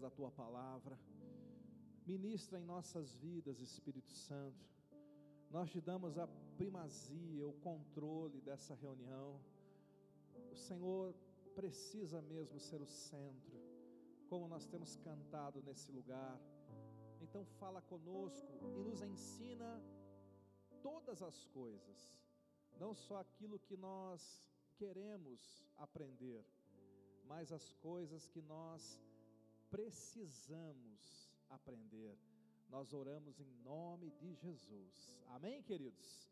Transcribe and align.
através 0.00 0.02
da 0.02 0.10
tua 0.10 0.30
palavra. 0.30 0.98
Ministra 2.06 2.58
em 2.58 2.64
nossas 2.64 3.14
vidas, 3.16 3.60
Espírito 3.60 4.10
Santo. 4.10 4.66
Nós 5.50 5.70
te 5.70 5.80
damos 5.80 6.16
a 6.18 6.26
primazia, 6.56 7.46
o 7.46 7.52
controle 7.52 8.40
dessa 8.40 8.74
reunião. 8.74 9.40
O 10.50 10.56
Senhor 10.56 11.14
precisa 11.54 12.22
mesmo 12.22 12.58
ser 12.58 12.80
o 12.80 12.86
centro, 12.86 13.60
como 14.28 14.48
nós 14.48 14.66
temos 14.66 14.96
cantado 14.96 15.62
nesse 15.62 15.92
lugar. 15.92 16.40
Então, 17.20 17.44
fala 17.60 17.82
conosco 17.82 18.52
e 18.76 18.82
nos 18.82 19.02
ensina 19.02 19.82
todas 20.82 21.22
as 21.22 21.44
coisas, 21.46 21.98
não 22.78 22.94
só 22.94 23.18
aquilo 23.18 23.58
que 23.58 23.76
nós 23.76 24.48
queremos 24.76 25.62
aprender, 25.76 26.42
mas 27.26 27.52
as 27.52 27.72
coisas 27.74 28.26
que 28.26 28.40
nós 28.40 28.98
precisamos 29.70 31.30
aprender. 31.48 32.18
Nós 32.68 32.92
oramos 32.92 33.40
em 33.40 33.50
nome 33.62 34.10
de 34.10 34.34
Jesus. 34.34 35.10
Amém, 35.28 35.62
queridos? 35.62 36.28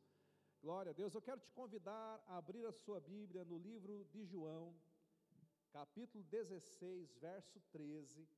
Glória 0.60 0.90
a 0.90 0.92
Deus. 0.92 1.14
Eu 1.14 1.22
quero 1.22 1.40
te 1.40 1.50
convidar 1.52 2.22
a 2.26 2.36
abrir 2.36 2.66
a 2.66 2.72
sua 2.72 3.00
Bíblia 3.00 3.44
no 3.44 3.58
livro 3.58 4.04
de 4.06 4.24
João, 4.24 4.74
capítulo 5.72 6.22
16, 6.24 7.14
verso 7.16 7.60
13. 7.70 8.28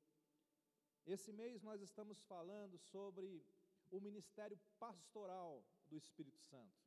Esse 1.06 1.32
mês 1.32 1.62
nós 1.62 1.80
estamos 1.80 2.20
falando 2.24 2.78
sobre 2.78 3.42
o 3.90 4.00
ministério 4.00 4.58
pastoral 4.78 5.64
do 5.88 5.96
Espírito 5.96 6.38
Santo. 6.42 6.78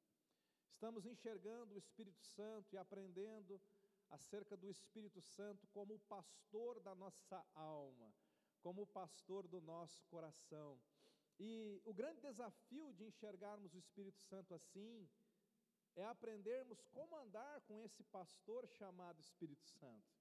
Estamos 0.71 1.05
enxergando 1.05 1.73
o 1.73 1.77
Espírito 1.77 2.23
Santo 2.23 2.73
e 2.73 2.77
aprendendo 2.77 3.59
acerca 4.13 4.55
do 4.55 4.69
Espírito 4.69 5.21
Santo 5.21 5.67
como 5.67 5.95
o 5.95 5.99
pastor 5.99 6.79
da 6.79 6.93
nossa 6.93 7.43
alma, 7.55 8.13
como 8.61 8.83
o 8.83 8.87
pastor 8.87 9.47
do 9.47 9.59
nosso 9.61 10.03
coração. 10.05 10.79
E 11.39 11.81
o 11.83 11.93
grande 11.93 12.21
desafio 12.21 12.93
de 12.93 13.05
enxergarmos 13.05 13.73
o 13.73 13.79
Espírito 13.79 14.19
Santo 14.21 14.53
assim 14.53 15.09
é 15.95 16.05
aprendermos 16.05 16.79
como 16.91 17.15
andar 17.17 17.61
com 17.61 17.81
esse 17.81 18.03
pastor 18.03 18.67
chamado 18.67 19.19
Espírito 19.19 19.65
Santo, 19.65 20.13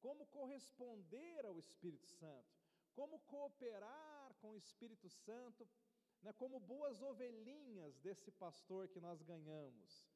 como 0.00 0.26
corresponder 0.26 1.44
ao 1.46 1.58
Espírito 1.58 2.06
Santo, 2.06 2.54
como 2.94 3.18
cooperar 3.20 4.34
com 4.40 4.50
o 4.52 4.56
Espírito 4.56 5.08
Santo, 5.08 5.66
né, 6.22 6.32
como 6.34 6.60
boas 6.60 7.00
ovelhinhas 7.00 7.98
desse 7.98 8.30
pastor 8.30 8.88
que 8.88 9.00
nós 9.00 9.22
ganhamos. 9.22 10.06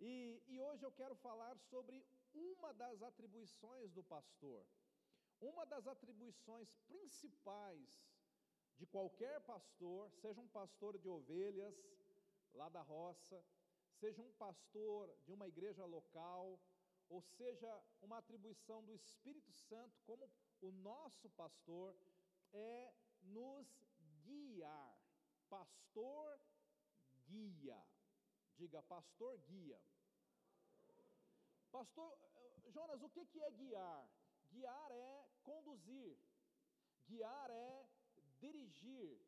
E, 0.00 0.42
e 0.48 0.60
hoje 0.60 0.84
eu 0.84 0.90
quero 0.90 1.14
falar 1.14 1.56
sobre 1.58 2.04
uma 2.34 2.72
das 2.74 3.02
atribuições 3.02 3.92
do 3.92 4.02
pastor. 4.02 4.66
Uma 5.40 5.66
das 5.66 5.86
atribuições 5.86 6.72
principais 6.86 8.00
de 8.78 8.86
qualquer 8.86 9.40
pastor, 9.40 10.10
seja 10.10 10.40
um 10.40 10.48
pastor 10.48 10.98
de 10.98 11.08
ovelhas 11.08 11.74
lá 12.54 12.68
da 12.68 12.82
roça, 12.82 13.44
seja 13.98 14.22
um 14.22 14.32
pastor 14.32 15.14
de 15.24 15.32
uma 15.32 15.48
igreja 15.48 15.84
local, 15.84 16.60
ou 17.08 17.20
seja 17.20 17.70
uma 18.00 18.18
atribuição 18.18 18.82
do 18.84 18.94
Espírito 18.94 19.52
Santo 19.52 20.00
como 20.06 20.30
o 20.60 20.70
nosso 20.72 21.28
pastor, 21.30 21.94
é 22.52 22.94
nos 23.22 23.68
guiar. 24.24 24.98
Pastor 25.48 26.40
guia. 27.26 27.80
Diga, 28.56 28.82
pastor 28.82 29.36
guia. 29.38 29.80
Pastor, 31.72 32.12
Jonas, 32.68 33.02
o 33.02 33.08
que 33.08 33.42
é 33.42 33.50
guiar? 33.50 34.06
Guiar 34.52 34.90
é 34.92 35.26
conduzir, 35.42 36.14
guiar 37.08 37.50
é 37.50 37.86
dirigir, 38.38 39.18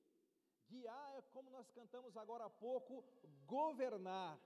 guiar 0.68 1.14
é, 1.16 1.22
como 1.32 1.50
nós 1.50 1.70
cantamos 1.70 2.16
agora 2.16 2.44
há 2.44 2.50
pouco, 2.50 3.02
governar. 3.46 4.38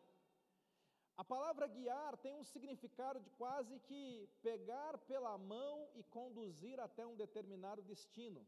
A 1.16 1.24
palavra 1.24 1.66
guiar 1.66 2.16
tem 2.18 2.34
um 2.36 2.44
significado 2.44 3.18
de 3.18 3.30
quase 3.30 3.80
que 3.80 4.28
pegar 4.42 4.96
pela 4.98 5.36
mão 5.36 5.88
e 5.96 6.04
conduzir 6.04 6.78
até 6.78 7.04
um 7.04 7.16
determinado 7.16 7.82
destino. 7.82 8.46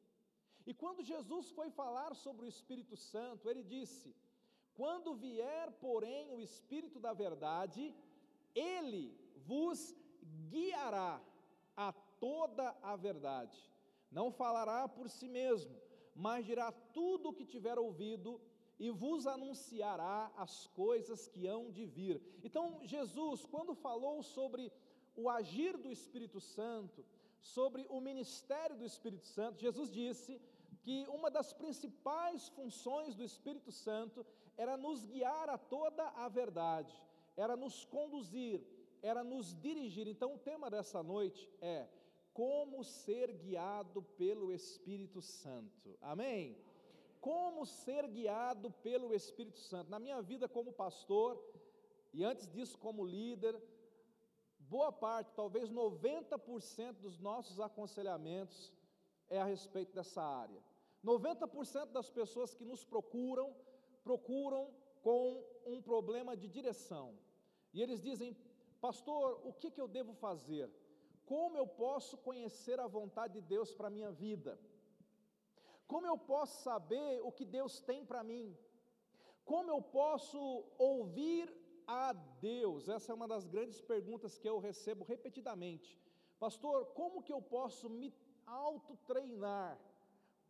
E 0.64 0.72
quando 0.72 1.02
Jesus 1.02 1.50
foi 1.50 1.70
falar 1.70 2.14
sobre 2.14 2.46
o 2.46 2.48
Espírito 2.48 2.96
Santo, 2.96 3.48
ele 3.50 3.64
disse: 3.64 4.14
Quando 4.74 5.16
vier, 5.16 5.72
porém, 5.80 6.30
o 6.30 6.40
Espírito 6.40 7.00
da 7.00 7.12
Verdade, 7.12 7.92
ele 8.54 9.19
vos 9.46 9.94
guiará 10.48 11.20
a 11.76 11.92
toda 11.92 12.76
a 12.82 12.96
verdade. 12.96 13.56
Não 14.10 14.30
falará 14.30 14.88
por 14.88 15.08
si 15.08 15.28
mesmo, 15.28 15.74
mas 16.14 16.44
dirá 16.44 16.72
tudo 16.72 17.28
o 17.28 17.32
que 17.32 17.44
tiver 17.44 17.78
ouvido 17.78 18.40
e 18.78 18.90
vos 18.90 19.26
anunciará 19.26 20.32
as 20.36 20.66
coisas 20.68 21.28
que 21.28 21.46
hão 21.46 21.70
de 21.70 21.84
vir. 21.86 22.20
Então, 22.42 22.80
Jesus, 22.84 23.44
quando 23.46 23.74
falou 23.74 24.22
sobre 24.22 24.72
o 25.14 25.28
agir 25.28 25.76
do 25.76 25.90
Espírito 25.90 26.40
Santo, 26.40 27.04
sobre 27.40 27.86
o 27.88 28.00
ministério 28.00 28.76
do 28.76 28.84
Espírito 28.84 29.26
Santo, 29.26 29.60
Jesus 29.60 29.90
disse 29.90 30.40
que 30.82 31.06
uma 31.08 31.30
das 31.30 31.52
principais 31.52 32.48
funções 32.48 33.14
do 33.14 33.22
Espírito 33.22 33.70
Santo 33.70 34.26
era 34.56 34.76
nos 34.76 35.04
guiar 35.04 35.48
a 35.48 35.58
toda 35.58 36.04
a 36.10 36.28
verdade 36.28 36.94
era 37.36 37.56
nos 37.56 37.84
conduzir, 37.84 38.62
era 39.02 39.22
nos 39.24 39.54
dirigir. 39.60 40.06
Então, 40.06 40.34
o 40.34 40.38
tema 40.38 40.70
dessa 40.70 41.02
noite 41.02 41.48
é 41.60 41.88
como 42.32 42.82
ser 42.84 43.32
guiado 43.32 44.02
pelo 44.02 44.52
Espírito 44.52 45.20
Santo. 45.20 45.98
Amém? 46.00 46.56
Como 47.20 47.66
ser 47.66 48.06
guiado 48.08 48.70
pelo 48.70 49.14
Espírito 49.14 49.58
Santo. 49.58 49.90
Na 49.90 49.98
minha 49.98 50.22
vida 50.22 50.48
como 50.48 50.72
pastor, 50.72 51.42
e 52.12 52.24
antes 52.24 52.48
disso 52.48 52.78
como 52.78 53.04
líder, 53.04 53.60
boa 54.58 54.92
parte, 54.92 55.32
talvez 55.34 55.70
90% 55.70 56.92
dos 56.94 57.18
nossos 57.18 57.60
aconselhamentos 57.60 58.72
é 59.28 59.38
a 59.40 59.44
respeito 59.44 59.92
dessa 59.92 60.22
área. 60.22 60.62
90% 61.04 61.86
das 61.92 62.10
pessoas 62.10 62.54
que 62.54 62.64
nos 62.64 62.84
procuram, 62.84 63.54
procuram 64.04 64.70
com 65.02 65.42
um 65.66 65.80
problema 65.80 66.36
de 66.36 66.48
direção. 66.48 67.18
E 67.72 67.80
eles 67.82 68.00
dizem: 68.00 68.36
Pastor, 68.80 69.40
o 69.44 69.52
que, 69.52 69.70
que 69.70 69.80
eu 69.80 69.88
devo 69.88 70.12
fazer? 70.14 70.70
Como 71.26 71.56
eu 71.56 71.66
posso 71.66 72.16
conhecer 72.18 72.78
a 72.80 72.86
vontade 72.86 73.34
de 73.34 73.42
Deus 73.54 73.72
para 73.74 73.88
a 73.88 73.96
minha 73.98 74.10
vida? 74.10 74.58
Como 75.86 76.06
eu 76.06 76.16
posso 76.16 76.62
saber 76.62 77.20
o 77.22 77.32
que 77.32 77.44
Deus 77.44 77.80
tem 77.80 78.04
para 78.04 78.22
mim? 78.22 78.56
Como 79.44 79.70
eu 79.70 79.82
posso 79.82 80.40
ouvir 80.78 81.46
a 81.86 82.12
Deus? 82.12 82.88
Essa 82.88 83.12
é 83.12 83.14
uma 83.14 83.28
das 83.28 83.46
grandes 83.46 83.80
perguntas 83.80 84.38
que 84.38 84.48
eu 84.48 84.58
recebo 84.58 85.04
repetidamente. 85.04 85.98
Pastor, 86.38 86.86
como 87.00 87.22
que 87.22 87.32
eu 87.32 87.42
posso 87.42 87.88
me 87.90 88.14
autotreinar 88.46 89.78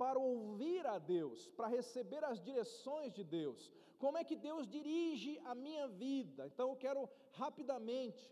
para 0.00 0.18
ouvir 0.18 0.86
a 0.86 0.98
Deus, 0.98 1.48
para 1.56 1.68
receber 1.68 2.24
as 2.24 2.41
direções 2.41 3.12
de 3.12 3.22
Deus. 3.22 3.70
Como 4.03 4.16
é 4.16 4.25
que 4.25 4.34
Deus 4.34 4.66
dirige 4.66 5.38
a 5.44 5.55
minha 5.55 5.87
vida? 5.87 6.47
Então 6.47 6.71
eu 6.71 6.77
quero 6.84 7.03
rapidamente, 7.33 8.22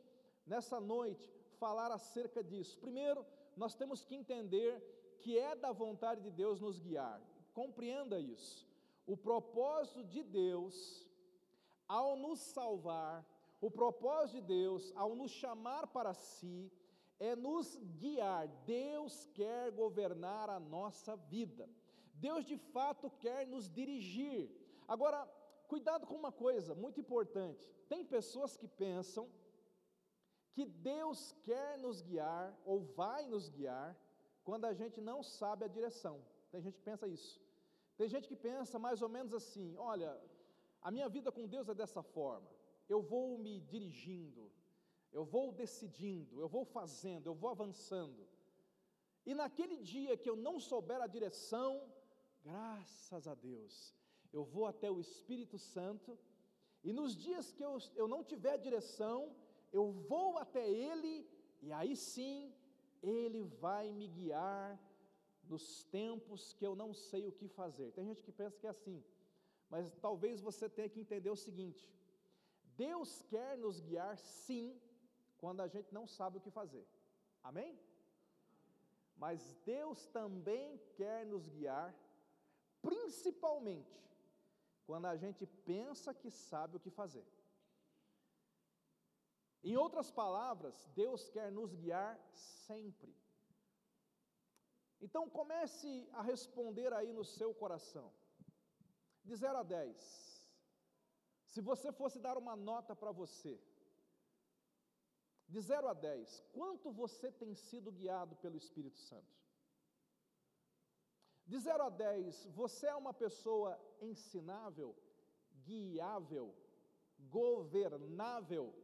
nessa 0.46 0.80
noite, 0.80 1.30
falar 1.58 1.90
acerca 1.92 2.42
disso. 2.42 2.78
Primeiro, 2.78 3.24
nós 3.54 3.74
temos 3.74 4.02
que 4.02 4.14
entender 4.14 4.72
que 5.20 5.38
é 5.38 5.54
da 5.54 5.70
vontade 5.70 6.22
de 6.22 6.30
Deus 6.30 6.58
nos 6.58 6.78
guiar. 6.78 7.20
Compreenda 7.52 8.18
isso. 8.18 8.66
O 9.06 9.14
propósito 9.14 10.02
de 10.04 10.22
Deus, 10.22 11.06
ao 11.86 12.16
nos 12.16 12.40
salvar, 12.40 13.22
o 13.60 13.70
propósito 13.70 14.36
de 14.36 14.46
Deus, 14.46 14.90
ao 14.96 15.14
nos 15.14 15.32
chamar 15.32 15.86
para 15.88 16.14
si, 16.14 16.72
é 17.20 17.36
nos 17.36 17.76
guiar. 17.98 18.48
Deus 18.64 19.28
quer 19.34 19.70
governar 19.72 20.48
a 20.48 20.58
nossa 20.58 21.14
vida. 21.14 21.68
Deus 22.14 22.46
de 22.46 22.56
fato 22.56 23.10
quer 23.10 23.46
nos 23.46 23.70
dirigir. 23.70 24.50
Agora, 24.86 25.28
cuidado 25.72 26.06
com 26.06 26.16
uma 26.22 26.32
coisa 26.32 26.74
muito 26.74 26.98
importante: 27.04 27.64
tem 27.88 28.04
pessoas 28.04 28.56
que 28.56 28.68
pensam 28.84 29.24
que 30.54 30.64
Deus 30.64 31.20
quer 31.48 31.78
nos 31.78 32.00
guiar 32.08 32.46
ou 32.64 32.76
vai 33.00 33.26
nos 33.26 33.48
guiar 33.48 33.96
quando 34.42 34.64
a 34.64 34.74
gente 34.80 35.00
não 35.00 35.22
sabe 35.22 35.64
a 35.64 35.74
direção. 35.76 36.16
Tem 36.50 36.60
gente 36.60 36.78
que 36.78 36.86
pensa 36.90 37.06
isso. 37.06 37.34
Tem 37.98 38.08
gente 38.08 38.26
que 38.30 38.36
pensa 38.50 38.78
mais 38.86 39.02
ou 39.02 39.10
menos 39.16 39.32
assim: 39.40 39.76
olha, 39.76 40.10
a 40.80 40.90
minha 40.90 41.08
vida 41.08 41.30
com 41.30 41.46
Deus 41.46 41.68
é 41.68 41.74
dessa 41.74 42.02
forma. 42.02 42.50
Eu 42.88 43.00
vou 43.02 43.36
me 43.38 43.60
dirigindo, 43.60 44.50
eu 45.12 45.24
vou 45.24 45.52
decidindo, 45.52 46.40
eu 46.40 46.48
vou 46.48 46.64
fazendo, 46.64 47.26
eu 47.26 47.34
vou 47.34 47.50
avançando. 47.50 48.26
E 49.26 49.34
naquele 49.34 49.76
dia 49.92 50.16
que 50.16 50.30
eu 50.30 50.36
não 50.36 50.58
souber 50.58 51.00
a 51.02 51.06
direção, 51.06 51.70
graças 52.42 53.28
a 53.28 53.34
Deus, 53.34 53.94
eu 54.32 54.44
vou 54.44 54.66
até 54.66 54.90
o 54.90 55.00
Espírito 55.00 55.58
Santo, 55.58 56.18
e 56.84 56.92
nos 56.92 57.16
dias 57.16 57.50
que 57.52 57.62
eu, 57.62 57.78
eu 57.96 58.06
não 58.06 58.22
tiver 58.22 58.58
direção, 58.58 59.34
eu 59.72 59.90
vou 59.90 60.38
até 60.38 60.68
Ele, 60.68 61.28
e 61.60 61.72
aí 61.72 61.96
sim, 61.96 62.52
Ele 63.02 63.42
vai 63.42 63.90
me 63.92 64.06
guiar 64.06 64.78
nos 65.44 65.84
tempos 65.84 66.52
que 66.52 66.66
eu 66.66 66.74
não 66.76 66.92
sei 66.92 67.26
o 67.26 67.32
que 67.32 67.48
fazer. 67.48 67.92
Tem 67.92 68.06
gente 68.06 68.22
que 68.22 68.30
pensa 68.30 68.58
que 68.58 68.66
é 68.66 68.70
assim, 68.70 69.02
mas 69.70 69.90
talvez 70.00 70.40
você 70.40 70.68
tenha 70.68 70.88
que 70.88 71.00
entender 71.00 71.30
o 71.30 71.36
seguinte: 71.36 71.90
Deus 72.76 73.22
quer 73.22 73.56
nos 73.56 73.80
guiar 73.80 74.16
sim, 74.18 74.78
quando 75.38 75.60
a 75.60 75.68
gente 75.68 75.92
não 75.92 76.06
sabe 76.06 76.38
o 76.38 76.40
que 76.40 76.50
fazer. 76.50 76.86
Amém? 77.42 77.78
Mas 79.16 79.56
Deus 79.64 80.06
também 80.06 80.78
quer 80.96 81.26
nos 81.26 81.48
guiar, 81.48 81.94
principalmente 82.80 84.07
quando 84.88 85.04
a 85.04 85.16
gente 85.22 85.44
pensa 85.70 86.14
que 86.20 86.30
sabe 86.30 86.76
o 86.76 86.80
que 86.84 86.90
fazer. 86.98 87.26
Em 89.62 89.76
outras 89.76 90.10
palavras, 90.10 90.76
Deus 90.94 91.28
quer 91.28 91.52
nos 91.52 91.74
guiar 91.74 92.18
sempre. 92.66 93.14
Então 94.98 95.28
comece 95.28 96.08
a 96.14 96.22
responder 96.22 96.90
aí 96.94 97.12
no 97.12 97.22
seu 97.22 97.50
coração, 97.54 98.10
de 99.22 99.36
0 99.36 99.58
a 99.58 99.62
10. 99.62 100.48
Se 101.52 101.60
você 101.60 101.92
fosse 101.92 102.18
dar 102.18 102.38
uma 102.38 102.56
nota 102.56 102.96
para 102.96 103.12
você, 103.12 103.60
de 105.46 105.60
0 105.60 105.88
a 105.88 105.92
10, 105.92 106.40
quanto 106.54 106.90
você 106.90 107.30
tem 107.30 107.54
sido 107.54 107.92
guiado 107.92 108.36
pelo 108.36 108.56
Espírito 108.56 108.98
Santo? 109.10 109.37
De 111.50 111.58
0 111.58 111.82
a 111.84 111.88
10, 111.88 112.46
você 112.60 112.86
é 112.86 112.94
uma 112.94 113.14
pessoa 113.14 113.80
ensinável, 114.02 114.94
guiável, 115.64 116.54
governável? 117.30 118.74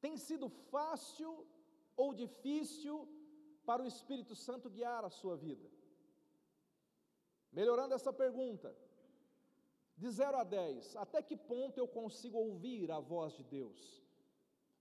Tem 0.00 0.16
sido 0.16 0.48
fácil 0.48 1.46
ou 1.96 2.12
difícil 2.12 3.08
para 3.64 3.82
o 3.82 3.86
Espírito 3.86 4.34
Santo 4.34 4.68
guiar 4.68 5.04
a 5.04 5.10
sua 5.20 5.36
vida? 5.36 5.70
Melhorando 7.52 7.94
essa 7.94 8.12
pergunta, 8.12 8.76
de 9.96 10.10
0 10.10 10.38
a 10.38 10.44
10, 10.44 10.96
até 10.96 11.22
que 11.22 11.36
ponto 11.36 11.78
eu 11.78 11.86
consigo 11.86 12.36
ouvir 12.36 12.90
a 12.90 12.98
voz 12.98 13.32
de 13.34 13.44
Deus? 13.44 14.02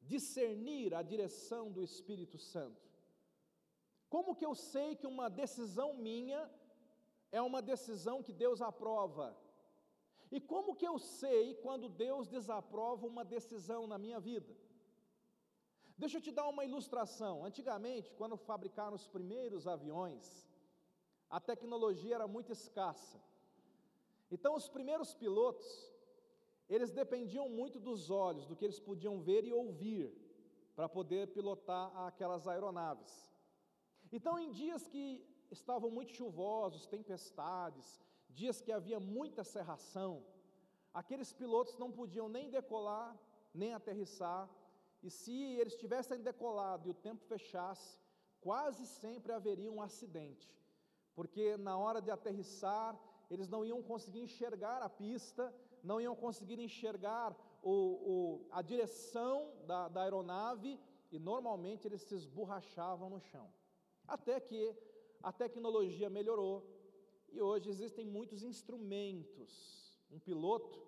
Discernir 0.01 0.93
a 0.95 1.03
direção 1.03 1.71
do 1.71 1.83
Espírito 1.83 2.39
Santo? 2.39 2.94
Como 4.09 4.35
que 4.35 4.45
eu 4.45 4.55
sei 4.55 4.95
que 4.95 5.07
uma 5.07 5.29
decisão 5.29 5.93
minha 5.93 6.49
é 7.31 7.41
uma 7.41 7.61
decisão 7.61 8.23
que 8.23 8.33
Deus 8.33 8.61
aprova? 8.61 9.35
E 10.31 10.39
como 10.39 10.75
que 10.75 10.87
eu 10.87 10.97
sei 10.99 11.55
quando 11.55 11.87
Deus 11.87 12.27
desaprova 12.27 13.05
uma 13.05 13.23
decisão 13.23 13.87
na 13.87 13.97
minha 13.97 14.19
vida? 14.19 14.55
Deixa 15.97 16.17
eu 16.17 16.21
te 16.21 16.31
dar 16.31 16.47
uma 16.47 16.65
ilustração. 16.65 17.45
Antigamente, 17.45 18.13
quando 18.13 18.35
fabricaram 18.35 18.95
os 18.95 19.07
primeiros 19.07 19.65
aviões, 19.65 20.45
a 21.29 21.39
tecnologia 21.39 22.15
era 22.15 22.27
muito 22.27 22.51
escassa. 22.51 23.21
Então, 24.29 24.55
os 24.55 24.67
primeiros 24.67 25.13
pilotos, 25.13 25.67
eles 26.67 26.91
dependiam 26.91 27.47
muito 27.49 27.79
dos 27.79 28.09
olhos, 28.09 28.45
do 28.45 28.55
que 28.55 28.65
eles 28.65 28.79
podiam 28.79 29.21
ver 29.21 29.45
e 29.45 29.53
ouvir, 29.53 30.11
para 30.75 30.89
poder 30.89 31.27
pilotar 31.27 31.95
aquelas 32.05 32.47
aeronaves. 32.47 33.34
Então, 34.15 34.39
em 34.39 34.49
dias 34.49 34.87
que 34.87 35.05
estavam 35.51 35.89
muito 35.91 36.13
chuvosos, 36.19 36.87
tempestades, 36.87 37.87
dias 38.29 38.61
que 38.61 38.71
havia 38.71 38.97
muita 38.97 39.43
serração, 39.43 40.23
aqueles 40.93 41.33
pilotos 41.33 41.77
não 41.77 41.91
podiam 41.91 42.29
nem 42.29 42.49
decolar, 42.49 43.11
nem 43.53 43.73
aterrissar, 43.73 44.49
e 45.03 45.09
se 45.09 45.35
eles 45.59 45.75
tivessem 45.75 46.21
decolado 46.29 46.87
e 46.87 46.91
o 46.91 47.01
tempo 47.07 47.25
fechasse, 47.25 47.99
quase 48.39 48.85
sempre 48.85 49.33
haveria 49.33 49.69
um 49.69 49.81
acidente, 49.81 50.49
porque 51.13 51.57
na 51.57 51.77
hora 51.77 52.01
de 52.01 52.09
aterrissar, 52.09 52.97
eles 53.29 53.49
não 53.49 53.65
iam 53.65 53.83
conseguir 53.83 54.21
enxergar 54.21 54.81
a 54.81 54.87
pista, 54.87 55.53
não 55.83 55.99
iam 55.99 56.15
conseguir 56.15 56.59
enxergar 56.67 57.35
o, 57.61 57.75
o, 58.13 58.47
a 58.49 58.61
direção 58.61 59.51
da, 59.67 59.89
da 59.89 60.03
aeronave 60.03 60.79
e 61.11 61.19
normalmente 61.19 61.85
eles 61.85 62.01
se 62.03 62.15
esborrachavam 62.15 63.09
no 63.09 63.19
chão. 63.19 63.47
Até 64.07 64.39
que 64.39 64.75
a 65.21 65.31
tecnologia 65.31 66.09
melhorou 66.09 66.63
e 67.31 67.41
hoje 67.41 67.69
existem 67.69 68.05
muitos 68.05 68.43
instrumentos. 68.43 69.99
Um 70.11 70.19
piloto 70.19 70.79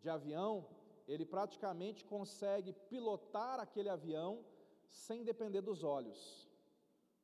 de 0.00 0.08
avião 0.08 0.66
ele 1.06 1.24
praticamente 1.24 2.04
consegue 2.04 2.72
pilotar 2.72 3.60
aquele 3.60 3.88
avião 3.88 4.44
sem 4.88 5.24
depender 5.24 5.60
dos 5.60 5.82
olhos. 5.82 6.48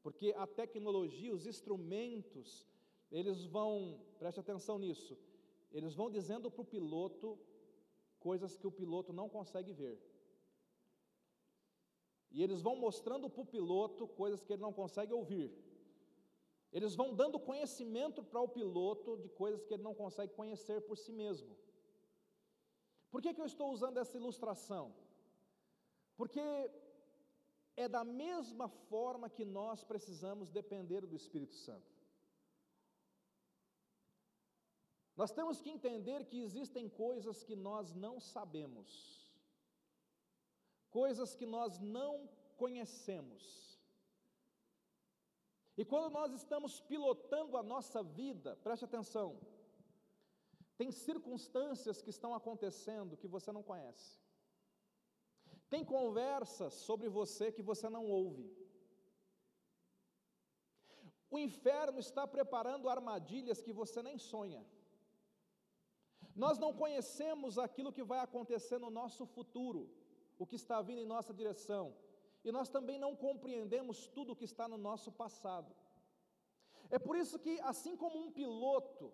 Porque 0.03 0.35
a 0.37 0.47
tecnologia, 0.47 1.35
os 1.35 1.47
instrumentos, 1.47 2.67
eles 3.11 3.45
vão, 3.45 4.01
preste 4.19 4.41
atenção 4.41 4.79
nisso, 4.79 5.17
eles 5.71 5.95
vão 5.95 6.11
dizendo 6.11 6.51
para 6.51 6.63
o 6.63 6.65
piloto 6.65 7.39
coisas 8.19 8.57
que 8.57 8.67
o 8.67 8.73
piloto 8.73 9.13
não 9.13 9.29
consegue 9.29 9.73
ver. 9.73 9.99
E 12.31 12.43
eles 12.43 12.61
vão 12.61 12.77
mostrando 12.77 13.29
para 13.31 13.43
o 13.43 13.47
piloto 13.47 14.07
coisas 14.07 14.45
que 14.45 14.53
ele 14.53 14.63
não 14.63 14.73
consegue 14.73 15.13
ouvir. 15.13 15.51
Eles 16.71 16.95
vão 16.95 17.15
dando 17.15 17.39
conhecimento 17.39 18.23
para 18.23 18.41
o 18.41 18.49
piloto 18.49 19.17
de 19.17 19.29
coisas 19.29 19.65
que 19.65 19.75
ele 19.75 19.83
não 19.83 19.95
consegue 19.95 20.35
conhecer 20.35 20.83
por 20.83 20.97
si 20.97 21.13
mesmo. 21.13 21.57
Por 23.11 23.23
que, 23.23 23.33
que 23.33 23.41
eu 23.41 23.47
estou 23.47 23.73
usando 23.73 23.97
essa 23.97 24.17
ilustração? 24.17 24.95
Porque 26.17 26.41
é 27.75 27.89
da 27.89 28.05
mesma 28.05 28.69
forma 28.69 29.31
que 29.31 29.45
nós 29.45 29.83
precisamos 29.83 30.51
depender 30.51 31.07
do 31.07 31.17
Espírito 31.17 31.55
Santo. 31.55 31.97
Nós 35.17 35.33
temos 35.33 35.61
que 35.61 35.71
entender 35.71 36.27
que 36.27 36.43
existem 36.43 36.89
coisas 36.89 37.43
que 37.43 37.57
nós 37.57 37.93
não 37.95 38.21
sabemos, 38.21 39.18
coisas 40.91 41.35
que 41.35 41.47
nós 41.47 41.79
não 41.79 42.29
conhecemos. 42.57 43.79
E 45.77 45.85
quando 45.85 46.13
nós 46.13 46.33
estamos 46.33 46.81
pilotando 46.81 47.57
a 47.57 47.63
nossa 47.63 48.03
vida, 48.03 48.57
preste 48.57 48.85
atenção, 48.85 49.39
tem 50.77 50.91
circunstâncias 50.91 52.03
que 52.03 52.11
estão 52.11 52.35
acontecendo 52.35 53.17
que 53.17 53.29
você 53.29 53.53
não 53.53 53.63
conhece. 53.63 54.21
Tem 55.69 55.85
conversas 55.85 56.73
sobre 56.75 57.09
você 57.09 57.53
que 57.53 57.63
você 57.63 57.89
não 57.89 58.07
ouve. 58.07 58.47
O 61.31 61.39
inferno 61.39 61.99
está 61.99 62.27
preparando 62.27 62.89
armadilhas 62.89 63.61
que 63.61 63.73
você 63.73 64.03
nem 64.03 64.19
sonha. 64.19 64.65
Nós 66.35 66.59
não 66.59 66.73
conhecemos 66.73 67.59
aquilo 67.59 67.93
que 67.93 68.03
vai 68.03 68.21
acontecer 68.21 68.79
no 68.79 68.91
nosso 68.91 69.27
futuro, 69.27 69.91
o 70.39 70.47
que 70.47 70.57
está 70.57 70.81
vindo 70.81 71.01
em 71.01 71.07
nossa 71.07 71.33
direção, 71.35 71.95
e 72.45 72.53
nós 72.53 72.69
também 72.69 72.99
não 72.99 73.15
compreendemos 73.17 74.07
tudo 74.07 74.33
o 74.33 74.37
que 74.37 74.45
está 74.45 74.69
no 74.69 74.79
nosso 74.79 75.11
passado. 75.11 75.75
É 76.91 76.99
por 76.99 77.17
isso 77.17 77.39
que, 77.39 77.61
assim 77.61 77.97
como 77.97 78.19
um 78.19 78.31
piloto, 78.31 79.13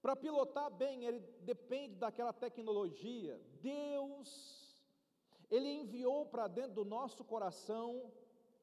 para 0.00 0.16
pilotar 0.16 0.68
bem, 0.70 1.04
ele 1.04 1.20
depende 1.42 1.94
daquela 1.94 2.32
tecnologia. 2.32 3.40
Deus, 3.60 4.28
Ele 5.48 5.68
enviou 5.68 6.26
para 6.26 6.48
dentro 6.48 6.72
do 6.72 6.84
nosso 6.84 7.22
coração 7.22 8.10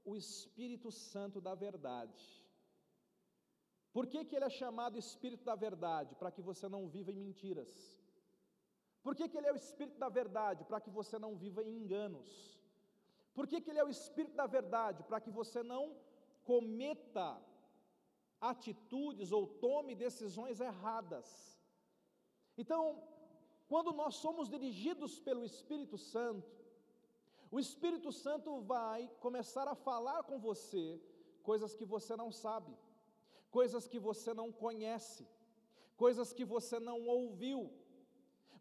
o 0.04 0.16
Espírito 0.16 0.92
Santo 0.92 1.40
da 1.40 1.56
verdade. 1.56 2.40
Por 3.94 4.06
que, 4.08 4.26
que 4.26 4.36
ele 4.36 4.46
é 4.46 4.50
chamado 4.50 4.98
Espírito 4.98 5.44
da 5.44 5.56
Verdade? 5.56 6.16
Para 6.16 6.32
que 6.32 6.42
você 6.42 6.68
não 6.68 6.88
viva 6.88 7.12
em 7.12 7.16
mentiras. 7.16 7.99
Por 9.04 9.16
que, 9.16 9.28
que 9.30 9.38
ele 9.38 9.48
é 9.48 9.54
o 9.54 9.56
Espírito 9.56 9.98
da 9.98 10.10
Verdade? 10.10 10.64
Para 10.66 10.82
que 10.82 10.90
você 10.90 11.18
não 11.18 11.36
viva 11.36 11.64
em 11.64 11.78
enganos. 11.78 12.60
Por 13.34 13.48
que, 13.48 13.62
que 13.62 13.70
ele 13.70 13.80
é 13.80 13.86
o 13.86 13.90
Espírito 13.90 14.36
da 14.36 14.48
Verdade? 14.48 15.04
Para 15.04 15.22
que 15.22 15.32
você 15.32 15.64
não 15.64 15.96
cometa 16.44 17.42
atitudes 18.42 19.32
ou 19.32 19.46
tome 19.48 19.96
decisões 19.96 20.60
erradas. 20.60 21.28
Então, 22.58 23.02
quando 23.68 23.92
nós 23.94 24.16
somos 24.16 24.50
dirigidos 24.50 25.20
pelo 25.20 25.46
Espírito 25.46 25.98
Santo, 25.98 26.50
o 27.52 27.60
Espírito 27.60 28.12
Santo 28.12 28.62
vai 28.62 29.10
começar 29.20 29.68
a 29.68 29.76
falar 29.76 30.24
com 30.24 30.40
você 30.40 31.02
coisas 31.44 31.74
que 31.74 31.86
você 31.86 32.16
não 32.16 32.32
sabe, 32.32 32.78
coisas 33.50 33.88
que 33.88 34.00
você 34.00 34.34
não 34.34 34.52
conhece, 34.52 35.28
coisas 35.98 36.32
que 36.32 36.46
você 36.46 36.80
não 36.80 37.08
ouviu, 37.08 37.72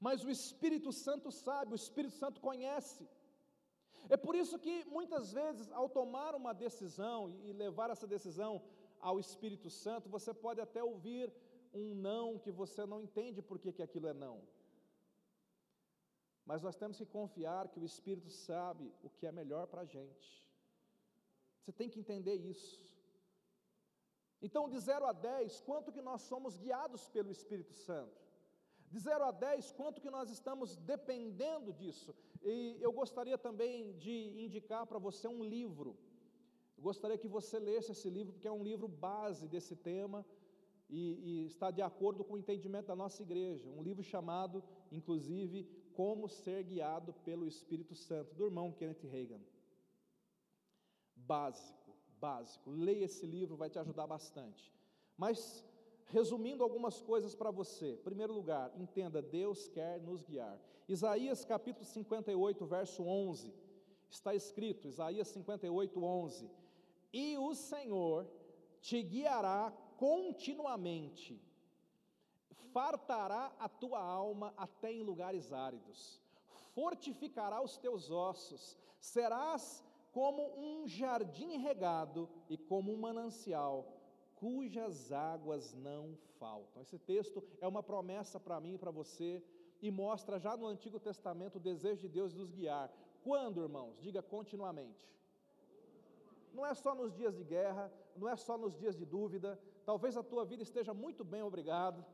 mas 0.00 0.24
o 0.24 0.30
Espírito 0.30 0.92
Santo 0.92 1.30
sabe, 1.30 1.72
o 1.72 1.82
Espírito 1.82 2.14
Santo 2.14 2.40
conhece. 2.40 3.08
É 4.08 4.16
por 4.16 4.34
isso 4.34 4.58
que 4.58 4.84
muitas 4.84 5.32
vezes, 5.32 5.70
ao 5.72 5.88
tomar 5.88 6.34
uma 6.34 6.52
decisão 6.54 7.28
e 7.28 7.52
levar 7.52 7.90
essa 7.90 8.06
decisão 8.06 8.62
ao 9.00 9.18
Espírito 9.18 9.68
Santo, 9.68 10.08
você 10.08 10.32
pode 10.32 10.60
até 10.60 10.82
ouvir 10.82 11.32
um 11.72 11.94
não 11.94 12.38
que 12.38 12.50
você 12.50 12.86
não 12.86 13.00
entende 13.00 13.42
por 13.42 13.58
que, 13.58 13.72
que 13.72 13.82
aquilo 13.82 14.08
é 14.08 14.14
não. 14.14 14.40
Mas 16.46 16.62
nós 16.62 16.76
temos 16.76 16.96
que 16.96 17.04
confiar 17.04 17.68
que 17.68 17.80
o 17.80 17.84
Espírito 17.84 18.30
sabe 18.30 18.90
o 19.02 19.10
que 19.10 19.26
é 19.26 19.32
melhor 19.32 19.66
para 19.66 19.82
a 19.82 19.84
gente. 19.84 20.28
Você 21.60 21.72
tem 21.72 21.90
que 21.90 22.00
entender 22.00 22.36
isso. 22.36 22.88
Então, 24.40 24.68
de 24.68 24.78
0 24.78 25.04
a 25.04 25.12
10, 25.12 25.60
quanto 25.60 25.92
que 25.92 26.00
nós 26.00 26.22
somos 26.22 26.56
guiados 26.56 27.08
pelo 27.08 27.30
Espírito 27.30 27.74
Santo? 27.74 28.27
De 28.90 28.98
0 28.98 29.24
a 29.24 29.30
10, 29.30 29.72
quanto 29.72 30.00
que 30.00 30.10
nós 30.10 30.30
estamos 30.30 30.76
dependendo 30.76 31.72
disso? 31.72 32.14
E 32.42 32.76
eu 32.80 32.92
gostaria 32.92 33.36
também 33.36 33.92
de 33.98 34.32
indicar 34.44 34.86
para 34.86 34.98
você 34.98 35.28
um 35.28 35.42
livro. 35.44 35.96
Eu 36.76 36.82
gostaria 36.82 37.18
que 37.18 37.28
você 37.28 37.58
lesse 37.58 37.92
esse 37.92 38.08
livro, 38.08 38.32
porque 38.32 38.48
é 38.48 38.52
um 38.52 38.62
livro 38.62 38.88
base 38.88 39.46
desse 39.46 39.76
tema 39.76 40.24
e, 40.88 41.42
e 41.42 41.46
está 41.46 41.70
de 41.70 41.82
acordo 41.82 42.24
com 42.24 42.34
o 42.34 42.38
entendimento 42.38 42.86
da 42.86 42.96
nossa 42.96 43.22
igreja. 43.22 43.68
Um 43.68 43.82
livro 43.82 44.02
chamado, 44.02 44.64
inclusive, 44.90 45.64
Como 45.92 46.28
Ser 46.28 46.62
Guiado 46.64 47.12
pelo 47.24 47.46
Espírito 47.46 47.94
Santo, 47.94 48.34
do 48.34 48.44
irmão 48.44 48.72
Kenneth 48.72 49.04
Reagan. 49.04 49.40
Básico, 51.14 51.94
básico. 52.18 52.70
Leia 52.70 53.04
esse 53.04 53.26
livro, 53.26 53.56
vai 53.56 53.68
te 53.68 53.78
ajudar 53.78 54.06
bastante. 54.06 54.72
Mas, 55.16 55.64
resumindo 56.08 56.62
algumas 56.62 57.00
coisas 57.00 57.34
para 57.34 57.50
você. 57.50 57.92
Em 57.92 58.02
primeiro 58.02 58.32
lugar, 58.32 58.72
entenda, 58.76 59.20
Deus 59.20 59.68
quer 59.68 60.00
nos 60.00 60.22
guiar. 60.22 60.58
Isaías 60.88 61.44
capítulo 61.44 61.84
58, 61.84 62.66
verso 62.66 63.04
11, 63.04 63.52
está 64.08 64.34
escrito, 64.34 64.88
Isaías 64.88 65.28
58, 65.28 66.02
11: 66.02 66.50
E 67.12 67.36
o 67.36 67.54
Senhor 67.54 68.26
te 68.80 69.02
guiará 69.02 69.72
continuamente, 69.98 71.40
fartará 72.72 73.52
a 73.58 73.68
tua 73.68 74.00
alma 74.00 74.54
até 74.56 74.92
em 74.92 75.02
lugares 75.02 75.52
áridos, 75.52 76.22
fortificará 76.74 77.60
os 77.60 77.76
teus 77.76 78.10
ossos, 78.10 78.78
serás 78.98 79.84
como 80.12 80.58
um 80.58 80.88
jardim 80.88 81.58
regado 81.58 82.30
e 82.48 82.56
como 82.56 82.92
um 82.92 82.96
manancial, 82.96 83.97
cujas 84.40 85.12
águas 85.12 85.74
não 85.74 86.16
faltam. 86.38 86.82
Esse 86.82 86.98
texto 86.98 87.42
é 87.60 87.66
uma 87.66 87.82
promessa 87.82 88.38
para 88.40 88.60
mim 88.60 88.74
e 88.74 88.78
para 88.78 88.90
você, 88.90 89.42
e 89.80 89.90
mostra 89.90 90.38
já 90.38 90.56
no 90.56 90.66
Antigo 90.66 90.98
Testamento 90.98 91.56
o 91.56 91.66
desejo 91.70 92.00
de 92.00 92.08
Deus 92.08 92.32
de 92.32 92.38
nos 92.38 92.50
guiar. 92.50 92.90
Quando, 93.22 93.62
irmãos? 93.62 94.00
Diga 94.00 94.22
continuamente. 94.22 95.04
Não 96.52 96.64
é 96.66 96.74
só 96.74 96.94
nos 96.94 97.12
dias 97.14 97.36
de 97.36 97.44
guerra, 97.44 97.92
não 98.16 98.28
é 98.28 98.36
só 98.36 98.56
nos 98.56 98.76
dias 98.76 98.96
de 98.96 99.04
dúvida, 99.04 99.58
Talvez 99.88 100.18
a 100.18 100.22
tua 100.22 100.44
vida 100.44 100.62
esteja 100.62 100.92
muito 100.92 101.24
bem, 101.24 101.42
obrigado, 101.42 102.04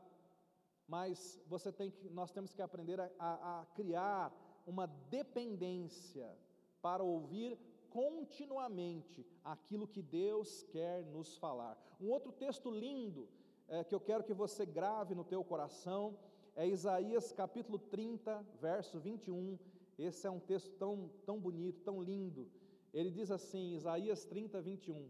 mas 0.87 1.37
você 1.45 1.73
tem 1.73 1.91
que, 1.91 2.09
nós 2.09 2.31
temos 2.31 2.53
que 2.53 2.61
aprender 2.61 3.01
a, 3.01 3.11
a, 3.19 3.59
a 3.59 3.65
criar 3.75 4.31
uma 4.65 4.87
dependência 4.87 6.33
para 6.81 7.03
ouvir 7.03 7.59
continuamente 7.95 9.25
aquilo 9.41 9.87
que 9.87 10.01
Deus 10.01 10.63
quer 10.63 11.05
nos 11.05 11.37
falar. 11.37 11.77
Um 12.01 12.09
outro 12.09 12.29
texto 12.33 12.69
lindo 12.69 13.29
é, 13.69 13.85
que 13.85 13.95
eu 13.95 14.01
quero 14.01 14.25
que 14.25 14.33
você 14.33 14.65
grave 14.65 15.15
no 15.15 15.23
teu 15.23 15.41
coração 15.45 16.19
é 16.57 16.67
Isaías 16.67 17.31
capítulo 17.31 17.79
30, 17.79 18.45
verso 18.59 18.99
21. 18.99 19.57
Esse 19.97 20.27
é 20.27 20.29
um 20.29 20.41
texto 20.41 20.71
tão, 20.77 21.09
tão 21.25 21.39
bonito, 21.39 21.79
tão 21.83 22.03
lindo. 22.03 22.51
Ele 22.93 23.09
diz 23.09 23.31
assim, 23.31 23.73
Isaías 23.75 24.25
30, 24.25 24.61
21. 24.61 25.09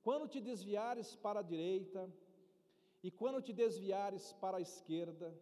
Quando 0.00 0.28
te 0.28 0.40
desviares 0.40 1.16
para 1.16 1.40
a 1.40 1.42
direita, 1.42 2.08
e 3.02 3.10
quando 3.10 3.42
te 3.42 3.52
desviares 3.52 4.32
para 4.34 4.58
a 4.58 4.60
esquerda, 4.60 5.34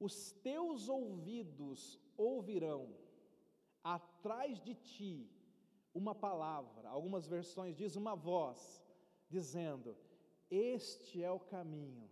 os 0.00 0.32
teus 0.32 0.88
ouvidos 0.88 2.00
ouvirão 2.16 2.88
atrás 3.84 4.58
de 4.58 4.74
ti 4.74 5.30
uma 5.94 6.14
palavra, 6.14 6.88
algumas 6.88 7.26
versões 7.26 7.76
diz 7.76 7.96
uma 7.96 8.14
voz, 8.14 8.82
dizendo: 9.28 9.96
Este 10.50 11.22
é 11.22 11.30
o 11.30 11.40
caminho, 11.40 12.08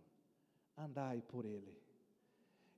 andai 0.77 1.21
por 1.21 1.45
ele. 1.45 1.75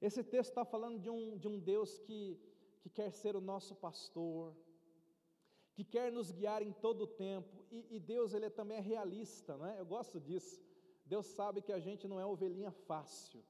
Esse 0.02 0.24
texto 0.24 0.50
está 0.50 0.66
falando 0.66 1.00
de 1.00 1.10
um, 1.10 1.38
de 1.38 1.48
um 1.48 1.60
Deus 1.60 1.98
que, 2.00 2.40
que 2.82 2.90
quer 2.90 3.12
ser 3.12 3.36
o 3.36 3.42
nosso 3.42 3.74
pastor, 3.76 4.54
que 5.74 5.84
quer 5.84 6.12
nos 6.12 6.32
guiar 6.32 6.62
em 6.62 6.72
todo 6.72 7.02
o 7.06 7.08
tempo, 7.08 7.66
e, 7.72 7.96
e 7.96 8.00
Deus 8.00 8.34
ele 8.34 8.50
também 8.50 8.78
é 8.78 8.82
realista, 8.82 9.58
não 9.58 9.66
é? 9.66 9.80
Eu 9.80 9.86
gosto 9.86 10.20
disso. 10.20 10.62
Deus 11.06 11.26
sabe 11.26 11.62
que 11.62 11.72
a 11.72 11.80
gente 11.80 12.08
não 12.08 12.20
é 12.20 12.26
ovelhinha 12.26 12.72
fácil. 12.72 13.44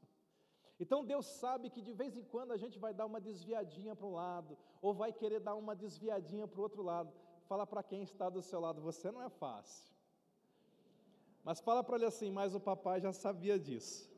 Então 0.79 1.05
Deus 1.05 1.25
sabe 1.25 1.69
que 1.69 1.81
de 1.81 1.93
vez 1.93 2.15
em 2.15 2.23
quando 2.23 2.51
a 2.51 2.57
gente 2.57 2.79
vai 2.79 2.93
dar 2.93 3.05
uma 3.05 3.21
desviadinha 3.21 3.95
para 3.95 4.07
um 4.07 4.13
lado, 4.13 4.57
ou 4.81 4.93
vai 4.93 5.13
querer 5.13 5.39
dar 5.39 5.55
uma 5.55 5.75
desviadinha 5.75 6.47
para 6.47 6.59
o 6.59 6.63
outro 6.63 6.81
lado. 6.81 7.13
Fala 7.53 7.67
para 7.67 7.83
quem 7.83 8.01
está 8.01 8.31
do 8.31 8.41
seu 8.41 8.59
lado, 8.59 8.81
você 8.81 9.11
não 9.11 9.21
é 9.21 9.29
fácil. 9.29 9.93
Mas 11.43 11.59
fala 11.59 11.83
para 11.83 11.97
ele 11.97 12.05
assim, 12.05 12.31
mas 12.31 12.55
o 12.55 12.59
papai 12.59 12.99
já 12.99 13.13
sabia 13.13 13.59
disso. 13.59 14.09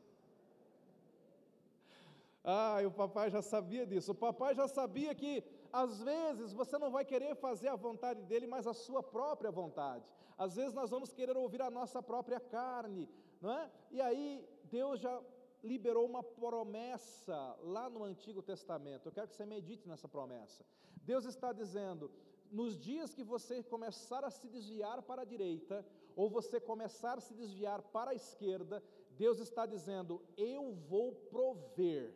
Ah, 2.42 2.78
o 2.86 2.90
papai 2.90 3.28
já 3.30 3.42
sabia 3.42 3.84
disso. 3.86 4.12
O 4.12 4.14
papai 4.14 4.54
já 4.54 4.66
sabia 4.66 5.14
que 5.14 5.44
às 5.70 6.00
vezes 6.00 6.54
você 6.54 6.78
não 6.78 6.90
vai 6.90 7.04
querer 7.04 7.36
fazer 7.36 7.68
a 7.68 7.76
vontade 7.76 8.22
dele, 8.22 8.46
mas 8.46 8.66
a 8.66 8.72
sua 8.72 9.02
própria 9.02 9.50
vontade. 9.50 10.06
Às 10.38 10.56
vezes 10.56 10.72
nós 10.72 10.88
vamos 10.88 11.12
querer 11.12 11.36
ouvir 11.36 11.60
a 11.60 11.70
nossa 11.70 12.02
própria 12.02 12.40
carne, 12.40 13.06
não 13.38 13.52
é? 13.52 13.70
E 13.90 14.00
aí 14.00 14.48
Deus 14.64 14.98
já 14.98 15.14
liberou 15.62 16.06
uma 16.06 16.22
promessa 16.22 17.54
lá 17.60 17.90
no 17.90 18.02
Antigo 18.02 18.40
Testamento. 18.40 19.08
Eu 19.08 19.12
quero 19.12 19.28
que 19.28 19.36
você 19.36 19.44
medite 19.44 19.86
nessa 19.86 20.08
promessa. 20.08 20.64
Deus 21.02 21.26
está 21.26 21.52
dizendo: 21.52 22.10
nos 22.50 22.78
dias 22.78 23.14
que 23.14 23.22
você 23.22 23.62
começar 23.62 24.24
a 24.24 24.30
se 24.30 24.48
desviar 24.48 25.02
para 25.02 25.22
a 25.22 25.24
direita, 25.24 25.86
ou 26.14 26.30
você 26.30 26.60
começar 26.60 27.18
a 27.18 27.20
se 27.20 27.34
desviar 27.34 27.82
para 27.82 28.12
a 28.12 28.14
esquerda, 28.14 28.82
Deus 29.10 29.38
está 29.38 29.66
dizendo: 29.66 30.22
eu 30.36 30.72
vou 30.72 31.12
prover, 31.12 32.14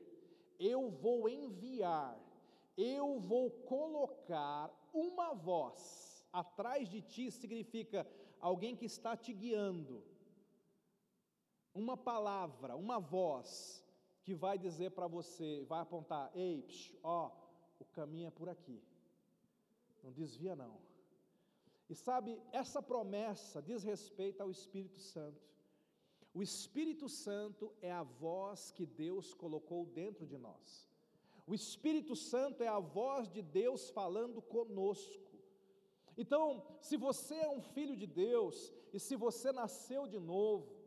eu 0.58 0.90
vou 0.90 1.28
enviar 1.28 2.18
eu 2.80 3.20
vou 3.20 3.50
colocar 3.50 4.70
uma 4.92 5.34
voz 5.34 6.24
atrás 6.32 6.88
de 6.88 7.02
ti, 7.02 7.30
significa 7.30 8.06
alguém 8.40 8.74
que 8.74 8.86
está 8.86 9.16
te 9.16 9.32
guiando, 9.34 10.02
uma 11.74 11.96
palavra, 11.96 12.76
uma 12.76 12.98
voz 12.98 13.84
que 14.22 14.34
vai 14.34 14.58
dizer 14.58 14.92
para 14.92 15.06
você, 15.06 15.62
vai 15.68 15.80
apontar: 15.80 16.30
ei, 16.34 16.62
psh, 16.62 16.96
ó, 17.02 17.30
o 17.78 17.84
caminho 17.84 18.28
é 18.28 18.30
por 18.30 18.48
aqui, 18.48 18.82
não 20.02 20.12
desvia 20.12 20.54
não. 20.56 20.78
E 21.88 21.94
sabe, 21.94 22.40
essa 22.52 22.80
promessa 22.80 23.60
diz 23.60 23.82
respeito 23.82 24.40
ao 24.40 24.50
Espírito 24.50 25.00
Santo. 25.00 25.50
O 26.32 26.42
Espírito 26.42 27.08
Santo 27.08 27.74
é 27.82 27.90
a 27.90 28.04
voz 28.04 28.70
que 28.70 28.86
Deus 28.86 29.34
colocou 29.34 29.84
dentro 29.84 30.24
de 30.26 30.38
nós. 30.38 30.88
O 31.46 31.54
Espírito 31.54 32.14
Santo 32.14 32.62
é 32.62 32.68
a 32.68 32.78
voz 32.78 33.28
de 33.28 33.42
Deus 33.42 33.90
falando 33.90 34.40
conosco. 34.40 35.30
Então, 36.16 36.64
se 36.80 36.96
você 36.96 37.34
é 37.34 37.48
um 37.48 37.60
filho 37.60 37.96
de 37.96 38.06
Deus 38.06 38.72
e 38.92 39.00
se 39.00 39.16
você 39.16 39.50
nasceu 39.50 40.06
de 40.06 40.20
novo, 40.20 40.80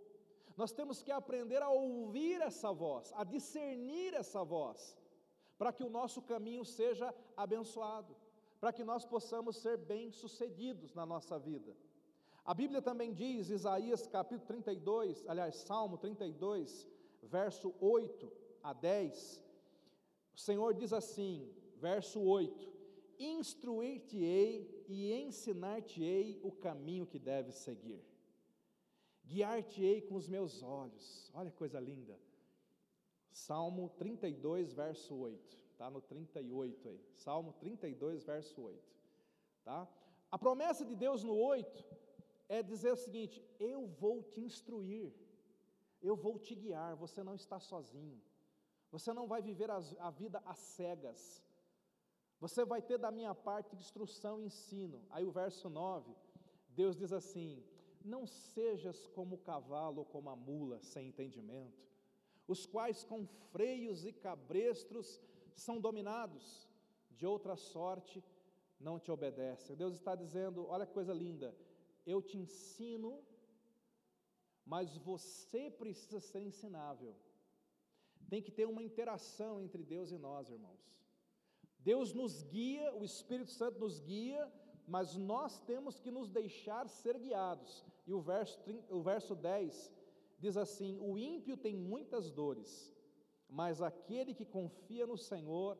nós 0.55 0.71
temos 0.71 1.01
que 1.01 1.11
aprender 1.11 1.61
a 1.61 1.69
ouvir 1.69 2.39
essa 2.39 2.71
voz, 2.71 3.11
a 3.13 3.23
discernir 3.23 4.13
essa 4.13 4.43
voz, 4.43 4.95
para 5.57 5.73
que 5.73 5.83
o 5.83 5.89
nosso 5.89 6.21
caminho 6.21 6.63
seja 6.63 7.13
abençoado, 7.35 8.15
para 8.63 8.71
que 8.71 8.85
nós 8.85 9.03
possamos 9.03 9.57
ser 9.57 9.75
bem-sucedidos 9.77 10.93
na 10.93 11.05
nossa 11.05 11.37
vida. 11.37 11.75
A 12.45 12.53
Bíblia 12.53 12.81
também 12.81 13.13
diz, 13.13 13.49
Isaías 13.49 14.07
capítulo 14.07 14.47
32, 14.47 15.27
aliás, 15.27 15.55
Salmo 15.55 15.97
32, 15.97 16.87
verso 17.23 17.75
8 17.81 18.31
a 18.63 18.71
10, 18.71 19.41
o 20.33 20.39
Senhor 20.39 20.73
diz 20.73 20.93
assim, 20.93 21.53
verso 21.75 22.21
8: 22.21 22.71
Instruir-te-ei 23.19 24.85
e 24.87 25.11
ensinar-te-ei 25.11 26.39
o 26.41 26.49
caminho 26.49 27.05
que 27.05 27.19
deves 27.19 27.55
seguir, 27.55 28.01
guiar-te-ei 29.25 30.03
com 30.03 30.15
os 30.15 30.29
meus 30.29 30.63
olhos. 30.63 31.29
Olha 31.33 31.51
que 31.51 31.57
coisa 31.57 31.81
linda. 31.81 32.17
Salmo 33.29 33.89
32, 33.89 34.71
verso 34.71 35.13
8. 35.13 35.62
Está 35.73 35.89
no 35.89 36.01
38 36.01 36.87
aí. 36.87 37.01
Salmo 37.15 37.51
32, 37.53 38.23
verso 38.23 38.61
8. 38.61 38.79
Tá? 39.63 39.87
A 40.31 40.37
promessa 40.37 40.85
de 40.85 40.95
Deus 40.95 41.23
no 41.23 41.35
8 41.35 41.83
é 42.47 42.61
dizer 42.61 42.91
o 42.91 42.95
seguinte: 42.95 43.43
Eu 43.59 43.87
vou 43.87 44.21
te 44.21 44.39
instruir, 44.39 45.11
eu 46.01 46.15
vou 46.15 46.37
te 46.37 46.53
guiar, 46.53 46.95
você 46.95 47.23
não 47.23 47.35
está 47.35 47.59
sozinho. 47.59 48.21
Você 48.91 49.11
não 49.11 49.27
vai 49.27 49.41
viver 49.41 49.71
a 49.71 50.11
vida 50.11 50.39
às 50.45 50.59
cegas. 50.59 51.43
Você 52.39 52.63
vai 52.63 52.79
ter 52.79 52.99
da 52.99 53.09
minha 53.09 53.33
parte 53.33 53.75
instrução 53.75 54.39
e 54.39 54.45
ensino. 54.45 55.03
Aí 55.09 55.25
o 55.25 55.31
verso 55.31 55.67
9, 55.69 56.15
Deus 56.69 56.95
diz 56.95 57.11
assim: 57.11 57.63
Não 58.05 58.27
sejas 58.27 59.07
como 59.07 59.35
o 59.35 59.39
cavalo 59.39 59.99
ou 59.99 60.05
como 60.05 60.29
a 60.29 60.35
mula 60.35 60.79
sem 60.83 61.07
entendimento, 61.07 61.81
os 62.47 62.67
quais 62.67 63.03
com 63.03 63.25
freios 63.51 64.05
e 64.05 64.13
cabrestros 64.13 65.19
são 65.55 65.79
dominados, 65.79 66.67
de 67.11 67.25
outra 67.25 67.55
sorte 67.55 68.23
não 68.79 68.99
te 68.99 69.11
obedecem. 69.11 69.75
Deus 69.75 69.93
está 69.93 70.15
dizendo: 70.15 70.67
Olha 70.67 70.85
que 70.85 70.93
coisa 70.93 71.13
linda, 71.13 71.55
eu 72.05 72.21
te 72.21 72.37
ensino 72.37 73.23
mas 74.65 74.97
você 74.97 75.69
precisa 75.69 76.19
ser 76.19 76.41
ensinável. 76.41 77.15
Tem 78.29 78.41
que 78.41 78.51
ter 78.51 78.65
uma 78.67 78.81
interação 78.81 79.61
entre 79.61 79.83
Deus 79.83 80.11
e 80.11 80.17
nós, 80.17 80.49
irmãos. 80.49 80.81
Deus 81.79 82.13
nos 82.13 82.43
guia, 82.43 82.93
o 82.95 83.03
Espírito 83.03 83.51
Santo 83.51 83.79
nos 83.79 83.99
guia, 83.99 84.51
mas 84.87 85.15
nós 85.15 85.59
temos 85.61 85.99
que 85.99 86.09
nos 86.09 86.29
deixar 86.29 86.87
ser 86.87 87.19
guiados. 87.19 87.85
E 88.07 88.13
o 88.13 88.21
verso, 88.21 88.57
o 88.89 89.01
verso 89.01 89.35
10 89.35 89.91
diz 90.39 90.55
assim: 90.55 90.97
O 90.99 91.17
ímpio 91.17 91.57
tem 91.57 91.75
muitas 91.75 92.31
dores, 92.31 92.91
mas 93.59 93.83
aquele 93.83 94.33
que 94.33 94.45
confia 94.45 95.05
no 95.05 95.15
Senhor, 95.15 95.77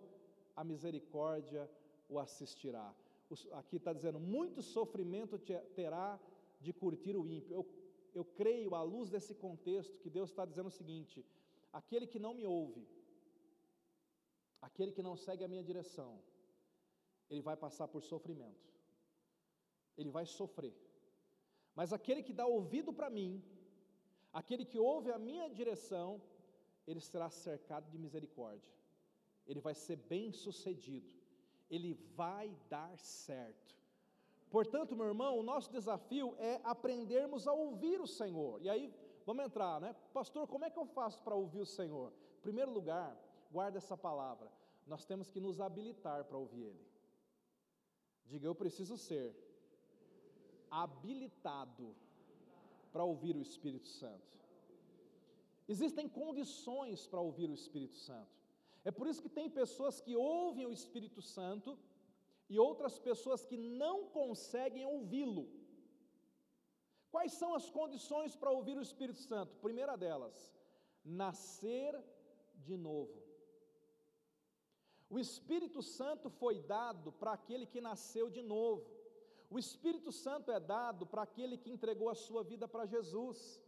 a 0.56 0.64
misericórdia 0.64 1.68
o 2.08 2.20
assistirá. 2.20 2.94
Aqui 3.54 3.78
está 3.78 3.92
dizendo: 3.92 4.20
muito 4.20 4.62
sofrimento 4.62 5.40
terá 5.80 6.20
de 6.62 6.72
curtir 6.72 7.16
o 7.18 7.26
ímpio. 7.26 7.52
Eu, 7.60 7.64
eu 8.14 8.24
creio, 8.24 8.76
à 8.76 8.84
luz 8.84 9.10
desse 9.10 9.34
contexto, 9.34 10.00
que 10.04 10.10
Deus 10.18 10.30
está 10.30 10.46
dizendo 10.46 10.68
o 10.68 10.78
seguinte: 10.80 11.26
aquele 11.80 12.06
que 12.06 12.20
não 12.20 12.36
me 12.36 12.46
ouve, 12.46 12.86
aquele 14.62 14.92
que 14.92 15.02
não 15.02 15.16
segue 15.16 15.44
a 15.44 15.48
minha 15.48 15.64
direção, 15.64 16.12
ele 17.28 17.42
vai 17.42 17.58
passar 17.58 17.88
por 17.88 18.04
sofrimento, 18.04 18.70
ele 19.98 20.12
vai 20.12 20.28
sofrer. 20.28 20.76
Mas 21.74 21.92
aquele 21.92 22.22
que 22.22 22.34
dá 22.34 22.46
ouvido 22.46 22.94
para 22.94 23.10
mim, 23.10 23.44
aquele 24.32 24.64
que 24.64 24.78
ouve 24.78 25.12
a 25.12 25.18
minha 25.18 25.50
direção, 25.50 26.22
ele 26.86 27.00
será 27.00 27.30
cercado 27.30 27.90
de 27.90 27.98
misericórdia, 27.98 28.72
ele 29.46 29.60
vai 29.60 29.76
ser 29.76 29.96
bem 29.96 30.32
sucedido, 30.32 31.10
ele 31.70 31.94
vai 32.16 32.56
dar 32.70 32.98
certo. 32.98 33.76
Portanto, 34.50 34.96
meu 34.96 35.08
irmão, 35.08 35.40
o 35.40 35.44
nosso 35.44 35.72
desafio 35.72 36.36
é 36.38 36.62
aprendermos 36.64 37.48
a 37.48 37.54
ouvir 37.54 38.00
o 38.00 38.06
Senhor. 38.06 38.62
E 38.62 38.70
aí, 38.70 38.94
vamos 39.26 39.44
entrar, 39.44 39.82
né? 39.82 39.96
Pastor, 40.14 40.48
como 40.48 40.64
é 40.64 40.70
que 40.70 40.78
eu 40.78 40.86
faço 40.86 41.24
para 41.24 41.34
ouvir 41.34 41.62
o 41.62 41.66
Senhor? 41.66 42.14
Em 42.38 42.42
primeiro 42.42 42.72
lugar, 42.72 43.18
guarda 43.52 43.80
essa 43.80 43.98
palavra. 43.98 44.52
Nós 44.86 45.06
temos 45.06 45.30
que 45.30 45.40
nos 45.40 45.60
habilitar 45.60 46.26
para 46.26 46.38
ouvir 46.38 46.66
Ele. 46.66 46.86
Diga, 48.26 48.46
eu 48.46 48.54
preciso 48.54 48.98
ser 48.98 49.36
habilitado 50.70 51.96
para 52.92 53.04
ouvir 53.04 53.36
o 53.36 53.42
Espírito 53.42 53.88
Santo. 53.88 54.43
Existem 55.68 56.08
condições 56.08 57.08
para 57.08 57.22
ouvir 57.22 57.50
o 57.50 57.54
Espírito 57.54 57.96
Santo. 57.96 58.32
É 58.84 58.92
por 58.92 59.08
isso 59.08 59.22
que 59.22 59.30
tem 59.30 59.50
pessoas 59.50 60.02
que 60.02 60.16
ouvem 60.16 60.66
o 60.66 60.74
Espírito 60.74 61.22
Santo 61.22 61.78
e 62.50 62.60
outras 62.60 63.00
pessoas 63.00 63.46
que 63.46 63.58
não 63.58 64.06
conseguem 64.08 64.86
ouvi-lo. 64.86 65.48
Quais 67.10 67.34
são 67.34 67.54
as 67.54 67.70
condições 67.70 68.36
para 68.36 68.52
ouvir 68.52 68.78
o 68.78 68.82
Espírito 68.82 69.20
Santo? 69.20 69.56
Primeira 69.58 69.96
delas, 69.96 70.54
nascer 71.04 71.94
de 72.56 72.76
novo. 72.76 73.22
O 75.10 75.20
Espírito 75.20 75.82
Santo 75.82 76.30
foi 76.30 76.60
dado 76.60 77.12
para 77.12 77.34
aquele 77.34 77.66
que 77.68 77.80
nasceu 77.80 78.30
de 78.30 78.42
novo. 78.42 78.90
O 79.50 79.60
Espírito 79.60 80.12
Santo 80.12 80.52
é 80.52 80.60
dado 80.60 81.06
para 81.06 81.22
aquele 81.22 81.56
que 81.56 81.70
entregou 81.70 82.10
a 82.10 82.16
sua 82.16 82.44
vida 82.44 82.68
para 82.68 82.88
Jesus. 82.88 83.62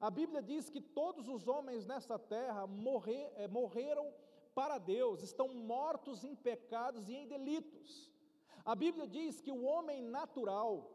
A 0.00 0.10
Bíblia 0.10 0.42
diz 0.42 0.70
que 0.70 0.80
todos 0.80 1.28
os 1.28 1.46
homens 1.46 1.86
nessa 1.86 2.18
terra 2.18 2.66
morrer, 2.66 3.30
é, 3.36 3.46
morreram 3.46 4.10
para 4.54 4.78
Deus, 4.78 5.22
estão 5.22 5.48
mortos 5.48 6.24
em 6.24 6.34
pecados 6.34 7.08
e 7.08 7.14
em 7.14 7.26
delitos. 7.26 8.10
A 8.64 8.74
Bíblia 8.74 9.06
diz 9.06 9.40
que 9.42 9.52
o 9.52 9.62
homem 9.62 10.02
natural, 10.02 10.90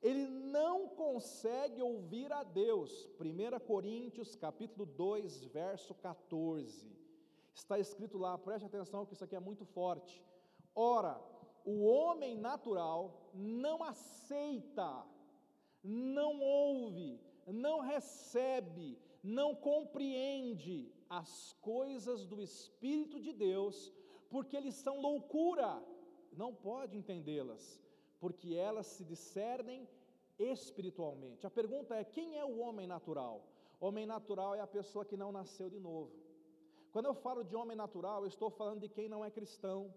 ele 0.00 0.26
não 0.28 0.88
consegue 0.88 1.82
ouvir 1.82 2.32
a 2.32 2.44
Deus. 2.44 3.08
1 3.20 3.58
Coríntios, 3.66 4.36
capítulo 4.36 4.86
2, 4.86 5.44
verso 5.46 5.92
14. 5.94 6.94
Está 7.52 7.78
escrito 7.78 8.18
lá, 8.18 8.38
preste 8.38 8.66
atenção 8.66 9.04
que 9.04 9.14
isso 9.14 9.24
aqui 9.24 9.34
é 9.34 9.40
muito 9.40 9.64
forte. 9.64 10.22
Ora, 10.74 11.20
o 11.64 11.84
homem 11.84 12.36
natural 12.36 13.30
não 13.32 13.82
aceita, 13.82 15.04
não 15.82 16.40
ouve, 16.40 17.20
não 17.46 17.80
recebe, 17.80 18.98
não 19.22 19.54
compreende 19.54 20.92
as 21.08 21.52
coisas 21.60 22.26
do 22.26 22.40
Espírito 22.40 23.20
de 23.20 23.32
Deus, 23.32 23.92
porque 24.28 24.56
eles 24.56 24.74
são 24.74 25.00
loucura 25.00 25.82
não 26.36 26.54
pode 26.54 26.96
entendê-las, 26.96 27.80
porque 28.20 28.54
elas 28.54 28.86
se 28.86 29.04
discernem 29.04 29.88
espiritualmente. 30.38 31.46
A 31.46 31.50
pergunta 31.50 31.94
é: 31.94 32.04
quem 32.04 32.38
é 32.38 32.44
o 32.44 32.58
homem 32.58 32.86
natural? 32.86 33.46
Homem 33.80 34.06
natural 34.06 34.54
é 34.54 34.60
a 34.60 34.66
pessoa 34.66 35.04
que 35.04 35.16
não 35.16 35.30
nasceu 35.30 35.68
de 35.68 35.78
novo. 35.78 36.12
Quando 36.92 37.06
eu 37.06 37.14
falo 37.14 37.42
de 37.44 37.56
homem 37.56 37.76
natural, 37.76 38.22
eu 38.22 38.28
estou 38.28 38.50
falando 38.50 38.80
de 38.80 38.88
quem 38.88 39.08
não 39.08 39.24
é 39.24 39.30
cristão, 39.30 39.92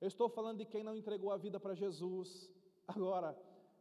eu 0.00 0.08
estou 0.08 0.28
falando 0.28 0.58
de 0.58 0.64
quem 0.64 0.82
não 0.82 0.94
entregou 0.94 1.30
a 1.32 1.36
vida 1.36 1.58
para 1.58 1.74
Jesus. 1.74 2.50
Agora, 2.86 3.36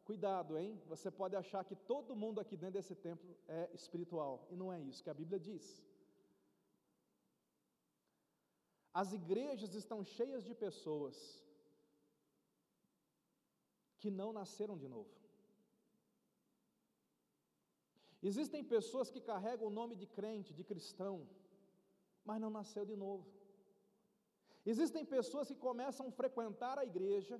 cuidado, 0.09 0.57
hein? 0.59 0.71
Você 0.91 1.09
pode 1.19 1.35
achar 1.41 1.61
que 1.69 1.75
todo 1.91 2.19
mundo 2.23 2.39
aqui 2.43 2.55
dentro 2.61 2.77
desse 2.79 2.95
templo 3.07 3.31
é 3.59 3.61
espiritual, 3.79 4.33
e 4.51 4.55
não 4.61 4.69
é 4.75 4.79
isso 4.89 5.03
que 5.03 5.13
a 5.13 5.19
Bíblia 5.21 5.39
diz. 5.49 5.65
As 9.01 9.11
igrejas 9.19 9.73
estão 9.81 9.99
cheias 10.17 10.43
de 10.49 10.53
pessoas 10.65 11.15
que 14.01 14.09
não 14.19 14.29
nasceram 14.39 14.77
de 14.83 14.87
novo. 14.95 15.13
Existem 18.29 18.61
pessoas 18.75 19.09
que 19.13 19.21
carregam 19.31 19.67
o 19.67 19.75
nome 19.79 19.95
de 20.01 20.07
crente, 20.17 20.57
de 20.59 20.63
cristão, 20.69 21.15
mas 22.27 22.41
não 22.43 22.51
nasceu 22.59 22.85
de 22.91 22.95
novo. 23.05 23.25
Existem 24.73 25.03
pessoas 25.15 25.47
que 25.49 25.63
começam 25.67 26.05
a 26.07 26.15
frequentar 26.21 26.75
a 26.79 26.85
igreja, 26.91 27.35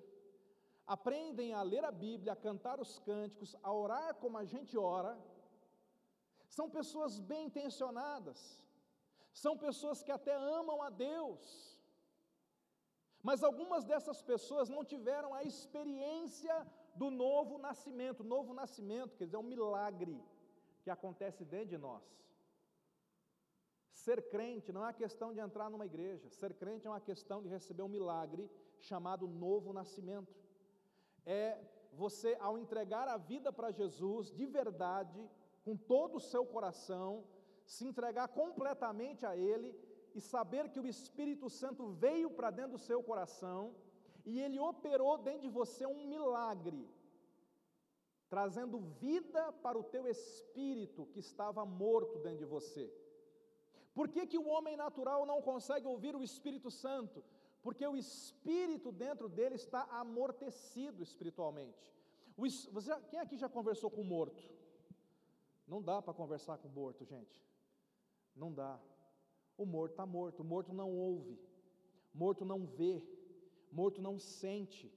aprendem 0.86 1.54
a 1.54 1.62
ler 1.62 1.84
a 1.84 1.92
Bíblia, 1.92 2.34
a 2.34 2.44
cantar 2.48 2.80
os 2.80 3.00
cânticos, 3.00 3.56
a 3.64 3.72
orar 3.74 4.16
como 4.16 4.38
a 4.38 4.46
gente 4.46 4.78
ora. 4.78 5.18
São 6.48 6.70
pessoas 6.70 7.20
bem 7.20 7.46
intencionadas, 7.46 8.62
são 9.34 9.58
pessoas 9.58 10.02
que 10.04 10.12
até 10.12 10.36
amam 10.36 10.82
a 10.82 10.90
Deus, 10.90 11.76
mas 13.22 13.44
algumas 13.44 13.84
dessas 13.84 14.22
pessoas 14.22 14.70
não 14.70 14.86
tiveram 14.86 15.34
a 15.34 15.44
experiência 15.44 16.56
do 16.96 17.10
novo 17.10 17.58
nascimento. 17.58 18.24
Novo 18.24 18.54
nascimento, 18.54 19.18
quer 19.18 19.26
dizer, 19.26 19.38
é 19.38 19.40
um 19.40 19.44
milagre 19.56 20.24
que 20.84 20.92
acontece 20.92 21.44
dentro 21.44 21.70
de 21.70 21.78
nós. 21.78 22.04
Ser 23.92 24.30
crente 24.30 24.72
não 24.72 24.82
é 24.82 24.86
uma 24.86 24.94
questão 24.94 25.34
de 25.34 25.40
entrar 25.40 25.70
numa 25.70 25.86
igreja, 25.86 26.30
ser 26.30 26.54
crente 26.54 26.86
é 26.86 26.90
uma 26.90 27.02
questão 27.02 27.42
de 27.42 27.50
receber 27.50 27.82
um 27.82 27.88
milagre 27.88 28.48
chamado 28.80 29.28
novo 29.28 29.74
nascimento. 29.74 30.32
É 31.26 31.58
você, 31.94 32.38
ao 32.40 32.58
entregar 32.58 33.08
a 33.08 33.18
vida 33.18 33.52
para 33.52 33.72
Jesus 33.72 34.32
de 34.32 34.46
verdade, 34.46 35.30
com 35.64 35.76
todo 35.76 36.18
o 36.18 36.20
seu 36.22 36.46
coração, 36.46 37.24
se 37.66 37.86
entregar 37.86 38.28
completamente 38.28 39.26
a 39.26 39.36
Ele 39.36 39.74
e 40.14 40.22
saber 40.22 40.70
que 40.70 40.80
o 40.80 40.88
Espírito 40.88 41.50
Santo 41.50 41.88
veio 41.88 42.30
para 42.30 42.52
dentro 42.52 42.74
do 42.74 42.78
seu 42.78 43.02
coração 43.04 43.76
e 44.26 44.42
ele 44.42 44.60
operou 44.60 45.18
dentro 45.18 45.42
de 45.42 45.50
você 45.50 45.86
um 45.86 46.08
milagre, 46.08 46.90
trazendo 48.28 48.80
vida 48.80 49.52
para 49.54 49.78
o 49.78 49.84
teu 49.84 50.08
espírito 50.08 51.06
que 51.08 51.20
estava 51.20 51.64
morto 51.64 52.18
dentro 52.20 52.40
de 52.40 52.46
você. 52.46 52.92
Por 53.94 54.10
que, 54.10 54.26
que 54.26 54.38
o 54.38 54.48
homem 54.48 54.76
natural 54.76 55.26
não 55.26 55.42
consegue 55.42 55.88
ouvir 55.88 56.16
o 56.16 56.24
Espírito 56.24 56.70
Santo? 56.70 57.24
Porque 57.66 57.86
o 57.88 57.98
espírito 57.98 58.92
dentro 58.92 59.28
dele 59.28 59.56
está 59.56 59.82
amortecido 60.02 61.02
espiritualmente. 61.02 61.92
Você, 62.38 62.96
quem 63.10 63.20
aqui 63.20 63.38
já 63.44 63.50
conversou 63.50 63.90
com 63.90 64.02
o 64.02 64.12
morto? 64.16 64.44
Não 65.68 65.82
dá 65.82 66.00
para 66.00 66.14
conversar 66.14 66.60
com 66.60 66.68
morto, 66.68 67.04
gente. 67.04 67.44
Não 68.36 68.54
dá. 68.54 68.80
O 69.58 69.66
morto 69.66 69.94
está 69.94 70.06
morto, 70.06 70.42
o 70.42 70.46
morto 70.46 70.72
não 70.74 70.92
ouve, 70.92 71.40
morto 72.14 72.46
não 72.46 72.68
vê, 72.68 73.02
morto 73.72 74.00
não 74.00 74.20
sente. 74.20 74.94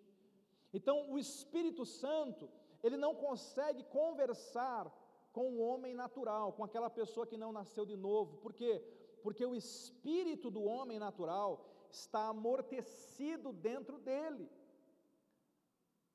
Então, 0.71 1.11
o 1.11 1.19
Espírito 1.19 1.87
Santo, 1.87 2.51
ele 2.83 2.99
não 2.99 3.15
consegue 3.15 3.83
conversar 3.85 4.93
com 5.33 5.53
o 5.53 5.61
homem 5.61 5.95
natural, 5.95 6.53
com 6.53 6.65
aquela 6.65 6.91
pessoa 6.91 7.27
que 7.27 7.39
não 7.39 7.51
nasceu 7.51 7.87
de 7.87 7.97
novo. 7.97 8.37
Por 8.37 8.53
quê? 8.53 8.85
Porque 9.23 9.47
o 9.47 9.55
espírito 9.55 10.51
do 10.51 10.63
homem 10.65 10.99
natural 10.99 11.78
está 11.91 12.29
amortecido 12.29 13.53
dentro 13.53 13.99
dele. 13.99 14.49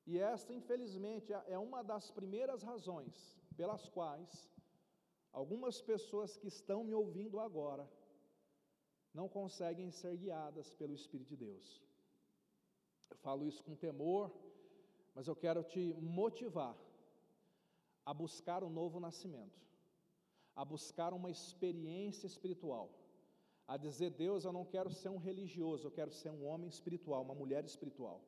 E 0.06 0.18
essa, 0.18 0.52
infelizmente, 0.52 1.32
é, 1.32 1.42
é 1.48 1.58
uma 1.58 1.82
das 1.82 2.10
primeiras 2.10 2.62
razões 2.62 3.38
pelas 3.56 3.88
quais 3.88 4.50
algumas 5.32 5.80
pessoas 5.80 6.36
que 6.36 6.48
estão 6.48 6.84
me 6.84 6.94
ouvindo 6.94 7.40
agora 7.40 7.88
não 9.12 9.28
conseguem 9.28 9.90
ser 9.90 10.16
guiadas 10.16 10.74
pelo 10.74 10.94
Espírito 10.94 11.28
de 11.28 11.36
Deus. 11.36 11.82
Eu 13.10 13.16
falo 13.16 13.46
isso 13.46 13.62
com 13.62 13.76
temor, 13.76 14.32
mas 15.14 15.28
eu 15.28 15.36
quero 15.36 15.62
te 15.62 15.94
motivar 15.94 16.76
a 18.04 18.12
buscar 18.12 18.62
o 18.62 18.66
um 18.66 18.70
novo 18.70 19.00
nascimento, 19.00 19.60
a 20.54 20.64
buscar 20.64 21.12
uma 21.12 21.30
experiência 21.30 22.26
espiritual, 22.26 22.90
a 23.66 23.76
dizer: 23.76 24.10
Deus, 24.10 24.44
eu 24.44 24.52
não 24.52 24.64
quero 24.64 24.90
ser 24.90 25.08
um 25.08 25.16
religioso, 25.16 25.86
eu 25.86 25.90
quero 25.90 26.10
ser 26.10 26.30
um 26.30 26.46
homem 26.46 26.68
espiritual, 26.68 27.22
uma 27.22 27.34
mulher 27.34 27.64
espiritual. 27.64 28.20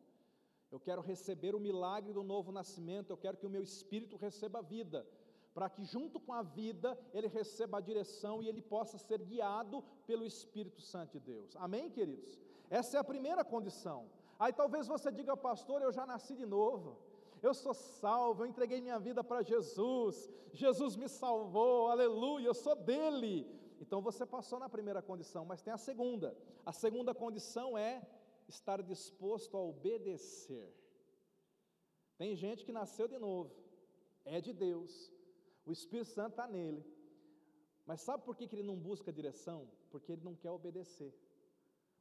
Eu 0.70 0.80
quero 0.80 1.00
receber 1.00 1.54
o 1.54 1.60
milagre 1.60 2.12
do 2.12 2.22
novo 2.22 2.50
nascimento, 2.50 3.10
eu 3.10 3.16
quero 3.16 3.36
que 3.36 3.46
o 3.46 3.50
meu 3.50 3.62
espírito 3.62 4.16
receba 4.16 4.60
vida, 4.60 5.06
para 5.54 5.70
que 5.70 5.84
junto 5.84 6.18
com 6.18 6.32
a 6.32 6.42
vida 6.42 6.98
ele 7.14 7.28
receba 7.28 7.78
a 7.78 7.80
direção 7.80 8.42
e 8.42 8.48
ele 8.48 8.60
possa 8.60 8.98
ser 8.98 9.20
guiado 9.22 9.82
pelo 10.06 10.24
Espírito 10.24 10.80
Santo 10.80 11.12
de 11.12 11.20
Deus. 11.20 11.56
Amém, 11.56 11.88
queridos? 11.88 12.38
Essa 12.68 12.96
é 12.96 13.00
a 13.00 13.04
primeira 13.04 13.44
condição. 13.44 14.10
Aí 14.38 14.52
talvez 14.52 14.86
você 14.86 15.10
diga, 15.10 15.36
pastor, 15.36 15.80
eu 15.80 15.92
já 15.92 16.04
nasci 16.04 16.34
de 16.34 16.44
novo. 16.44 16.98
Eu 17.42 17.54
sou 17.54 17.72
salvo, 17.72 18.42
eu 18.42 18.46
entreguei 18.46 18.80
minha 18.80 18.98
vida 18.98 19.22
para 19.22 19.42
Jesus. 19.42 20.28
Jesus 20.52 20.96
me 20.96 21.08
salvou, 21.08 21.88
aleluia, 21.88 22.48
eu 22.48 22.54
sou 22.54 22.74
dele. 22.74 23.46
Então 23.80 24.00
você 24.00 24.24
passou 24.24 24.58
na 24.58 24.68
primeira 24.68 25.02
condição, 25.02 25.44
mas 25.44 25.62
tem 25.62 25.72
a 25.72 25.78
segunda. 25.78 26.36
A 26.64 26.72
segunda 26.72 27.14
condição 27.14 27.76
é 27.76 28.06
estar 28.48 28.82
disposto 28.82 29.56
a 29.56 29.62
obedecer. 29.62 30.72
Tem 32.16 32.34
gente 32.34 32.64
que 32.64 32.72
nasceu 32.72 33.06
de 33.06 33.18
novo, 33.18 33.54
é 34.24 34.40
de 34.40 34.52
Deus, 34.52 35.12
o 35.66 35.72
Espírito 35.72 36.10
Santo 36.10 36.30
está 36.30 36.46
nele, 36.46 36.82
mas 37.84 38.00
sabe 38.00 38.24
por 38.24 38.34
que, 38.36 38.48
ele 38.52 38.62
não 38.62 38.76
busca 38.76 39.12
direção? 39.12 39.68
Porque 39.90 40.12
ele 40.12 40.24
não 40.24 40.34
quer 40.34 40.50
obedecer. 40.50 41.14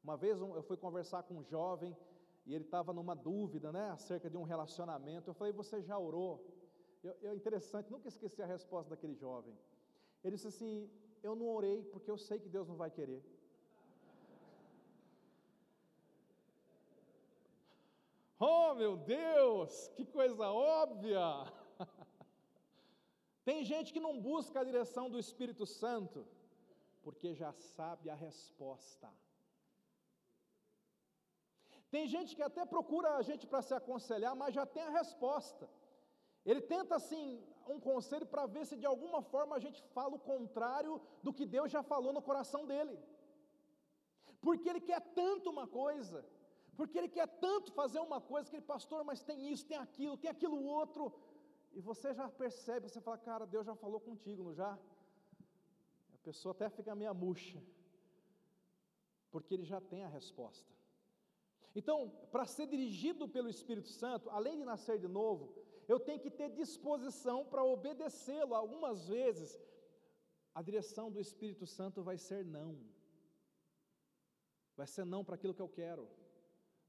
Uma 0.04 0.16
vez 0.16 0.40
eu 0.40 0.64
fui 0.64 0.78
conversar 0.78 1.24
com 1.24 1.36
um 1.36 1.44
jovem 1.44 1.96
e 2.46 2.54
ele 2.54 2.64
estava 2.64 2.94
numa 2.94 3.16
dúvida, 3.16 3.72
né, 3.72 3.90
acerca 3.90 4.30
de 4.30 4.38
um 4.38 4.44
relacionamento. 4.44 5.30
Eu 5.30 5.34
falei: 5.34 5.52
Você 5.54 5.82
já 5.82 5.98
orou? 5.98 6.44
É 7.22 7.34
interessante, 7.34 7.92
nunca 7.92 8.08
esqueci 8.08 8.42
a 8.42 8.46
resposta 8.46 8.90
daquele 8.90 9.14
jovem. 9.14 9.56
Ele 10.24 10.36
disse 10.36 10.48
assim: 10.48 10.90
Eu 11.22 11.36
não 11.36 11.48
orei 11.50 11.84
porque 11.84 12.10
eu 12.10 12.18
sei 12.18 12.40
que 12.40 12.50
Deus 12.50 12.68
não 12.68 12.76
vai 12.76 12.92
querer. 12.92 13.24
Oh, 18.40 18.74
meu 18.76 18.98
Deus, 18.98 19.88
que 19.96 20.06
coisa 20.06 20.52
óbvia! 20.52 21.22
Tem 23.46 23.64
gente 23.64 23.94
que 23.94 24.00
não 24.00 24.20
busca 24.20 24.60
a 24.60 24.64
direção 24.64 25.10
do 25.10 25.20
Espírito 25.20 25.66
Santo, 25.66 26.28
porque 27.04 27.34
já 27.34 27.54
sabe 27.54 28.10
a 28.10 28.16
resposta. 28.16 29.10
Tem 31.90 32.08
gente 32.08 32.36
que 32.36 32.42
até 32.42 32.66
procura 32.66 33.16
a 33.16 33.22
gente 33.22 33.48
para 33.48 33.62
se 33.62 33.74
aconselhar, 33.74 34.36
mas 34.36 34.54
já 34.54 34.66
tem 34.66 34.84
a 34.84 34.90
resposta. 34.90 35.70
Ele 36.46 36.62
tenta 36.62 36.96
assim 36.96 37.42
um 37.68 37.80
conselho 37.80 38.26
para 38.26 38.46
ver 38.46 38.66
se 38.66 38.76
de 38.78 38.86
alguma 38.86 39.22
forma 39.22 39.56
a 39.56 39.60
gente 39.60 39.82
fala 39.96 40.16
o 40.16 40.20
contrário 40.20 41.02
do 41.24 41.34
que 41.34 41.46
Deus 41.46 41.72
já 41.72 41.82
falou 41.84 42.14
no 42.14 42.22
coração 42.22 42.66
dele. 42.66 42.98
Porque 44.42 44.70
ele 44.70 44.82
quer 44.82 45.02
tanto 45.22 45.50
uma 45.50 45.68
coisa, 45.68 46.24
porque 46.78 46.98
ele 46.98 47.10
quer 47.10 47.28
tanto 47.28 47.72
fazer 47.72 48.00
uma 48.00 48.22
coisa 48.22 48.50
que 48.50 48.56
ele, 48.58 48.66
pastor, 48.66 49.04
mas 49.04 49.24
tem 49.24 49.52
isso, 49.52 49.66
tem 49.66 49.78
aquilo, 49.78 50.18
tem 50.18 50.30
aquilo 50.30 50.64
outro. 50.64 51.14
E 51.74 51.82
você 51.82 52.14
já 52.14 52.30
percebe, 52.30 52.88
você 52.88 53.02
fala, 53.02 53.18
cara, 53.18 53.46
Deus 53.46 53.66
já 53.66 53.76
falou 53.76 54.00
contigo, 54.00 54.44
não 54.44 54.54
já? 54.54 54.72
A 56.14 56.18
pessoa 56.24 56.54
até 56.54 56.70
fica 56.70 56.96
meio 56.96 57.14
murcha, 57.14 57.62
porque 59.32 59.54
ele 59.54 59.66
já 59.66 59.82
tem 59.82 60.04
a 60.04 60.08
resposta. 60.08 60.76
Então, 61.76 62.10
para 62.32 62.46
ser 62.46 62.68
dirigido 62.68 63.28
pelo 63.28 63.50
Espírito 63.50 63.90
Santo, 63.90 64.30
além 64.30 64.58
de 64.58 64.64
nascer 64.64 64.98
de 64.98 65.08
novo, 65.08 65.54
eu 65.88 66.00
tenho 66.00 66.20
que 66.20 66.32
ter 66.32 66.50
disposição 66.50 67.46
para 67.46 67.64
obedecê-lo. 67.64 68.54
Algumas 68.56 69.08
vezes, 69.08 69.60
a 70.54 70.62
direção 70.62 71.12
do 71.12 71.20
Espírito 71.20 71.66
Santo 71.66 72.04
vai 72.04 72.18
ser 72.18 72.44
não. 72.44 72.78
Vai 74.76 74.88
ser 74.88 75.06
não 75.06 75.24
para 75.24 75.36
aquilo 75.36 75.54
que 75.54 75.62
eu 75.62 75.70
quero 75.70 76.08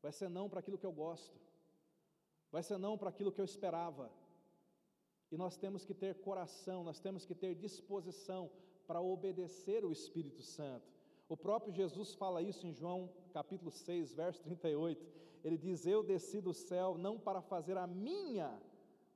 vai 0.06 0.12
ser 0.12 0.28
não 0.28 0.48
para 0.48 0.60
aquilo 0.60 0.78
que 0.78 0.86
eu 0.86 0.92
gosto, 0.92 1.36
vai 2.52 2.62
ser 2.62 2.78
não 2.78 2.96
para 2.96 3.08
aquilo 3.08 3.32
que 3.32 3.40
eu 3.40 3.44
esperava. 3.44 4.08
E 5.32 5.36
nós 5.36 5.56
temos 5.56 5.84
que 5.84 5.92
ter 5.92 6.20
coração, 6.20 6.84
nós 6.84 7.00
temos 7.00 7.26
que 7.26 7.34
ter 7.34 7.56
disposição 7.56 8.48
para 8.86 9.00
obedecer 9.00 9.84
o 9.84 9.90
Espírito 9.90 10.42
Santo. 10.42 10.86
O 11.28 11.36
próprio 11.36 11.72
Jesus 11.72 12.14
fala 12.14 12.40
isso 12.40 12.64
em 12.68 12.72
João 12.72 13.12
capítulo 13.32 13.72
6, 13.72 14.14
verso 14.14 14.40
38. 14.44 15.04
Ele 15.42 15.58
diz: 15.58 15.84
Eu 15.84 16.04
desci 16.04 16.40
do 16.40 16.54
céu 16.54 16.96
não 16.96 17.18
para 17.18 17.42
fazer 17.42 17.76
a 17.76 17.86
minha 17.88 18.56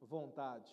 vontade, 0.01 0.71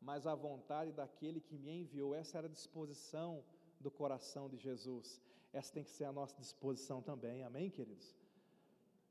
mas 0.00 0.26
a 0.26 0.34
vontade 0.34 0.92
daquele 0.92 1.40
que 1.40 1.58
me 1.58 1.82
enviou. 1.82 2.14
Essa 2.14 2.38
era 2.38 2.46
a 2.46 2.50
disposição 2.50 3.44
do 3.80 3.90
coração 3.90 4.48
de 4.48 4.56
Jesus. 4.56 5.20
Essa 5.52 5.72
tem 5.72 5.84
que 5.84 5.90
ser 5.90 6.04
a 6.04 6.12
nossa 6.12 6.36
disposição 6.36 7.02
também, 7.02 7.42
amém, 7.42 7.70
queridos? 7.70 8.16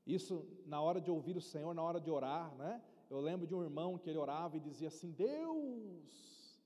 Isso 0.06 0.46
na 0.64 0.80
hora 0.80 1.00
de 1.00 1.10
ouvir 1.10 1.36
o 1.36 1.40
Senhor, 1.40 1.74
na 1.74 1.82
hora 1.82 2.00
de 2.00 2.10
orar, 2.10 2.54
né? 2.56 2.82
Eu 3.10 3.20
lembro 3.20 3.46
de 3.46 3.54
um 3.54 3.62
irmão 3.62 3.98
que 3.98 4.08
ele 4.08 4.18
orava 4.18 4.56
e 4.56 4.60
dizia 4.60 4.88
assim: 4.88 5.10
Deus, 5.10 6.58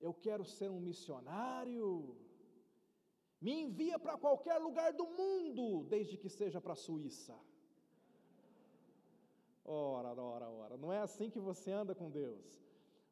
eu 0.00 0.12
quero 0.12 0.44
ser 0.44 0.70
um 0.70 0.80
missionário, 0.80 2.16
me 3.40 3.52
envia 3.62 3.98
para 3.98 4.16
qualquer 4.16 4.58
lugar 4.58 4.92
do 4.92 5.06
mundo, 5.06 5.84
desde 5.84 6.16
que 6.16 6.28
seja 6.28 6.60
para 6.60 6.72
a 6.72 6.76
Suíça. 6.76 7.36
Ora, 9.64 10.08
ora, 10.20 10.48
ora, 10.48 10.76
não 10.76 10.92
é 10.92 10.98
assim 10.98 11.30
que 11.30 11.38
você 11.38 11.70
anda 11.70 11.94
com 11.94 12.10
Deus. 12.10 12.62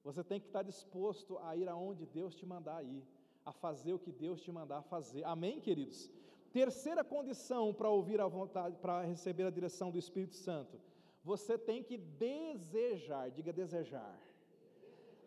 Você 0.03 0.25
tem 0.25 0.41
que 0.41 0.47
estar 0.47 0.63
disposto 0.63 1.39
a 1.39 1.55
ir 1.57 1.69
aonde 1.69 2.07
Deus 2.07 2.35
te 2.35 2.45
mandar 2.45 2.83
ir, 2.85 3.05
a 3.45 3.53
fazer 3.53 3.93
o 3.93 3.99
que 3.99 4.11
Deus 4.11 4.41
te 4.41 4.51
mandar 4.51 4.83
fazer. 4.83 5.25
Amém, 5.25 5.61
queridos? 5.61 6.11
Terceira 6.53 7.05
condição 7.05 7.73
para 7.73 7.89
ouvir 7.89 8.21
a 8.21 8.27
vontade, 8.27 8.77
para 8.79 9.03
receber 9.03 9.45
a 9.45 9.51
direção 9.51 9.91
do 9.91 9.99
Espírito 9.99 10.35
Santo, 10.35 10.81
você 11.23 11.57
tem 11.57 11.83
que 11.83 11.97
desejar, 11.97 13.31
diga 13.31 13.53
desejar. 13.53 14.19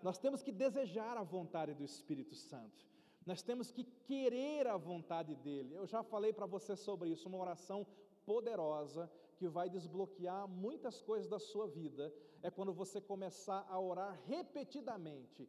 Nós 0.01 0.17
temos 0.17 0.43
que 0.43 0.51
desejar 0.51 1.17
a 1.17 1.23
vontade 1.23 1.73
do 1.73 1.83
Espírito 1.83 2.35
Santo. 2.35 2.85
Nós 3.25 3.41
temos 3.41 3.71
que 3.71 3.85
querer 3.85 4.67
a 4.67 4.75
vontade 4.75 5.33
dele. 5.35 5.73
Eu 5.73 5.87
já 5.87 6.03
falei 6.03 6.33
para 6.33 6.45
você 6.45 6.75
sobre 6.75 7.09
isso, 7.09 7.29
uma 7.29 7.37
oração 7.37 7.87
poderosa 8.25 9.09
que 9.43 9.49
vai 9.49 9.69
desbloquear 9.69 10.47
muitas 10.47 11.01
coisas 11.01 11.27
da 11.27 11.37
sua 11.37 11.67
vida. 11.67 12.03
É 12.41 12.49
quando 12.49 12.71
você 12.81 13.01
começar 13.01 13.61
a 13.69 13.77
orar 13.77 14.13
repetidamente: 14.25 15.41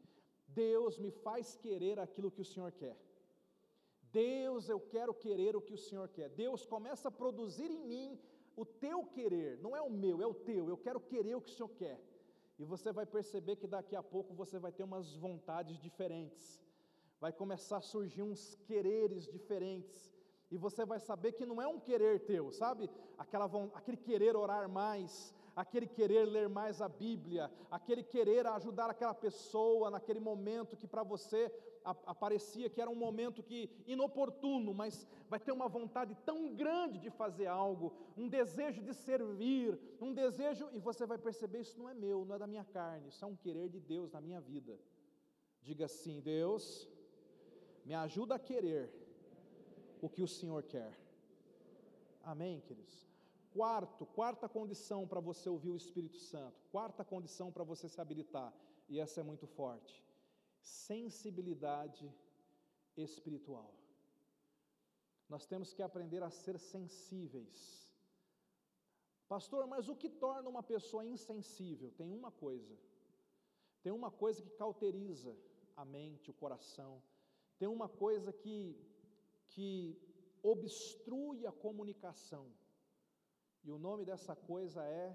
Deus 0.48 0.98
me 0.98 1.12
faz 1.26 1.54
querer 1.64 2.00
aquilo 2.00 2.32
que 2.36 2.40
o 2.40 2.50
Senhor 2.52 2.72
quer. 2.72 2.96
Deus, 4.10 4.68
eu 4.68 4.80
quero 4.80 5.14
querer 5.14 5.54
o 5.54 5.62
que 5.66 5.74
o 5.74 5.82
Senhor 5.86 6.08
quer. 6.08 6.28
Deus 6.28 6.66
começa 6.66 7.06
a 7.08 7.16
produzir 7.22 7.70
em 7.70 7.84
mim 7.92 8.18
o 8.56 8.64
teu 8.64 9.04
querer, 9.16 9.58
não 9.60 9.76
é 9.76 9.82
o 9.82 9.90
meu, 9.90 10.20
é 10.20 10.26
o 10.26 10.34
teu. 10.34 10.68
Eu 10.68 10.76
quero 10.76 11.00
querer 11.00 11.36
o 11.36 11.40
que 11.40 11.50
o 11.50 11.56
Senhor 11.56 11.72
quer. 11.82 12.00
E 12.58 12.64
você 12.64 12.90
vai 12.92 13.06
perceber 13.06 13.56
que 13.56 13.68
daqui 13.76 13.94
a 13.94 14.02
pouco 14.02 14.34
você 14.34 14.58
vai 14.58 14.72
ter 14.72 14.82
umas 14.82 15.14
vontades 15.14 15.78
diferentes. 15.86 16.60
Vai 17.20 17.32
começar 17.32 17.78
a 17.78 17.88
surgir 17.92 18.22
uns 18.22 18.56
quereres 18.66 19.28
diferentes. 19.36 20.13
E 20.50 20.56
você 20.56 20.84
vai 20.84 21.00
saber 21.00 21.32
que 21.32 21.46
não 21.46 21.60
é 21.60 21.66
um 21.66 21.80
querer 21.80 22.20
teu, 22.20 22.50
sabe? 22.52 22.90
Aquela, 23.18 23.46
aquele 23.74 23.96
querer 23.96 24.36
orar 24.36 24.68
mais, 24.68 25.34
aquele 25.56 25.86
querer 25.86 26.26
ler 26.26 26.48
mais 26.48 26.80
a 26.80 26.88
Bíblia, 26.88 27.50
aquele 27.70 28.02
querer 28.02 28.46
ajudar 28.46 28.90
aquela 28.90 29.14
pessoa 29.14 29.90
naquele 29.90 30.20
momento 30.20 30.76
que 30.76 30.86
para 30.86 31.02
você 31.02 31.50
aparecia 31.84 32.70
que 32.70 32.80
era 32.80 32.90
um 32.90 32.94
momento 32.94 33.42
que 33.42 33.70
inoportuno, 33.86 34.72
mas 34.72 35.06
vai 35.28 35.38
ter 35.38 35.52
uma 35.52 35.68
vontade 35.68 36.16
tão 36.24 36.54
grande 36.54 36.98
de 36.98 37.10
fazer 37.10 37.46
algo, 37.46 37.92
um 38.16 38.26
desejo 38.28 38.82
de 38.82 38.94
servir, 38.94 39.78
um 40.00 40.12
desejo, 40.14 40.68
e 40.72 40.78
você 40.78 41.04
vai 41.04 41.18
perceber: 41.18 41.60
isso 41.60 41.78
não 41.78 41.88
é 41.88 41.94
meu, 41.94 42.24
não 42.24 42.34
é 42.34 42.38
da 42.38 42.46
minha 42.46 42.64
carne, 42.64 43.08
isso 43.08 43.24
é 43.24 43.28
um 43.28 43.36
querer 43.36 43.68
de 43.68 43.80
Deus 43.80 44.12
na 44.12 44.20
minha 44.20 44.40
vida. 44.40 44.78
Diga 45.60 45.84
assim: 45.84 46.20
Deus, 46.20 46.88
me 47.84 47.94
ajuda 47.94 48.36
a 48.36 48.38
querer 48.38 49.03
o 50.04 50.08
que 50.08 50.22
o 50.22 50.28
Senhor 50.28 50.62
quer. 50.64 50.92
Amém, 52.22 52.60
queridos? 52.60 53.08
Quarto, 53.50 54.04
quarta 54.04 54.46
condição 54.48 55.06
para 55.06 55.20
você 55.20 55.48
ouvir 55.48 55.70
o 55.70 55.76
Espírito 55.76 56.18
Santo, 56.18 56.60
quarta 56.70 57.02
condição 57.04 57.50
para 57.50 57.64
você 57.64 57.88
se 57.88 58.00
habilitar, 58.00 58.52
e 58.88 59.00
essa 59.00 59.20
é 59.20 59.22
muito 59.22 59.46
forte 59.46 60.04
sensibilidade 60.64 62.10
espiritual. 62.96 63.70
Nós 65.28 65.46
temos 65.46 65.72
que 65.74 65.82
aprender 65.82 66.22
a 66.22 66.30
ser 66.30 66.58
sensíveis. 66.58 67.58
Pastor, 69.28 69.66
mas 69.66 69.88
o 69.88 69.96
que 69.96 70.08
torna 70.08 70.48
uma 70.48 70.62
pessoa 70.62 71.04
insensível? 71.04 71.90
Tem 71.90 72.10
uma 72.10 72.30
coisa. 72.30 72.74
Tem 73.82 73.92
uma 73.92 74.10
coisa 74.10 74.42
que 74.42 74.50
cauteriza 74.50 75.36
a 75.76 75.84
mente, 75.84 76.30
o 76.30 76.34
coração. 76.34 77.02
Tem 77.58 77.68
uma 77.68 77.88
coisa 77.88 78.32
que 78.32 78.76
que 79.54 79.70
obstrui 80.42 81.46
a 81.46 81.52
comunicação. 81.52 82.46
E 83.62 83.70
o 83.70 83.78
nome 83.78 84.04
dessa 84.04 84.34
coisa 84.36 84.84
é 84.84 85.06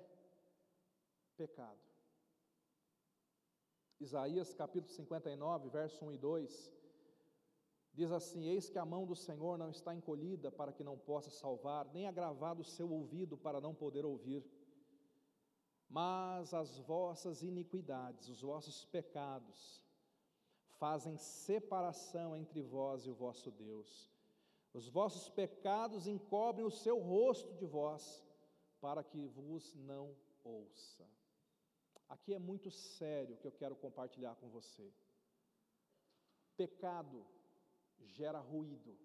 pecado. 1.38 1.80
Isaías 4.00 4.54
capítulo 4.54 4.92
59, 4.94 5.70
verso 5.70 6.06
1 6.06 6.14
e 6.14 6.18
2, 6.18 6.80
Diz 8.00 8.12
assim: 8.14 8.46
Eis 8.46 8.70
que 8.70 8.80
a 8.80 8.86
mão 8.86 9.06
do 9.06 9.16
Senhor 9.16 9.58
não 9.58 9.70
está 9.70 9.94
encolhida 9.94 10.52
para 10.52 10.72
que 10.72 10.84
não 10.84 10.98
possa 10.98 11.30
salvar, 11.30 11.86
nem 11.94 12.08
agravado 12.08 12.62
o 12.62 12.72
seu 12.78 12.90
ouvido 12.90 13.38
para 13.38 13.60
não 13.60 13.76
poder 13.76 14.06
ouvir. 14.06 14.42
Mas 15.90 16.54
as 16.54 16.78
vossas 16.80 17.42
iniquidades, 17.42 18.30
os 18.30 18.42
vossos 18.42 18.86
pecados, 18.86 19.84
fazem 20.78 21.18
separação 21.18 22.38
entre 22.38 22.62
vós 22.62 23.06
e 23.06 23.10
o 23.10 23.16
vosso 23.16 23.52
Deus. 23.52 24.10
Os 24.74 24.88
vossos 24.88 25.30
pecados 25.30 26.08
encobrem 26.08 26.66
o 26.66 26.72
seu 26.72 27.00
rosto 27.00 27.54
de 27.56 27.66
vós, 27.66 28.24
para 28.80 29.04
que 29.04 29.26
vos 29.28 29.74
não 29.76 30.16
ouça. 30.44 31.06
Aqui 32.08 32.34
é 32.34 32.40
muito 32.40 32.70
sério 32.72 33.36
o 33.36 33.38
que 33.38 33.48
eu 33.48 33.52
quero 33.52 33.76
compartilhar 33.76 34.36
com 34.36 34.50
você. 34.50 34.92
Pecado 36.56 37.26
gera 38.00 38.40
ruído. 38.40 38.98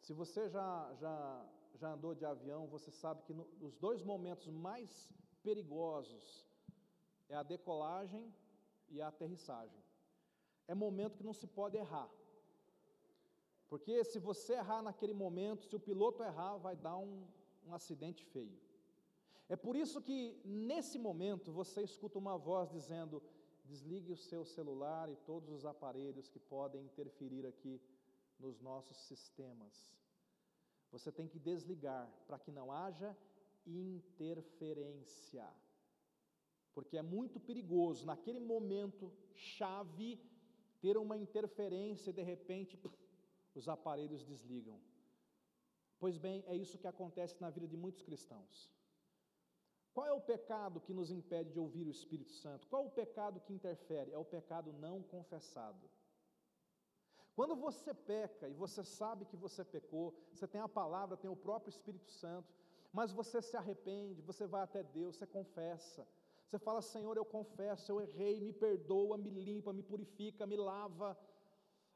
Se 0.00 0.12
você 0.12 0.48
já, 0.48 0.94
já, 0.94 1.46
já 1.74 1.92
andou 1.92 2.14
de 2.14 2.24
avião, 2.24 2.66
você 2.66 2.90
sabe 2.90 3.22
que 3.22 3.32
no, 3.32 3.48
os 3.60 3.74
dois 3.76 4.02
momentos 4.02 4.48
mais 4.48 5.08
perigosos 5.42 6.46
é 7.28 7.34
a 7.34 7.42
decolagem 7.42 8.32
e 8.88 9.00
a 9.00 9.08
aterrissagem. 9.08 9.82
É 10.68 10.74
momento 10.74 11.16
que 11.16 11.24
não 11.24 11.32
se 11.32 11.46
pode 11.46 11.76
errar. 11.76 12.10
Porque 13.74 14.04
se 14.04 14.20
você 14.20 14.52
errar 14.52 14.82
naquele 14.82 15.12
momento, 15.12 15.64
se 15.64 15.74
o 15.74 15.80
piloto 15.80 16.22
errar, 16.22 16.56
vai 16.58 16.76
dar 16.76 16.96
um, 16.96 17.26
um 17.66 17.74
acidente 17.74 18.24
feio. 18.24 18.56
É 19.48 19.56
por 19.56 19.74
isso 19.74 20.00
que, 20.00 20.40
nesse 20.44 20.96
momento, 20.96 21.50
você 21.50 21.82
escuta 21.82 22.16
uma 22.16 22.38
voz 22.38 22.70
dizendo: 22.70 23.20
desligue 23.64 24.12
o 24.12 24.16
seu 24.16 24.44
celular 24.44 25.10
e 25.10 25.16
todos 25.16 25.50
os 25.50 25.66
aparelhos 25.66 26.28
que 26.28 26.38
podem 26.38 26.84
interferir 26.84 27.44
aqui 27.46 27.82
nos 28.38 28.60
nossos 28.60 28.96
sistemas. 29.08 29.92
Você 30.92 31.10
tem 31.10 31.26
que 31.26 31.40
desligar 31.40 32.08
para 32.28 32.38
que 32.38 32.52
não 32.52 32.70
haja 32.70 33.10
interferência. 33.66 35.48
Porque 36.72 36.96
é 36.96 37.02
muito 37.02 37.40
perigoso, 37.40 38.06
naquele 38.06 38.38
momento 38.38 39.12
chave, 39.34 40.20
ter 40.80 40.96
uma 40.96 41.16
interferência 41.16 42.10
e 42.10 42.12
de 42.12 42.22
repente 42.22 42.76
os 43.54 43.68
aparelhos 43.68 44.24
desligam. 44.24 44.80
Pois 45.98 46.18
bem, 46.18 46.44
é 46.46 46.54
isso 46.54 46.78
que 46.78 46.86
acontece 46.86 47.40
na 47.40 47.50
vida 47.50 47.66
de 47.68 47.76
muitos 47.76 48.02
cristãos. 48.02 48.70
Qual 49.94 50.06
é 50.06 50.12
o 50.12 50.20
pecado 50.20 50.80
que 50.80 50.92
nos 50.92 51.10
impede 51.10 51.52
de 51.52 51.60
ouvir 51.60 51.86
o 51.86 51.90
Espírito 51.90 52.32
Santo? 52.32 52.66
Qual 52.66 52.82
é 52.82 52.86
o 52.86 52.90
pecado 52.90 53.40
que 53.40 53.52
interfere? 53.52 54.12
É 54.12 54.18
o 54.18 54.24
pecado 54.24 54.72
não 54.72 55.02
confessado. 55.02 55.88
Quando 57.36 57.54
você 57.54 57.94
peca 57.94 58.48
e 58.48 58.52
você 58.52 58.84
sabe 58.84 59.24
que 59.24 59.36
você 59.36 59.64
pecou, 59.64 60.14
você 60.32 60.46
tem 60.46 60.60
a 60.60 60.68
palavra, 60.68 61.16
tem 61.16 61.30
o 61.30 61.36
próprio 61.36 61.70
Espírito 61.70 62.10
Santo, 62.10 62.52
mas 62.92 63.12
você 63.12 63.40
se 63.42 63.56
arrepende, 63.56 64.22
você 64.22 64.46
vai 64.46 64.62
até 64.62 64.82
Deus, 64.82 65.16
você 65.16 65.26
confessa. 65.26 66.06
Você 66.46 66.58
fala: 66.58 66.80
Senhor, 66.80 67.16
eu 67.16 67.24
confesso, 67.24 67.90
eu 67.90 68.00
errei, 68.00 68.40
me 68.40 68.52
perdoa, 68.52 69.18
me 69.18 69.30
limpa, 69.30 69.72
me 69.72 69.82
purifica, 69.82 70.46
me 70.46 70.56
lava. 70.56 71.18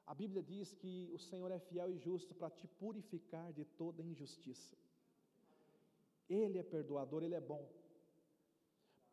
A 0.08 0.14
Bíblia 0.14 0.42
diz 0.42 0.72
que 0.72 1.10
o 1.12 1.18
Senhor 1.18 1.50
é 1.52 1.58
fiel 1.58 1.90
e 1.90 1.98
justo 1.98 2.34
para 2.34 2.48
te 2.48 2.66
purificar 2.66 3.52
de 3.52 3.64
toda 3.80 4.02
injustiça. 4.02 4.74
Ele 6.26 6.56
é 6.58 6.62
perdoador, 6.62 7.22
ele 7.22 7.34
é 7.34 7.40
bom. 7.42 7.68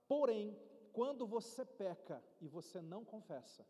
Porém, 0.08 0.58
quando 0.94 1.28
você 1.28 1.66
peca 1.66 2.24
e 2.40 2.48
você 2.48 2.82
não 2.82 3.04
confessa, 3.04 3.68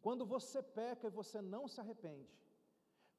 quando 0.00 0.24
você 0.24 0.62
peca 0.62 1.08
e 1.08 1.10
você 1.10 1.42
não 1.42 1.68
se 1.68 1.78
arrepende, 1.78 2.34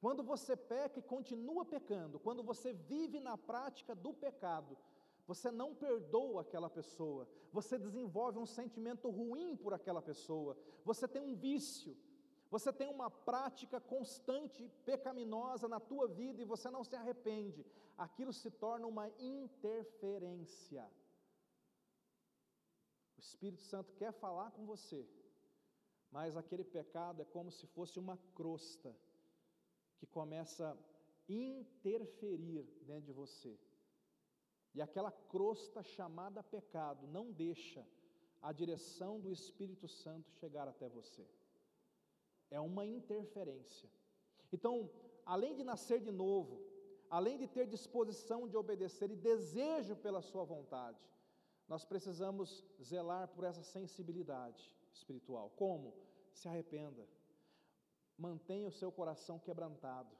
quando 0.01 0.23
você 0.23 0.57
peca 0.57 0.97
e 0.97 1.03
continua 1.03 1.63
pecando, 1.63 2.19
quando 2.19 2.41
você 2.41 2.73
vive 2.73 3.19
na 3.19 3.37
prática 3.37 3.93
do 3.93 4.15
pecado, 4.15 4.75
você 5.27 5.51
não 5.51 5.75
perdoa 5.75 6.41
aquela 6.41 6.71
pessoa, 6.71 7.29
você 7.53 7.77
desenvolve 7.77 8.39
um 8.39 8.47
sentimento 8.47 9.11
ruim 9.11 9.55
por 9.55 9.75
aquela 9.75 10.01
pessoa, 10.01 10.57
você 10.83 11.07
tem 11.07 11.21
um 11.21 11.35
vício, 11.35 11.95
você 12.49 12.71
tem 12.71 12.87
uma 12.87 13.09
prática 13.09 13.79
constante 13.79 14.69
pecaminosa 14.85 15.67
na 15.67 15.79
tua 15.79 16.07
vida 16.07 16.41
e 16.41 16.45
você 16.45 16.69
não 16.69 16.83
se 16.83 16.95
arrepende, 16.95 17.65
aquilo 17.97 18.31
se 18.31 18.49
torna 18.49 18.87
uma 18.87 19.09
interferência. 19.19 20.89
O 23.17 23.19
Espírito 23.19 23.61
Santo 23.63 23.93
quer 23.93 24.13
falar 24.13 24.51
com 24.51 24.65
você, 24.65 25.07
mas 26.11 26.37
aquele 26.37 26.63
pecado 26.63 27.21
é 27.21 27.25
como 27.25 27.51
se 27.51 27.67
fosse 27.67 27.99
uma 27.99 28.17
crosta 28.33 28.95
que 29.97 30.05
começa 30.05 30.71
a 30.71 30.77
interferir 31.27 32.63
dentro 32.85 33.07
de 33.07 33.11
você. 33.11 33.59
E 34.73 34.81
aquela 34.81 35.11
crosta 35.11 35.81
chamada 35.81 36.43
pecado 36.43 37.07
não 37.07 37.31
deixa 37.31 37.85
a 38.41 38.51
direção 38.51 39.19
do 39.19 39.31
Espírito 39.31 39.87
Santo 39.87 40.29
chegar 40.33 40.67
até 40.67 40.87
você. 40.87 41.27
É 42.49 42.59
uma 42.59 42.85
interferência. 42.85 43.89
Então, 44.51 44.89
além 45.25 45.55
de 45.55 45.63
nascer 45.63 45.99
de 45.99 46.11
novo, 46.11 46.61
além 47.09 47.37
de 47.37 47.47
ter 47.47 47.67
disposição 47.67 48.47
de 48.47 48.55
obedecer 48.55 49.11
e 49.11 49.15
desejo 49.15 49.95
pela 49.95 50.21
sua 50.21 50.43
vontade, 50.43 50.99
nós 51.67 51.83
precisamos 51.83 52.65
zelar 52.81 53.27
por 53.27 53.43
essa 53.43 53.61
sensibilidade 53.61 54.73
espiritual. 54.93 55.49
Como? 55.55 55.93
Se 56.31 56.47
arrependa. 56.47 57.07
Mantenha 58.17 58.67
o 58.67 58.71
seu 58.71 58.91
coração 58.91 59.37
quebrantado. 59.37 60.15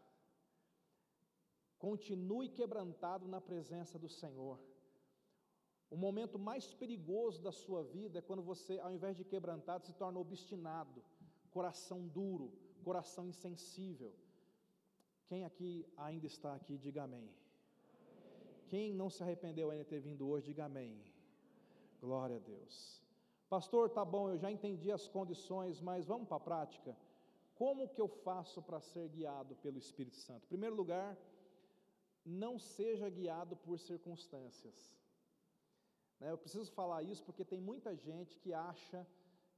Continue 1.80 2.50
quebrantado 2.50 3.28
na 3.28 3.40
presença 3.40 3.98
do 3.98 4.10
Senhor. 4.10 4.60
O 5.90 5.96
momento 5.96 6.38
mais 6.38 6.74
perigoso 6.74 7.42
da 7.42 7.52
sua 7.52 7.82
vida 7.84 8.20
é 8.20 8.22
quando 8.22 8.42
você, 8.42 8.78
ao 8.80 8.92
invés 8.92 9.16
de 9.16 9.24
quebrantado, 9.24 9.86
se 9.86 9.94
torna 9.94 10.20
obstinado, 10.20 11.02
coração 11.52 12.08
duro, 12.08 12.52
coração 12.84 13.28
insensível. 13.28 14.14
Quem 15.28 15.44
aqui 15.44 15.86
ainda 15.98 16.26
está 16.26 16.54
aqui, 16.56 16.78
diga 16.78 17.04
amém. 17.04 17.30
Quem 18.70 18.94
não 18.94 19.10
se 19.10 19.24
arrependeu 19.24 19.70
ainda 19.70 19.84
de 19.84 19.90
ter 19.90 20.00
vindo 20.00 20.28
hoje, 20.28 20.48
diga 20.48 20.66
amém. 20.66 21.02
Glória 22.00 22.38
a 22.38 22.40
Deus. 22.40 23.02
Pastor, 23.50 23.90
tá 23.90 24.04
bom, 24.04 24.30
eu 24.30 24.38
já 24.38 24.52
entendi 24.52 24.92
as 24.92 25.08
condições, 25.08 25.82
mas 25.82 26.06
vamos 26.06 26.28
para 26.28 26.38
a 26.38 26.40
prática. 26.40 26.96
Como 27.56 27.88
que 27.88 28.00
eu 28.00 28.08
faço 28.08 28.62
para 28.62 28.80
ser 28.80 29.08
guiado 29.10 29.56
pelo 29.56 29.78
Espírito 29.78 30.18
Santo? 30.18 30.44
Em 30.46 30.50
primeiro 30.50 30.76
lugar, 30.76 31.18
não 32.26 32.60
seja 32.60 33.10
guiado 33.10 33.56
por 33.56 33.80
circunstâncias. 33.80 34.96
Né, 36.20 36.32
eu 36.32 36.38
preciso 36.38 36.72
falar 36.72 37.04
isso 37.04 37.24
porque 37.24 37.46
tem 37.46 37.60
muita 37.60 37.96
gente 37.96 38.38
que 38.40 38.54
acha 38.54 39.08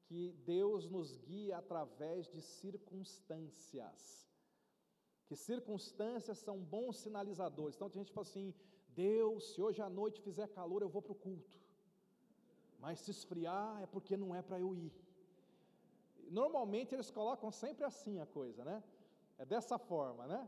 que 0.10 0.22
Deus 0.56 0.90
nos 0.96 1.10
guia 1.30 1.58
através 1.60 2.28
de 2.34 2.42
circunstâncias. 2.42 4.02
Que 5.28 5.36
circunstâncias 5.36 6.40
são 6.40 6.58
bons 6.76 6.98
sinalizadores. 7.06 7.76
Então 7.76 7.90
tem 7.90 8.02
gente 8.04 8.14
fala 8.18 8.28
assim: 8.28 8.48
Deus, 8.90 9.54
se 9.54 9.62
hoje 9.62 9.82
à 9.88 9.90
noite 10.02 10.26
fizer 10.28 10.48
calor, 10.60 10.82
eu 10.82 10.90
vou 10.90 11.02
para 11.02 11.16
o 11.18 11.22
culto 11.28 11.60
mas 12.80 13.00
se 13.00 13.12
esfriar 13.12 13.82
é 13.82 13.86
porque 13.86 14.16
não 14.16 14.34
é 14.34 14.42
para 14.42 14.60
eu 14.60 14.74
ir. 14.74 14.92
Normalmente 16.30 16.96
eles 16.96 17.12
colocam 17.12 17.52
sempre 17.52 17.84
assim 17.84 18.20
a 18.20 18.26
coisa, 18.26 18.64
né? 18.64 18.84
É 19.38 19.46
dessa 19.46 19.78
forma, 19.78 20.26
né? 20.28 20.48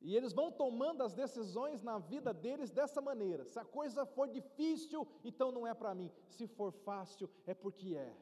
E 0.00 0.14
eles 0.14 0.32
vão 0.32 0.52
tomando 0.52 1.02
as 1.02 1.12
decisões 1.12 1.82
na 1.82 1.98
vida 1.98 2.32
deles 2.32 2.70
dessa 2.70 3.00
maneira. 3.00 3.44
Se 3.44 3.58
a 3.58 3.64
coisa 3.64 4.06
for 4.06 4.28
difícil, 4.28 5.08
então 5.24 5.50
não 5.50 5.66
é 5.66 5.74
para 5.74 5.94
mim. 5.94 6.12
Se 6.28 6.46
for 6.46 6.70
fácil, 6.70 7.28
é 7.44 7.54
porque 7.54 7.96
é. 7.96 8.14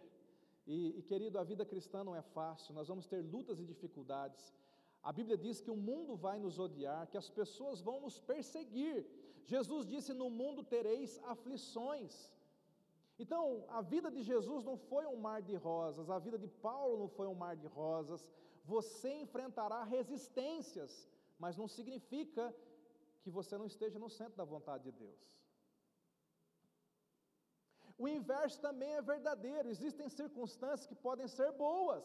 E, 0.66 0.98
e, 0.98 1.02
querido, 1.02 1.38
a 1.38 1.44
vida 1.44 1.64
cristã 1.64 2.02
não 2.02 2.14
é 2.14 2.22
fácil, 2.22 2.74
nós 2.74 2.88
vamos 2.88 3.06
ter 3.06 3.22
lutas 3.22 3.60
e 3.60 3.64
dificuldades. 3.64 4.52
A 5.02 5.12
Bíblia 5.12 5.38
diz 5.38 5.60
que 5.60 5.70
o 5.70 5.76
mundo 5.76 6.16
vai 6.16 6.38
nos 6.38 6.58
odiar, 6.58 7.06
que 7.06 7.16
as 7.16 7.30
pessoas 7.30 7.80
vão 7.80 8.00
nos 8.00 8.18
perseguir. 8.18 9.06
Jesus 9.44 9.86
disse: 9.86 10.12
No 10.12 10.28
mundo 10.28 10.64
tereis 10.64 11.20
aflições. 11.24 12.32
Então, 13.18 13.64
a 13.68 13.80
vida 13.80 14.10
de 14.10 14.22
Jesus 14.22 14.64
não 14.64 14.76
foi 14.76 15.06
um 15.06 15.16
mar 15.16 15.40
de 15.40 15.54
rosas, 15.54 16.10
a 16.10 16.18
vida 16.18 16.38
de 16.38 16.48
Paulo 16.48 16.98
não 16.98 17.08
foi 17.08 17.28
um 17.28 17.34
mar 17.34 17.56
de 17.56 17.66
rosas. 17.66 18.28
Você 18.64 19.14
enfrentará 19.20 19.84
resistências, 19.84 21.08
mas 21.38 21.56
não 21.56 21.68
significa 21.68 22.54
que 23.22 23.30
você 23.30 23.56
não 23.56 23.66
esteja 23.66 23.98
no 23.98 24.10
centro 24.10 24.36
da 24.36 24.44
vontade 24.44 24.84
de 24.84 24.92
Deus. 24.92 25.20
O 27.98 28.06
inverso 28.06 28.60
também 28.60 28.92
é 28.94 29.02
verdadeiro, 29.02 29.68
existem 29.68 30.08
circunstâncias 30.08 30.86
que 30.86 30.94
podem 30.94 31.26
ser 31.26 31.50
boas, 31.52 32.04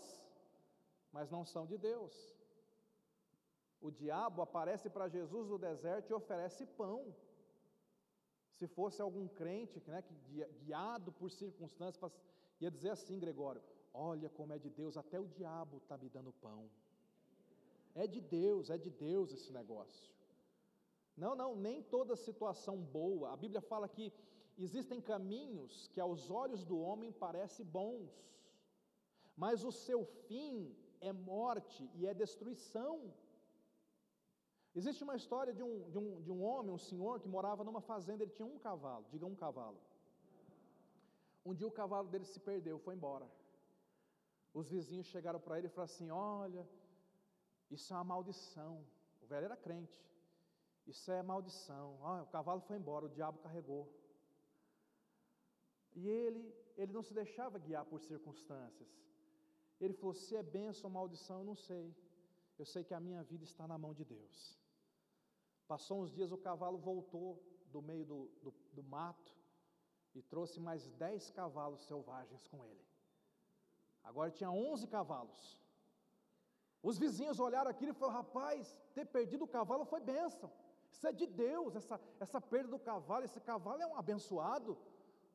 mas 1.12 1.30
não 1.30 1.44
são 1.46 1.66
de 1.66 1.78
Deus. 1.78 2.16
O 3.82 3.92
diabo 3.92 4.42
aparece 4.42 4.90
para 4.90 5.10
Jesus 5.10 5.50
no 5.50 5.58
deserto 5.58 6.10
e 6.10 6.14
oferece 6.14 6.66
pão. 6.66 7.14
Se 8.58 8.68
fosse 8.68 9.02
algum 9.02 9.28
crente 9.28 9.82
né, 9.88 10.02
que, 10.04 10.14
guiado 10.64 11.12
por 11.12 11.30
circunstâncias, 11.32 12.12
ia 12.60 12.70
dizer 12.70 12.92
assim, 12.92 13.20
Gregório: 13.20 13.62
Olha 13.94 14.30
como 14.30 14.54
é 14.54 14.60
de 14.60 14.70
Deus, 14.70 14.96
até 14.96 15.20
o 15.20 15.28
diabo 15.28 15.78
está 15.78 15.98
me 15.98 16.10
dando 16.10 16.32
pão. 16.34 16.70
É 17.94 18.08
de 18.08 18.22
Deus, 18.22 18.70
é 18.70 18.78
de 18.78 18.90
Deus 18.90 19.34
esse 19.34 19.52
negócio. 19.52 20.14
Não, 21.18 21.36
não, 21.36 21.56
nem 21.56 21.84
toda 21.84 22.16
situação 22.16 22.78
boa. 22.78 23.34
A 23.34 23.36
Bíblia 23.36 23.62
fala 23.62 23.90
que 23.90 24.14
existem 24.58 25.02
caminhos 25.02 25.88
que 25.94 26.00
aos 26.00 26.30
olhos 26.30 26.64
do 26.64 26.80
homem 26.80 27.12
parecem 27.12 27.66
bons, 27.66 28.12
mas 29.36 29.64
o 29.64 29.72
seu 29.72 30.06
fim 30.28 30.76
é 31.00 31.12
morte 31.12 31.90
e 31.96 32.06
é 32.06 32.14
destruição. 32.14 33.14
Existe 34.74 35.04
uma 35.04 35.16
história 35.16 35.54
de 35.54 35.64
um, 35.64 35.90
de, 35.90 35.98
um, 35.98 36.22
de 36.22 36.32
um 36.32 36.44
homem, 36.44 36.74
um 36.74 36.78
senhor, 36.78 37.20
que 37.20 37.28
morava 37.28 37.64
numa 37.64 37.82
fazenda, 37.82 38.24
ele 38.24 38.32
tinha 38.32 38.46
um 38.46 38.60
cavalo, 38.60 39.06
diga 39.10 39.26
um 39.26 39.36
cavalo. 39.36 39.80
Um 41.46 41.54
dia 41.54 41.68
o 41.68 41.72
cavalo 41.72 42.08
dele 42.08 42.26
se 42.26 42.40
perdeu, 42.40 42.78
foi 42.80 42.96
embora. 42.96 43.28
Os 44.54 44.70
vizinhos 44.70 45.08
chegaram 45.08 45.40
para 45.40 45.58
ele 45.58 45.68
e 45.68 45.70
falaram 45.70 45.92
assim: 45.94 46.12
Olha, 46.12 46.68
isso 47.70 47.92
é 47.94 47.96
uma 47.98 48.04
maldição. 48.04 48.86
O 49.22 49.26
velho 49.26 49.46
era 49.46 49.58
crente. 49.58 50.00
Isso 50.86 51.12
é 51.12 51.22
maldição. 51.24 51.98
Ah, 52.04 52.24
o 52.24 52.28
cavalo 52.28 52.62
foi 52.62 52.78
embora, 52.78 53.06
o 53.06 53.10
diabo 53.10 53.40
carregou. 53.40 53.90
E 55.94 56.08
ele, 56.08 56.54
ele 56.78 56.92
não 56.92 57.04
se 57.04 57.14
deixava 57.14 57.60
guiar 57.60 57.86
por 57.86 58.00
circunstâncias. 58.02 58.90
Ele 59.80 59.94
falou: 59.94 60.14
se 60.14 60.36
é 60.36 60.44
bênção 60.44 60.90
ou 60.90 60.94
maldição, 60.94 61.40
eu 61.40 61.46
não 61.46 61.56
sei. 61.56 61.96
Eu 62.58 62.66
sei 62.66 62.84
que 62.84 62.94
a 62.94 63.00
minha 63.00 63.24
vida 63.24 63.44
está 63.44 63.68
na 63.68 63.78
mão 63.78 63.94
de 63.94 64.06
Deus. 64.06 64.60
Passou 65.68 66.02
uns 66.02 66.12
dias, 66.12 66.32
o 66.32 66.38
cavalo 66.38 66.78
voltou 66.78 67.42
do 67.72 67.82
meio 67.82 68.06
do, 68.06 68.30
do, 68.44 68.54
do 68.74 68.84
mato 68.84 69.34
e 70.14 70.22
trouxe 70.22 70.60
mais 70.60 70.88
dez 70.92 71.32
cavalos 71.32 71.82
selvagens 71.82 72.46
com 72.48 72.66
ele. 72.66 72.86
Agora 74.04 74.32
tinha 74.32 74.52
onze 74.52 74.88
cavalos. 74.88 75.60
Os 76.84 76.98
vizinhos 76.98 77.40
olharam 77.40 77.72
aquilo 77.72 77.92
e 77.92 77.96
falaram: 77.96 78.18
rapaz, 78.18 78.76
ter 78.94 79.06
perdido 79.06 79.46
o 79.46 79.48
cavalo 79.48 79.86
foi 79.86 80.00
bênção. 80.00 80.52
Isso 80.92 81.08
é 81.08 81.14
de 81.14 81.26
Deus, 81.26 81.76
essa, 81.76 82.00
essa 82.20 82.42
perda 82.42 82.70
do 82.70 82.80
cavalo, 82.80 83.24
esse 83.24 83.40
cavalo 83.40 83.82
é 83.82 83.88
um 83.88 83.96
abençoado. 83.96 84.78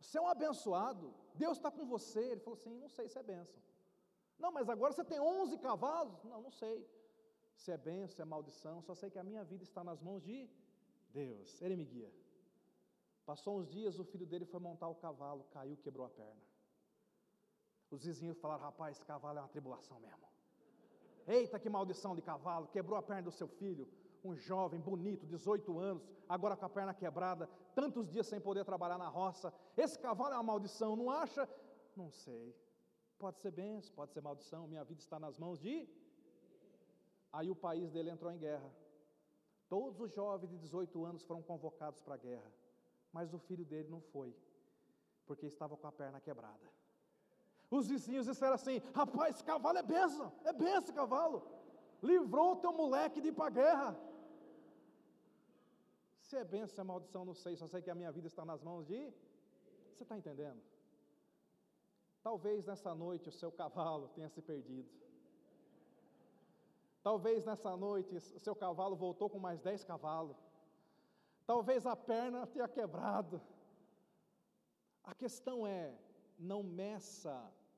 Você 0.00 0.18
é 0.18 0.20
um 0.20 0.28
abençoado, 0.28 1.14
Deus 1.34 1.56
está 1.58 1.70
com 1.70 1.86
você. 1.86 2.20
Ele 2.32 2.40
falou 2.40 2.58
assim: 2.58 2.74
não 2.74 2.88
sei 2.88 3.08
se 3.08 3.18
é 3.18 3.22
bênção. 3.22 3.60
Não, 4.38 4.52
mas 4.52 4.68
agora 4.68 4.92
você 4.92 5.04
tem 5.04 5.20
11 5.20 5.58
cavalos? 5.58 6.22
Não, 6.24 6.42
não 6.42 6.50
sei 6.50 6.86
se 7.54 7.70
é 7.72 7.76
bênção, 7.76 8.16
se 8.16 8.22
é 8.22 8.24
maldição, 8.24 8.82
só 8.82 8.94
sei 8.94 9.10
que 9.10 9.18
a 9.18 9.24
minha 9.24 9.42
vida 9.42 9.64
está 9.64 9.82
nas 9.82 10.00
mãos 10.00 10.22
de 10.22 10.48
Deus, 11.10 11.60
Ele 11.62 11.76
me 11.76 11.86
guia. 11.86 12.12
Passou 13.24 13.58
uns 13.58 13.68
dias, 13.68 13.98
o 13.98 14.04
filho 14.04 14.26
dele 14.26 14.44
foi 14.44 14.60
montar 14.60 14.88
o 14.88 14.94
cavalo, 14.94 15.44
caiu, 15.50 15.76
quebrou 15.78 16.06
a 16.06 16.10
perna. 16.10 16.42
Os 17.90 18.04
vizinhos 18.04 18.38
falaram: 18.38 18.64
rapaz, 18.64 18.96
esse 18.96 19.06
cavalo 19.06 19.38
é 19.38 19.42
uma 19.42 19.48
tribulação 19.48 19.98
mesmo. 20.00 20.26
Eita, 21.26 21.58
que 21.58 21.68
maldição 21.68 22.14
de 22.14 22.22
cavalo, 22.22 22.68
quebrou 22.68 22.96
a 22.98 23.02
perna 23.02 23.22
do 23.22 23.32
seu 23.32 23.48
filho 23.48 23.88
um 24.26 24.36
jovem 24.36 24.80
bonito, 24.80 25.26
18 25.26 25.78
anos, 25.78 26.02
agora 26.28 26.56
com 26.56 26.66
a 26.66 26.68
perna 26.68 26.92
quebrada, 26.92 27.48
tantos 27.78 28.08
dias 28.12 28.26
sem 28.26 28.40
poder 28.40 28.64
trabalhar 28.64 28.98
na 29.04 29.08
roça. 29.18 29.52
Esse 29.76 29.98
cavalo 29.98 30.32
é 30.32 30.36
uma 30.38 30.50
maldição, 30.50 30.96
não 30.96 31.10
acha? 31.10 31.42
Não 31.94 32.10
sei. 32.10 32.56
Pode 33.18 33.38
ser 33.42 33.50
bênção, 33.50 33.94
pode 33.94 34.12
ser 34.14 34.22
maldição, 34.22 34.66
minha 34.66 34.82
vida 34.90 35.00
está 35.06 35.18
nas 35.20 35.36
mãos 35.38 35.60
de. 35.60 35.86
Aí 37.30 37.50
o 37.50 37.60
país 37.66 37.90
dele 37.90 38.10
entrou 38.10 38.32
em 38.32 38.38
guerra. 38.38 38.70
Todos 39.68 40.00
os 40.00 40.10
jovens 40.20 40.50
de 40.52 40.58
18 40.58 41.04
anos 41.04 41.22
foram 41.24 41.42
convocados 41.42 42.00
para 42.00 42.14
a 42.14 42.22
guerra, 42.28 42.50
mas 43.12 43.34
o 43.34 43.38
filho 43.38 43.64
dele 43.64 43.88
não 43.90 44.00
foi, 44.00 44.34
porque 45.26 45.46
estava 45.46 45.76
com 45.76 45.86
a 45.86 45.92
perna 45.92 46.20
quebrada. 46.20 46.66
Os 47.70 47.88
vizinhos 47.88 48.26
disseram 48.26 48.54
assim: 48.54 48.80
rapaz, 48.94 49.34
esse 49.34 49.44
cavalo 49.44 49.76
é 49.76 49.82
benção, 49.82 50.32
é 50.44 50.52
benção 50.52 50.78
esse 50.84 50.92
cavalo. 50.94 51.42
Livrou 52.02 52.52
o 52.52 52.56
teu 52.56 52.72
moleque 52.72 53.20
de 53.20 53.28
ir 53.28 53.32
para 53.32 53.46
a 53.46 53.50
guerra. 53.50 54.00
Se 56.26 56.36
é 56.36 56.44
bênção, 56.44 56.74
se 56.74 56.80
é 56.80 56.84
maldição, 56.84 57.24
não 57.24 57.34
sei, 57.34 57.56
só 57.56 57.66
sei 57.68 57.80
que 57.82 57.90
a 57.90 57.94
minha 57.94 58.10
vida 58.10 58.26
está 58.26 58.44
nas 58.44 58.62
mãos 58.62 58.84
de. 58.86 59.12
Você 59.92 60.02
está 60.02 60.16
entendendo? 60.16 60.60
Talvez 62.22 62.66
nessa 62.66 62.92
noite 62.94 63.28
o 63.28 63.32
seu 63.32 63.52
cavalo 63.52 64.08
tenha 64.08 64.28
se 64.28 64.42
perdido. 64.42 64.90
Talvez 67.00 67.44
nessa 67.44 67.76
noite 67.76 68.16
o 68.16 68.40
seu 68.40 68.56
cavalo 68.56 68.96
voltou 68.96 69.30
com 69.30 69.38
mais 69.38 69.60
dez 69.60 69.84
cavalos. 69.84 70.36
Talvez 71.46 71.86
a 71.86 71.94
perna 71.94 72.44
tenha 72.48 72.66
quebrado. 72.66 73.40
A 75.04 75.14
questão 75.14 75.64
é: 75.64 75.96
não 76.36 76.64
meça 76.64 77.36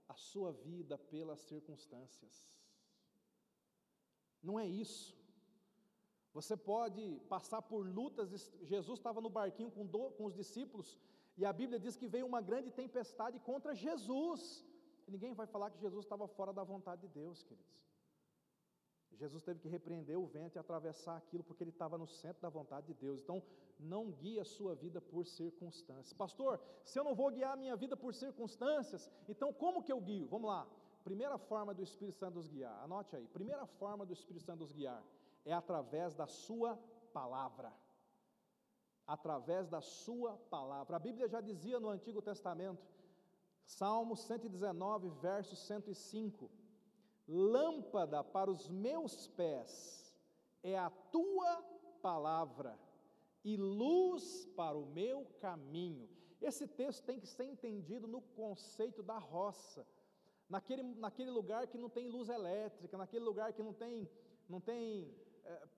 a 0.08 0.14
sua 0.14 0.52
vida 0.52 0.96
pelas 0.96 1.40
circunstâncias. 1.40 2.56
Não 4.42 4.58
é 4.58 4.66
isso. 4.66 5.17
Você 6.32 6.56
pode 6.56 7.20
passar 7.28 7.62
por 7.62 7.86
lutas. 7.86 8.50
Jesus 8.62 8.98
estava 8.98 9.20
no 9.20 9.30
barquinho 9.30 9.70
com, 9.70 9.86
do, 9.86 10.10
com 10.10 10.24
os 10.26 10.34
discípulos, 10.34 10.98
e 11.36 11.44
a 11.44 11.52
Bíblia 11.52 11.78
diz 11.78 11.96
que 11.96 12.08
veio 12.08 12.26
uma 12.26 12.40
grande 12.40 12.70
tempestade 12.70 13.38
contra 13.38 13.74
Jesus. 13.74 14.64
E 15.06 15.10
ninguém 15.10 15.32
vai 15.32 15.46
falar 15.46 15.70
que 15.70 15.78
Jesus 15.78 16.04
estava 16.04 16.26
fora 16.26 16.52
da 16.52 16.64
vontade 16.64 17.02
de 17.02 17.08
Deus, 17.08 17.42
queridos. 17.42 17.78
Jesus 19.18 19.42
teve 19.42 19.58
que 19.58 19.68
repreender 19.68 20.16
o 20.16 20.26
vento 20.26 20.56
e 20.56 20.58
atravessar 20.60 21.16
aquilo, 21.16 21.42
porque 21.42 21.64
ele 21.64 21.70
estava 21.70 21.98
no 21.98 22.06
centro 22.06 22.40
da 22.40 22.48
vontade 22.48 22.86
de 22.86 22.94
Deus. 22.94 23.20
Então, 23.20 23.42
não 23.78 24.12
guie 24.12 24.38
a 24.38 24.44
sua 24.44 24.74
vida 24.76 25.00
por 25.00 25.26
circunstâncias. 25.26 26.12
Pastor, 26.12 26.60
se 26.84 26.98
eu 26.98 27.04
não 27.04 27.16
vou 27.16 27.30
guiar 27.30 27.52
a 27.52 27.56
minha 27.56 27.74
vida 27.74 27.96
por 27.96 28.14
circunstâncias, 28.14 29.10
então 29.28 29.52
como 29.52 29.82
que 29.82 29.92
eu 29.92 30.00
guio? 30.00 30.28
Vamos 30.28 30.48
lá. 30.48 30.68
Primeira 31.02 31.36
forma 31.36 31.74
do 31.74 31.82
Espírito 31.82 32.18
Santo 32.18 32.34
nos 32.34 32.48
guiar, 32.48 32.80
anote 32.84 33.16
aí. 33.16 33.26
Primeira 33.28 33.66
forma 33.66 34.06
do 34.06 34.12
Espírito 34.12 34.44
Santo 34.44 34.60
nos 34.60 34.72
guiar 34.72 35.02
é 35.48 35.54
através 35.54 36.14
da 36.14 36.26
Sua 36.26 36.78
palavra. 37.12 37.72
Através 39.06 39.66
da 39.66 39.80
Sua 39.80 40.36
palavra. 40.50 40.96
A 40.96 41.00
Bíblia 41.00 41.26
já 41.26 41.40
dizia 41.40 41.80
no 41.80 41.88
Antigo 41.88 42.20
Testamento, 42.20 42.86
Salmo 43.64 44.14
119, 44.14 45.08
verso 45.20 45.56
105: 45.56 46.50
Lâmpada 47.26 48.22
para 48.22 48.50
os 48.50 48.68
meus 48.68 49.26
pés 49.28 50.14
é 50.62 50.76
a 50.78 50.90
tua 50.90 51.62
palavra 52.02 52.78
e 53.42 53.56
luz 53.56 54.46
para 54.54 54.76
o 54.76 54.84
meu 54.84 55.24
caminho. 55.40 56.08
Esse 56.40 56.66
texto 56.66 57.04
tem 57.04 57.18
que 57.18 57.26
ser 57.26 57.44
entendido 57.44 58.06
no 58.06 58.20
conceito 58.20 59.02
da 59.02 59.18
roça, 59.18 59.86
naquele, 60.48 60.82
naquele 60.82 61.30
lugar 61.30 61.66
que 61.66 61.78
não 61.78 61.88
tem 61.88 62.08
luz 62.08 62.28
elétrica, 62.28 62.98
naquele 62.98 63.24
lugar 63.24 63.52
que 63.54 63.62
não 63.62 63.72
tem, 63.72 64.08
não 64.48 64.60
tem 64.60 65.10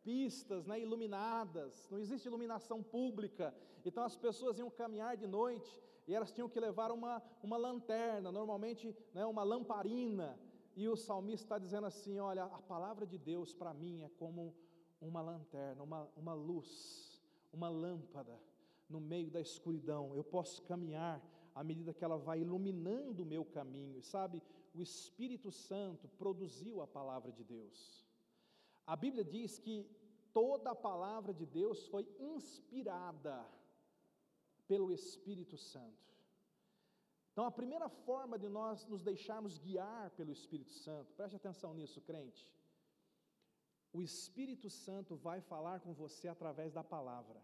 pistas 0.03 0.67
né, 0.67 0.81
iluminadas, 0.81 1.89
não 1.91 1.99
existe 1.99 2.27
iluminação 2.27 2.83
pública, 2.83 3.55
então 3.85 4.05
as 4.05 4.17
pessoas 4.17 4.59
iam 4.59 4.71
caminhar 4.71 5.17
de 5.17 5.27
noite 5.27 5.79
e 6.07 6.15
elas 6.15 6.33
tinham 6.33 6.49
que 6.49 6.59
levar 6.59 6.91
uma, 6.91 7.23
uma 7.43 7.57
lanterna, 7.57 8.33
normalmente 8.33 8.95
né, 9.15 9.25
uma 9.25 9.43
lamparina, 9.43 10.39
e 10.77 10.89
o 10.89 10.97
salmista 10.97 11.45
está 11.45 11.59
dizendo 11.59 11.87
assim: 11.87 12.19
olha, 12.19 12.45
a 12.45 12.63
palavra 12.63 13.07
de 13.07 13.19
Deus 13.19 13.53
para 13.53 13.75
mim 13.75 14.03
é 14.03 14.09
como 14.09 14.55
uma 15.01 15.21
lanterna, 15.21 15.83
uma, 15.83 16.09
uma 16.17 16.35
luz, 16.35 17.21
uma 17.53 17.69
lâmpada 17.69 18.41
no 18.89 19.01
meio 19.01 19.31
da 19.31 19.41
escuridão, 19.41 20.15
eu 20.15 20.25
posso 20.25 20.63
caminhar 20.63 21.23
à 21.55 21.63
medida 21.63 21.95
que 21.95 22.05
ela 22.05 22.19
vai 22.19 22.41
iluminando 22.41 23.23
o 23.23 23.27
meu 23.27 23.45
caminho, 23.45 23.99
e 23.99 24.03
sabe, 24.03 24.43
o 24.75 24.81
Espírito 24.83 25.51
Santo 25.51 26.09
produziu 26.09 26.81
a 26.81 26.87
palavra 26.87 27.31
de 27.33 27.45
Deus. 27.45 28.10
A 28.93 28.97
Bíblia 28.97 29.25
diz 29.25 29.51
que 29.65 29.77
toda 30.39 30.69
a 30.73 30.81
palavra 30.89 31.33
de 31.41 31.47
Deus 31.47 31.87
foi 31.93 32.05
inspirada 32.19 33.37
pelo 34.71 34.89
Espírito 35.01 35.57
Santo. 35.57 36.09
Então, 37.31 37.45
a 37.45 37.53
primeira 37.59 37.89
forma 37.89 38.37
de 38.37 38.49
nós 38.49 38.85
nos 38.93 39.03
deixarmos 39.11 39.59
guiar 39.59 40.11
pelo 40.19 40.33
Espírito 40.33 40.73
Santo, 40.73 41.13
preste 41.19 41.37
atenção 41.37 41.73
nisso, 41.73 42.01
crente. 42.01 42.45
O 43.93 44.03
Espírito 44.03 44.69
Santo 44.69 45.15
vai 45.15 45.41
falar 45.41 45.79
com 45.85 45.93
você 46.03 46.27
através 46.27 46.73
da 46.73 46.83
palavra. 46.83 47.41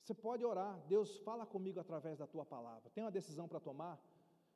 Você 0.00 0.14
pode 0.14 0.42
orar, 0.52 0.74
Deus 0.94 1.18
fala 1.18 1.44
comigo 1.44 1.78
através 1.80 2.16
da 2.18 2.26
tua 2.26 2.46
palavra. 2.46 2.88
Tem 2.94 3.04
uma 3.04 3.10
decisão 3.20 3.46
para 3.46 3.60
tomar? 3.60 4.00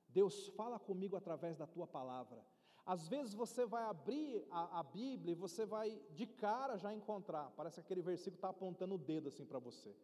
Deus 0.08 0.48
fala 0.60 0.78
comigo 0.78 1.14
através 1.14 1.58
da 1.58 1.66
tua 1.66 1.86
palavra. 1.86 2.42
Às 2.84 3.08
vezes 3.08 3.34
você 3.34 3.64
vai 3.64 3.84
abrir 3.84 4.46
a, 4.50 4.80
a, 4.80 4.82
Bíblia 4.82 5.32
e 5.32 5.34
você 5.34 5.64
vai 5.64 6.00
de 6.10 6.26
cara 6.26 6.76
já 6.76 6.92
encontrar. 6.92 7.50
Parece 7.56 7.76
que 7.76 7.80
aquele 7.80 8.02
versículo 8.02 8.36
está 8.36 8.48
apontando 8.48 8.94
o 8.94 8.98
dedo 8.98 9.28
assim 9.28 9.44
para 9.44 9.58
você. 9.58 9.94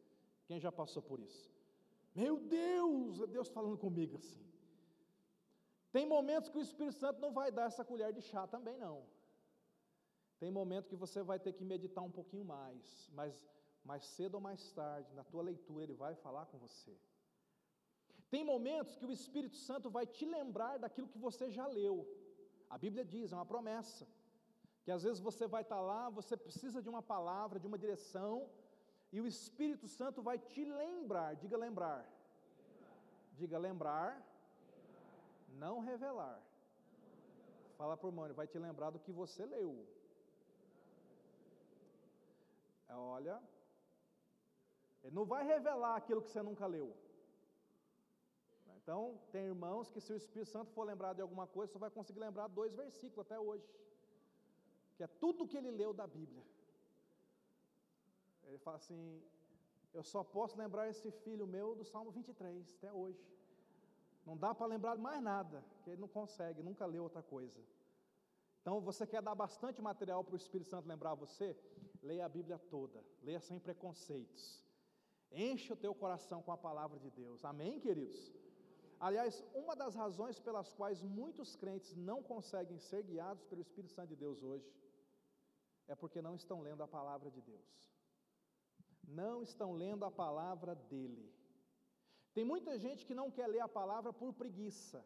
Quem 0.47 0.61
já 0.61 0.71
passou 0.71 1.03
por 1.03 1.19
isso? 1.21 1.51
Meu 2.15 2.39
Deus, 2.39 3.21
é 3.21 3.27
Deus 3.27 3.49
falando 3.49 3.77
comigo 3.77 4.17
assim. 4.17 4.45
Tem 5.93 6.07
momentos 6.07 6.49
que 6.49 6.59
o 6.59 6.63
Espírito 6.63 6.99
Santo 6.99 7.21
não 7.21 7.33
vai 7.33 7.51
dar 7.51 7.67
essa 7.67 7.85
colher 7.85 8.13
de 8.13 8.23
chá 8.23 8.47
também 8.47 8.77
não. 8.77 9.05
Tem 10.39 10.51
momento 10.51 10.89
que 10.89 10.97
você 10.97 11.23
vai 11.23 11.39
ter 11.39 11.55
que 11.55 11.65
meditar 11.65 12.05
um 12.05 12.11
pouquinho 12.11 12.45
mais, 12.45 13.11
mas 13.13 13.35
mais 13.87 14.05
cedo 14.05 14.35
ou 14.35 14.41
mais 14.41 14.71
tarde, 14.73 15.15
na 15.15 15.25
tua 15.25 15.43
leitura, 15.43 15.85
ele 15.85 15.95
vai 15.95 16.15
falar 16.17 16.47
com 16.47 16.59
você. 16.59 16.95
Tem 18.29 18.45
momentos 18.45 18.97
que 18.97 19.07
o 19.07 19.13
Espírito 19.13 19.57
Santo 19.57 19.89
vai 19.89 20.07
te 20.07 20.27
lembrar 20.27 20.79
daquilo 20.79 21.09
que 21.09 21.19
você 21.19 21.49
já 21.51 21.67
leu. 21.67 22.07
A 22.69 22.77
Bíblia 22.79 23.05
diz, 23.05 23.33
é 23.33 23.37
uma 23.37 23.47
promessa, 23.47 24.07
que 24.85 24.91
às 24.91 25.03
vezes 25.03 25.21
você 25.21 25.47
vai 25.47 25.63
estar 25.63 25.81
lá, 25.81 26.09
você 26.09 26.37
precisa 26.37 26.83
de 26.83 26.89
uma 26.89 27.03
palavra, 27.03 27.61
de 27.61 27.67
uma 27.67 27.79
direção, 27.79 28.49
e 29.13 29.21
o 29.21 29.27
Espírito 29.27 29.87
Santo 29.89 30.23
vai 30.23 30.39
te 30.39 30.65
lembrar, 30.65 31.35
diga 31.37 31.57
lembrar. 31.57 32.05
Diga 33.39 33.59
lembrar, 33.59 34.09
não 35.65 35.81
revelar. 35.81 36.41
Fala 37.77 37.97
por 37.97 38.11
mano, 38.11 38.35
vai 38.35 38.47
te 38.47 38.59
lembrar 38.59 38.91
do 38.91 38.99
que 38.99 39.13
você 39.13 39.45
leu. 39.45 39.87
Olha, 42.89 43.43
ele 45.03 45.15
não 45.15 45.27
vai 45.27 45.45
revelar 45.45 45.97
aquilo 45.97 46.23
que 46.23 46.31
você 46.31 46.43
nunca 46.43 46.67
leu. 46.67 46.97
Então, 48.87 49.19
tem 49.33 49.47
irmãos 49.47 49.91
que 49.91 50.01
se 50.01 50.13
o 50.13 50.17
Espírito 50.17 50.49
Santo 50.49 50.71
for 50.71 50.85
lembrar 50.85 51.13
de 51.13 51.21
alguma 51.21 51.45
coisa, 51.45 51.73
só 51.73 51.79
vai 51.85 51.91
conseguir 51.91 52.21
lembrar 52.21 52.47
dois 52.47 52.73
versículos 52.73 53.27
até 53.27 53.37
hoje. 53.37 53.69
Que 54.95 55.03
é 55.03 55.09
tudo 55.09 55.49
que 55.49 55.57
ele 55.57 55.73
leu 55.73 55.93
da 55.93 56.07
Bíblia. 56.07 56.45
Ele 58.45 58.59
fala 58.59 58.77
assim: 58.77 59.21
Eu 59.93 60.05
só 60.05 60.23
posso 60.23 60.57
lembrar 60.57 60.89
esse 60.89 61.11
filho 61.25 61.49
meu 61.49 61.75
do 61.75 61.83
Salmo 61.83 62.13
23, 62.13 62.77
até 62.77 62.93
hoje. 62.93 63.27
Não 64.25 64.37
dá 64.37 64.55
para 64.55 64.67
lembrar 64.67 64.97
mais 64.97 65.21
nada, 65.21 65.65
que 65.83 65.91
ele 65.91 66.01
não 66.01 66.13
consegue, 66.21 66.63
nunca 66.63 66.87
leu 66.87 67.03
outra 67.03 67.25
coisa. 67.25 67.61
Então, 68.63 68.81
você 68.81 69.05
quer 69.05 69.21
dar 69.21 69.35
bastante 69.35 69.83
material 69.83 70.23
para 70.23 70.35
o 70.35 70.43
Espírito 70.45 70.71
Santo 70.71 70.89
lembrar 70.89 71.15
você? 71.15 71.57
Leia 72.05 72.25
a 72.25 72.29
Bíblia 72.29 72.57
toda, 72.71 73.03
leia 73.21 73.41
sem 73.41 73.59
preconceitos. 73.59 74.65
Enche 75.33 75.73
o 75.73 75.77
teu 75.85 75.93
coração 75.93 76.41
com 76.41 76.53
a 76.53 76.57
palavra 76.57 77.01
de 77.01 77.11
Deus. 77.11 77.45
Amém, 77.45 77.81
queridos? 77.81 78.46
Aliás, 78.99 79.45
uma 79.55 79.77
das 79.77 79.95
razões 79.95 80.39
pelas 80.39 80.73
quais 80.73 81.03
muitos 81.03 81.55
crentes 81.55 81.95
não 81.95 82.23
conseguem 82.23 82.79
ser 82.79 83.03
guiados 83.03 83.45
pelo 83.45 83.61
Espírito 83.61 83.93
Santo 83.93 84.09
de 84.09 84.17
Deus 84.17 84.43
hoje 84.43 84.73
é 85.87 85.95
porque 85.95 86.23
não 86.23 86.35
estão 86.35 86.61
lendo 86.61 86.83
a 86.83 86.89
palavra 86.89 87.31
de 87.31 87.41
Deus. 87.41 87.69
Não 89.07 89.43
estão 89.43 89.73
lendo 89.73 90.05
a 90.05 90.11
palavra 90.11 90.75
dele. 90.75 91.33
Tem 92.35 92.45
muita 92.45 92.79
gente 92.79 93.07
que 93.07 93.15
não 93.15 93.31
quer 93.31 93.47
ler 93.47 93.61
a 93.61 93.69
palavra 93.69 94.13
por 94.13 94.33
preguiça. 94.33 95.05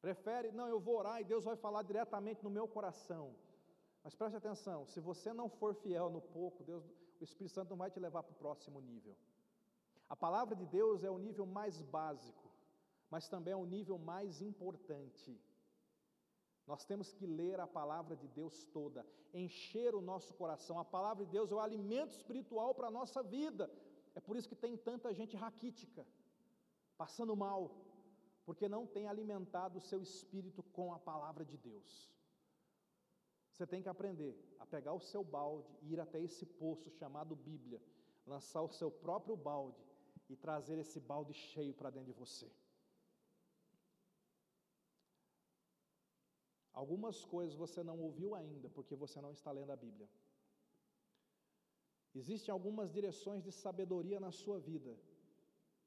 Prefere, 0.00 0.52
não, 0.52 0.68
eu 0.68 0.80
vou 0.80 0.96
orar 0.96 1.20
e 1.20 1.24
Deus 1.24 1.44
vai 1.44 1.56
falar 1.56 1.82
diretamente 1.82 2.42
no 2.42 2.50
meu 2.50 2.66
coração. 2.68 3.34
Mas 4.02 4.14
preste 4.14 4.36
atenção, 4.36 4.86
se 4.86 5.00
você 5.00 5.32
não 5.32 5.48
for 5.48 5.74
fiel 5.74 6.08
no 6.08 6.20
pouco, 6.20 6.62
Deus, 6.62 6.84
o 7.20 7.24
Espírito 7.24 7.52
Santo 7.52 7.70
não 7.70 7.76
vai 7.76 7.90
te 7.90 7.98
levar 7.98 8.22
para 8.22 8.32
o 8.32 8.36
próximo 8.36 8.80
nível. 8.80 9.16
A 10.08 10.16
palavra 10.16 10.56
de 10.56 10.66
Deus 10.66 11.04
é 11.04 11.10
o 11.10 11.18
nível 11.18 11.44
mais 11.44 11.82
básico, 11.82 12.50
mas 13.10 13.28
também 13.28 13.52
é 13.52 13.56
o 13.56 13.66
nível 13.66 13.98
mais 13.98 14.40
importante. 14.40 15.38
Nós 16.66 16.84
temos 16.84 17.12
que 17.12 17.26
ler 17.26 17.60
a 17.60 17.66
palavra 17.66 18.16
de 18.16 18.28
Deus 18.28 18.64
toda, 18.72 19.06
encher 19.34 19.94
o 19.94 20.00
nosso 20.00 20.32
coração. 20.34 20.78
A 20.78 20.84
palavra 20.84 21.24
de 21.24 21.30
Deus 21.30 21.50
é 21.50 21.54
o 21.54 21.60
alimento 21.60 22.12
espiritual 22.12 22.74
para 22.74 22.88
a 22.88 22.90
nossa 22.90 23.22
vida. 23.22 23.70
É 24.14 24.20
por 24.20 24.36
isso 24.36 24.48
que 24.48 24.56
tem 24.56 24.76
tanta 24.76 25.12
gente 25.12 25.36
raquítica, 25.36 26.06
passando 26.96 27.36
mal, 27.36 27.70
porque 28.46 28.68
não 28.68 28.86
tem 28.86 29.06
alimentado 29.06 29.78
o 29.78 29.86
seu 29.90 30.02
espírito 30.02 30.62
com 30.62 30.92
a 30.92 30.98
palavra 30.98 31.44
de 31.44 31.56
Deus. 31.56 32.10
Você 33.52 33.66
tem 33.66 33.82
que 33.82 33.88
aprender 33.88 34.34
a 34.58 34.66
pegar 34.66 34.94
o 34.94 35.00
seu 35.00 35.22
balde 35.22 35.76
e 35.82 35.92
ir 35.92 36.00
até 36.00 36.20
esse 36.20 36.46
poço 36.46 36.90
chamado 36.90 37.36
Bíblia, 37.36 37.82
lançar 38.26 38.62
o 38.62 38.68
seu 38.68 38.90
próprio 38.90 39.36
balde 39.36 39.87
e 40.28 40.36
trazer 40.36 40.78
esse 40.78 41.00
balde 41.00 41.32
cheio 41.32 41.74
para 41.74 41.90
dentro 41.90 42.12
de 42.12 42.18
você. 42.18 42.50
Algumas 46.72 47.24
coisas 47.24 47.56
você 47.56 47.82
não 47.82 47.98
ouviu 47.98 48.34
ainda 48.34 48.68
porque 48.70 48.94
você 48.94 49.20
não 49.20 49.32
está 49.32 49.50
lendo 49.50 49.72
a 49.72 49.76
Bíblia. 49.76 50.08
Existem 52.14 52.52
algumas 52.52 52.92
direções 52.92 53.42
de 53.42 53.52
sabedoria 53.52 54.20
na 54.20 54.30
sua 54.30 54.58
vida 54.60 54.96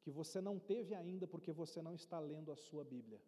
que 0.02 0.12
você 0.12 0.42
não 0.42 0.58
teve 0.60 0.94
ainda 0.96 1.26
porque 1.28 1.52
você 1.52 1.82
não 1.82 1.94
está 1.94 2.20
lendo 2.20 2.52
a 2.52 2.56
sua 2.56 2.84
Bíblia. 2.84 3.22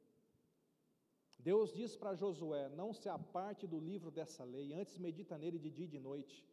Deus 1.39 1.73
diz 1.73 1.95
para 1.95 2.15
Josué: 2.15 2.69
Não 2.69 2.93
se 2.93 3.07
aparte 3.09 3.67
do 3.67 3.79
livro 3.79 4.09
dessa 4.11 4.43
lei, 4.43 4.73
antes 4.73 4.97
medita 4.97 5.37
nele 5.37 5.59
de 5.59 5.69
dia 5.69 5.85
e 5.85 5.95
de 5.95 5.99
noite, 5.99 6.45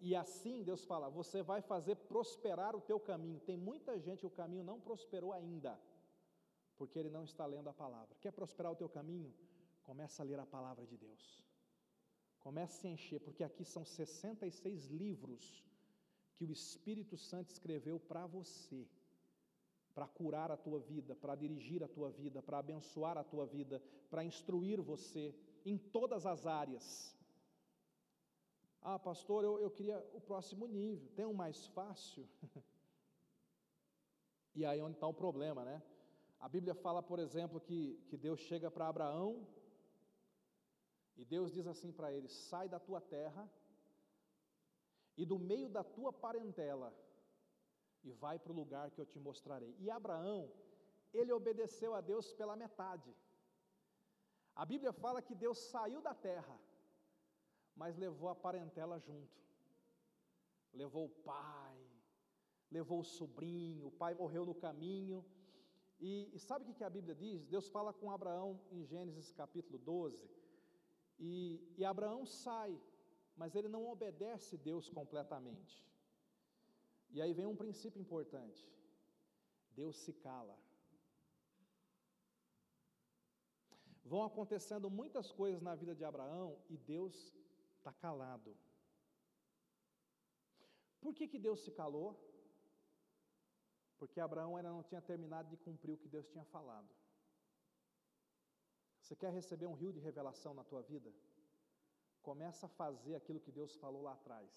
e 0.00 0.14
assim 0.14 0.62
Deus 0.62 0.84
fala: 0.84 1.08
você 1.08 1.42
vai 1.42 1.60
fazer 1.60 1.96
prosperar 1.96 2.74
o 2.76 2.80
teu 2.80 3.00
caminho. 3.00 3.40
Tem 3.40 3.56
muita 3.56 3.98
gente 3.98 4.26
o 4.26 4.30
caminho 4.30 4.64
não 4.64 4.80
prosperou 4.80 5.32
ainda, 5.32 5.78
porque 6.76 6.98
ele 6.98 7.10
não 7.10 7.24
está 7.24 7.44
lendo 7.46 7.68
a 7.68 7.72
palavra. 7.72 8.16
Quer 8.20 8.32
prosperar 8.32 8.72
o 8.72 8.76
teu 8.76 8.88
caminho? 8.88 9.32
Começa 9.82 10.22
a 10.22 10.26
ler 10.26 10.38
a 10.38 10.46
palavra 10.46 10.86
de 10.86 10.96
Deus. 10.96 11.42
Comece 12.38 12.78
a 12.78 12.80
se 12.80 12.88
encher, 12.88 13.20
porque 13.20 13.44
aqui 13.44 13.64
são 13.64 13.84
66 13.84 14.86
livros 14.86 15.64
que 16.34 16.44
o 16.44 16.52
Espírito 16.52 17.16
Santo 17.16 17.50
escreveu 17.50 18.00
para 18.00 18.26
você, 18.26 18.88
para 19.94 20.08
curar 20.08 20.50
a 20.50 20.56
tua 20.56 20.80
vida, 20.80 21.14
para 21.14 21.34
dirigir 21.36 21.82
a 21.84 21.88
tua 21.88 22.10
vida, 22.10 22.42
para 22.42 22.58
abençoar 22.58 23.16
a 23.16 23.24
tua 23.24 23.46
vida, 23.46 23.82
para 24.10 24.24
instruir 24.24 24.80
você 24.80 25.34
em 25.64 25.76
todas 25.76 26.26
as 26.26 26.46
áreas. 26.46 27.16
Ah, 28.84 28.98
pastor, 28.98 29.44
eu, 29.44 29.60
eu 29.60 29.70
queria 29.70 29.98
o 30.12 30.20
próximo 30.20 30.66
nível, 30.66 31.08
tem 31.14 31.24
um 31.24 31.32
mais 31.32 31.66
fácil? 31.68 32.28
e 34.56 34.66
aí 34.66 34.82
onde 34.82 34.96
está 34.96 35.06
o 35.06 35.14
problema, 35.14 35.64
né? 35.64 35.80
A 36.40 36.48
Bíblia 36.48 36.74
fala, 36.74 37.00
por 37.00 37.20
exemplo, 37.20 37.60
que, 37.60 38.02
que 38.08 38.16
Deus 38.16 38.40
chega 38.40 38.68
para 38.68 38.88
Abraão 38.88 39.46
e 41.16 41.24
Deus 41.24 41.52
diz 41.52 41.68
assim 41.68 41.92
para 41.92 42.12
ele: 42.12 42.28
sai 42.28 42.68
da 42.68 42.80
tua 42.80 43.00
terra 43.00 43.48
e 45.16 45.24
do 45.24 45.38
meio 45.38 45.68
da 45.68 45.84
tua 45.84 46.12
parentela 46.12 46.92
e 48.02 48.10
vai 48.10 48.36
para 48.36 48.50
o 48.50 48.56
lugar 48.56 48.90
que 48.90 49.00
eu 49.00 49.06
te 49.06 49.20
mostrarei. 49.20 49.76
E 49.78 49.88
Abraão, 49.88 50.50
ele 51.14 51.32
obedeceu 51.32 51.94
a 51.94 52.00
Deus 52.00 52.32
pela 52.32 52.56
metade. 52.56 53.14
A 54.56 54.66
Bíblia 54.66 54.92
fala 54.92 55.22
que 55.22 55.36
Deus 55.36 55.58
saiu 55.58 56.00
da 56.02 56.14
terra 56.14 56.58
mas 57.74 57.96
levou 57.96 58.28
a 58.28 58.34
parentela 58.34 58.98
junto. 58.98 59.40
Levou 60.72 61.06
o 61.06 61.10
pai, 61.10 61.76
levou 62.70 63.00
o 63.00 63.04
sobrinho, 63.04 63.86
o 63.86 63.90
pai 63.90 64.14
morreu 64.14 64.44
no 64.46 64.54
caminho. 64.54 65.24
E, 66.00 66.30
e 66.34 66.38
sabe 66.38 66.64
o 66.64 66.74
que 66.74 66.84
a 66.84 66.90
Bíblia 66.90 67.14
diz? 67.14 67.46
Deus 67.46 67.68
fala 67.68 67.92
com 67.92 68.10
Abraão 68.10 68.60
em 68.70 68.84
Gênesis 68.84 69.32
capítulo 69.32 69.78
12. 69.78 70.18
E, 71.18 71.74
e 71.76 71.84
Abraão 71.84 72.24
sai, 72.26 72.80
mas 73.36 73.54
ele 73.54 73.68
não 73.68 73.86
obedece 73.86 74.56
Deus 74.56 74.88
completamente. 74.88 75.86
E 77.10 77.20
aí 77.20 77.32
vem 77.32 77.46
um 77.46 77.56
princípio 77.56 78.00
importante: 78.00 78.66
Deus 79.74 79.96
se 79.96 80.12
cala. 80.12 80.58
Vão 84.04 84.24
acontecendo 84.24 84.90
muitas 84.90 85.30
coisas 85.30 85.62
na 85.62 85.74
vida 85.74 85.94
de 85.94 86.04
Abraão 86.04 86.58
e 86.68 86.76
Deus 86.76 87.32
está 87.82 87.92
calado. 88.04 88.50
Por 91.02 91.12
que, 91.16 91.26
que 91.32 91.38
Deus 91.46 91.60
se 91.64 91.72
calou? 91.80 92.08
Porque 93.98 94.20
Abraão 94.20 94.56
ainda 94.56 94.72
não 94.76 94.84
tinha 94.88 95.02
terminado 95.10 95.48
de 95.52 95.56
cumprir 95.66 95.92
o 95.94 96.02
que 96.02 96.12
Deus 96.16 96.28
tinha 96.32 96.44
falado. 96.56 96.90
Você 99.00 99.14
quer 99.16 99.32
receber 99.40 99.66
um 99.66 99.78
rio 99.82 99.92
de 99.92 100.04
revelação 100.08 100.54
na 100.54 100.64
tua 100.70 100.82
vida? 100.92 101.12
Começa 102.28 102.66
a 102.66 102.74
fazer 102.80 103.14
aquilo 103.16 103.40
que 103.44 103.52
Deus 103.60 103.74
falou 103.76 104.02
lá 104.08 104.12
atrás. 104.12 104.50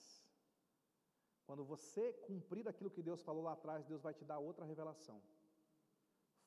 Quando 1.47 1.63
você 1.73 2.13
cumprir 2.27 2.67
aquilo 2.67 2.93
que 2.95 3.03
Deus 3.09 3.21
falou 3.23 3.43
lá 3.43 3.53
atrás, 3.53 3.85
Deus 3.85 4.03
vai 4.07 4.13
te 4.13 4.25
dar 4.31 4.37
outra 4.37 4.65
revelação. 4.65 5.19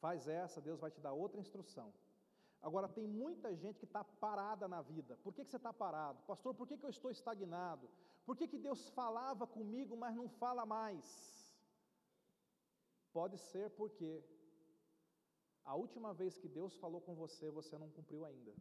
Faz 0.04 0.28
essa, 0.28 0.60
Deus 0.60 0.78
vai 0.78 0.92
te 0.92 1.00
dar 1.00 1.12
outra 1.12 1.40
instrução. 1.40 1.92
Agora, 2.60 2.88
tem 2.88 3.06
muita 3.06 3.54
gente 3.54 3.78
que 3.78 3.84
está 3.84 4.02
parada 4.02 4.66
na 4.66 4.82
vida. 4.82 5.16
Por 5.22 5.32
que, 5.32 5.44
que 5.44 5.50
você 5.50 5.56
está 5.56 5.72
parado? 5.72 6.20
Pastor, 6.26 6.54
por 6.54 6.66
que, 6.66 6.76
que 6.76 6.84
eu 6.84 6.90
estou 6.90 7.10
estagnado? 7.10 7.88
Por 8.26 8.36
que, 8.36 8.48
que 8.48 8.58
Deus 8.58 8.88
falava 8.90 9.46
comigo, 9.46 9.96
mas 9.96 10.14
não 10.14 10.28
fala 10.28 10.66
mais? 10.66 11.06
Pode 13.12 13.38
ser 13.38 13.70
porque 13.70 14.22
a 15.64 15.74
última 15.74 16.12
vez 16.12 16.36
que 16.36 16.48
Deus 16.48 16.74
falou 16.76 17.00
com 17.00 17.14
você, 17.14 17.50
você 17.50 17.78
não 17.78 17.90
cumpriu 17.90 18.24
ainda. 18.24 18.54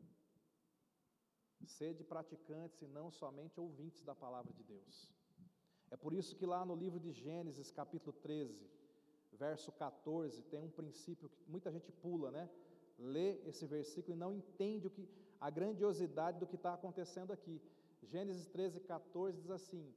Sede 1.66 2.04
praticantes 2.04 2.82
e 2.82 2.88
não 2.88 3.12
somente 3.12 3.60
ouvintes 3.60 4.04
da 4.04 4.16
palavra 4.16 4.54
de 4.54 4.64
Deus. 4.64 5.12
É 5.90 5.98
por 5.98 6.14
isso 6.14 6.36
que 6.36 6.46
lá 6.46 6.66
no 6.66 6.76
livro 6.76 7.00
de 7.00 7.12
Gênesis, 7.12 7.72
capítulo 7.72 8.14
13, 8.14 8.70
verso 9.34 9.72
14, 9.72 10.44
tem 10.44 10.60
um 10.60 10.70
princípio 10.70 11.30
que 11.30 11.50
muita 11.50 11.72
gente 11.72 11.92
pula, 11.92 12.32
né? 12.32 12.50
Lê 12.98 13.40
esse 13.48 13.66
versículo 13.66 14.16
e 14.16 14.20
não 14.20 14.34
entende 14.34 14.88
o 14.88 14.90
que, 14.90 15.08
a 15.40 15.50
grandiosidade 15.50 16.40
do 16.40 16.48
que 16.48 16.56
está 16.56 16.74
acontecendo 16.74 17.32
aqui. 17.32 17.62
Gênesis 18.04 18.48
13, 18.48 18.80
14 18.82 19.42
diz 19.42 19.52
assim: 19.52 19.94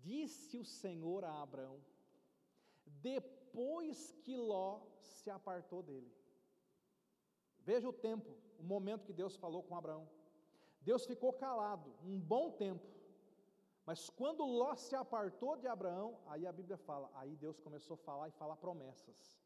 Disse 0.00 0.58
o 0.58 0.64
Senhor 0.64 1.24
a 1.24 1.42
Abraão, 1.42 1.80
depois 2.86 4.12
que 4.22 4.36
Ló 4.36 4.80
se 5.00 5.30
apartou 5.30 5.82
dele. 5.82 6.12
Veja 7.60 7.88
o 7.88 7.92
tempo, 7.92 8.36
o 8.58 8.62
momento 8.64 9.06
que 9.06 9.12
Deus 9.12 9.36
falou 9.36 9.62
com 9.62 9.76
Abraão. 9.76 10.08
Deus 10.80 11.06
ficou 11.06 11.32
calado 11.32 11.94
um 12.02 12.18
bom 12.18 12.50
tempo, 12.50 12.84
mas 13.86 14.10
quando 14.10 14.44
Ló 14.44 14.74
se 14.74 14.96
apartou 14.96 15.56
de 15.56 15.68
Abraão, 15.68 16.18
aí 16.26 16.46
a 16.46 16.52
Bíblia 16.52 16.76
fala, 16.76 17.10
aí 17.14 17.36
Deus 17.36 17.60
começou 17.60 17.94
a 17.94 17.98
falar 17.98 18.28
e 18.28 18.32
falar 18.32 18.56
promessas. 18.56 19.41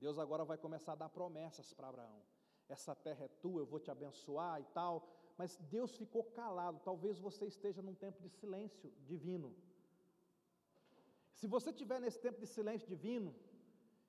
Deus 0.00 0.18
agora 0.18 0.44
vai 0.44 0.56
começar 0.56 0.92
a 0.92 1.02
dar 1.02 1.10
promessas 1.10 1.72
para 1.72 1.88
Abraão. 1.88 2.22
Essa 2.68 2.94
terra 2.94 3.24
é 3.24 3.28
tua, 3.28 3.60
eu 3.60 3.66
vou 3.66 3.80
te 3.84 3.90
abençoar 3.90 4.60
e 4.60 4.64
tal. 4.78 4.94
Mas 5.36 5.56
Deus 5.76 5.96
ficou 5.96 6.24
calado. 6.24 6.80
Talvez 6.84 7.18
você 7.18 7.46
esteja 7.46 7.82
num 7.82 7.94
tempo 7.94 8.22
de 8.22 8.30
silêncio 8.30 8.90
divino. 9.12 9.54
Se 11.34 11.46
você 11.46 11.70
estiver 11.70 12.00
nesse 12.00 12.20
tempo 12.26 12.38
de 12.40 12.46
silêncio 12.46 12.88
divino, 12.88 13.34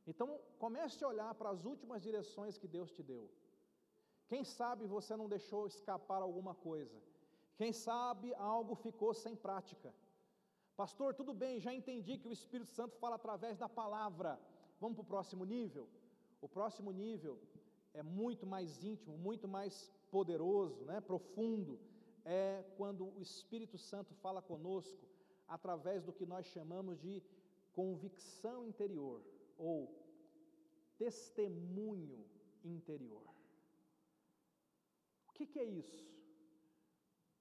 então 0.06 0.40
comece 0.60 1.04
a 1.04 1.08
olhar 1.08 1.34
para 1.36 1.50
as 1.50 1.66
últimas 1.66 2.02
direções 2.02 2.58
que 2.58 2.68
Deus 2.68 2.92
te 2.92 3.04
deu. 3.04 3.30
Quem 4.28 4.44
sabe 4.44 4.86
você 4.86 5.16
não 5.16 5.28
deixou 5.28 5.68
escapar 5.68 6.22
alguma 6.22 6.54
coisa. 6.56 6.98
Quem 7.56 7.72
sabe 7.74 8.34
algo 8.36 8.76
ficou 8.76 9.14
sem 9.14 9.36
prática. 9.36 9.94
Pastor, 10.76 11.14
tudo 11.14 11.34
bem, 11.34 11.60
já 11.60 11.74
entendi 11.74 12.18
que 12.18 12.28
o 12.28 12.32
Espírito 12.32 12.72
Santo 12.72 12.96
fala 12.98 13.16
através 13.16 13.58
da 13.58 13.70
palavra. 13.70 14.40
Vamos 14.82 14.96
para 14.98 15.04
o 15.04 15.14
próximo 15.14 15.46
nível? 15.46 15.88
O 16.42 16.50
próximo 16.50 16.92
nível 16.92 17.36
é 17.94 18.02
muito 18.02 18.46
mais 18.54 18.84
íntimo, 18.84 19.16
muito 19.16 19.48
mais 19.48 19.74
poderoso, 20.10 20.84
né, 20.86 21.00
profundo, 21.00 21.80
é 22.26 22.66
quando 22.78 23.04
o 23.18 23.22
Espírito 23.22 23.78
Santo 23.78 24.14
fala 24.16 24.42
conosco 24.42 25.04
através 25.48 26.04
do 26.04 26.12
que 26.12 26.26
nós 26.26 26.48
chamamos 26.48 27.00
de 27.00 27.22
convicção 27.74 28.66
interior 28.66 29.22
ou 29.56 29.76
testemunho 30.98 32.26
interior. 32.64 33.28
O 35.28 35.32
que, 35.34 35.46
que 35.46 35.60
é 35.60 35.66
isso? 35.66 36.04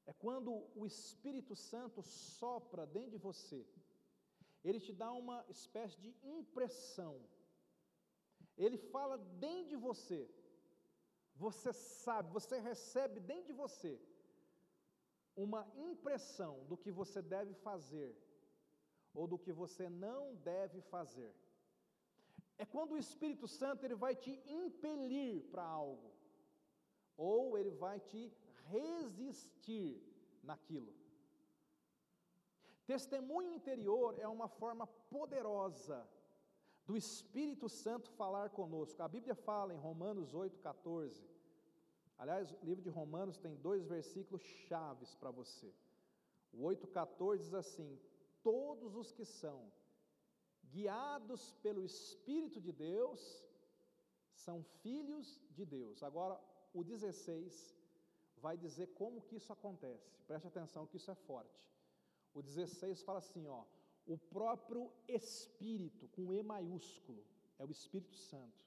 É 0.07 0.13
quando 0.13 0.51
o 0.75 0.85
Espírito 0.85 1.55
Santo 1.55 2.03
sopra 2.03 2.87
dentro 2.87 3.13
de 3.13 3.19
você, 3.19 3.67
ele 4.63 4.81
te 4.81 4.93
dá 4.93 5.11
uma 5.13 5.45
espécie 5.49 5.99
de 5.99 6.15
impressão, 6.23 7.15
ele 8.57 8.77
fala 8.77 9.17
dentro 9.47 9.71
de 9.71 9.77
você, 9.77 10.31
você 11.35 11.73
sabe, 11.73 12.31
você 12.31 12.59
recebe 12.59 13.19
dentro 13.21 13.47
de 13.47 13.53
você 13.53 14.01
uma 15.35 15.67
impressão 15.77 16.65
do 16.67 16.77
que 16.77 16.91
você 16.91 17.23
deve 17.23 17.55
fazer 17.55 18.15
ou 19.15 19.27
do 19.27 19.39
que 19.39 19.53
você 19.53 19.89
não 19.89 20.35
deve 20.37 20.81
fazer. 20.83 21.35
É 22.59 22.67
quando 22.67 22.93
o 22.93 22.99
Espírito 22.99 23.49
Santo 23.49 23.85
ele 23.85 23.95
vai 23.95 24.15
te 24.15 24.33
impelir 24.47 25.43
para 25.51 25.65
algo 25.65 26.13
ou 27.17 27.57
ele 27.57 27.71
vai 27.71 27.99
te 28.01 28.31
resistir 28.67 30.03
naquilo. 30.43 31.00
Testemunho 32.91 33.53
interior 33.55 34.19
é 34.19 34.27
uma 34.27 34.49
forma 34.49 34.85
poderosa 34.85 35.99
do 36.85 36.97
Espírito 36.97 37.69
Santo 37.69 38.11
falar 38.11 38.51
conosco. 38.51 39.01
A 39.01 39.07
Bíblia 39.07 39.37
fala 39.37 39.73
em 39.73 39.77
Romanos 39.77 40.35
8,14. 40.35 41.23
Aliás, 42.19 42.51
o 42.51 42.65
livro 42.65 42.83
de 42.83 42.89
Romanos 42.89 43.39
tem 43.39 43.55
dois 43.55 43.87
versículos 43.87 44.43
chaves 44.67 45.15
para 45.15 45.31
você. 45.31 45.73
O 46.53 46.65
8,14 46.65 47.39
diz 47.39 47.55
assim: 47.55 47.97
Todos 48.43 48.97
os 48.97 49.13
que 49.13 49.25
são 49.25 49.71
guiados 50.65 51.53
pelo 51.63 51.85
Espírito 51.85 52.61
de 52.61 52.73
Deus 52.73 53.21
são 54.35 54.65
filhos 54.83 55.41
de 55.53 55.65
Deus. 55.65 56.03
Agora, 56.03 56.41
o 56.75 56.83
16 56.83 57.73
vai 58.39 58.57
dizer 58.57 58.89
como 58.95 59.23
que 59.23 59.37
isso 59.37 59.53
acontece. 59.53 60.11
Preste 60.27 60.49
atenção 60.49 60.89
que 60.89 60.97
isso 60.97 61.13
é 61.13 61.15
forte. 61.15 61.71
O 62.35 62.43
16 62.43 63.03
fala 63.03 63.19
assim, 63.19 63.47
ó: 63.47 63.65
o 64.07 64.17
próprio 64.17 64.93
Espírito, 65.09 66.09
com 66.09 66.33
E 66.33 66.43
maiúsculo, 66.43 67.25
é 67.59 67.65
o 67.65 67.71
Espírito 67.71 68.17
Santo. 68.17 68.65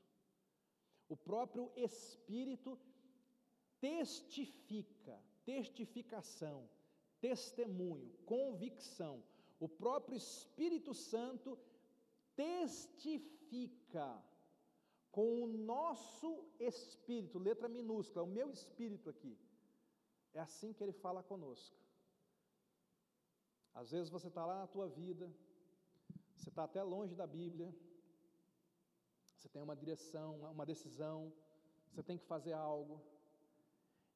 O 1.09 1.18
próprio 1.18 1.72
Espírito 1.76 2.80
testifica, 3.80 5.20
testificação, 5.45 6.70
testemunho, 7.20 8.09
convicção. 8.26 9.24
O 9.59 9.68
próprio 9.68 10.18
Espírito 10.18 10.93
Santo 10.93 11.57
testifica 12.36 14.24
com 15.11 15.43
o 15.43 15.47
nosso 15.47 16.43
espírito, 16.59 17.38
letra 17.38 17.70
minúscula, 17.70 18.24
o 18.24 18.28
meu 18.28 18.49
espírito 18.49 19.09
aqui. 19.09 19.38
É 20.34 20.39
assim 20.39 20.74
que 20.74 20.84
ele 20.84 20.91
fala 20.91 21.22
conosco. 21.22 21.82
Às 23.74 23.91
vezes 23.91 24.09
você 24.09 24.28
está 24.28 24.45
lá 24.45 24.59
na 24.59 24.67
tua 24.67 24.88
vida, 24.88 25.34
você 26.36 26.49
está 26.49 26.63
até 26.65 26.82
longe 26.84 27.15
da 27.15 27.26
Bíblia, 27.26 27.74
você 29.36 29.49
tem 29.49 29.61
uma 29.61 29.76
direção, 29.76 30.39
uma 30.51 30.65
decisão, 30.65 31.34
você 31.89 32.03
tem 32.03 32.17
que 32.17 32.26
fazer 32.26 32.53
algo, 32.53 33.01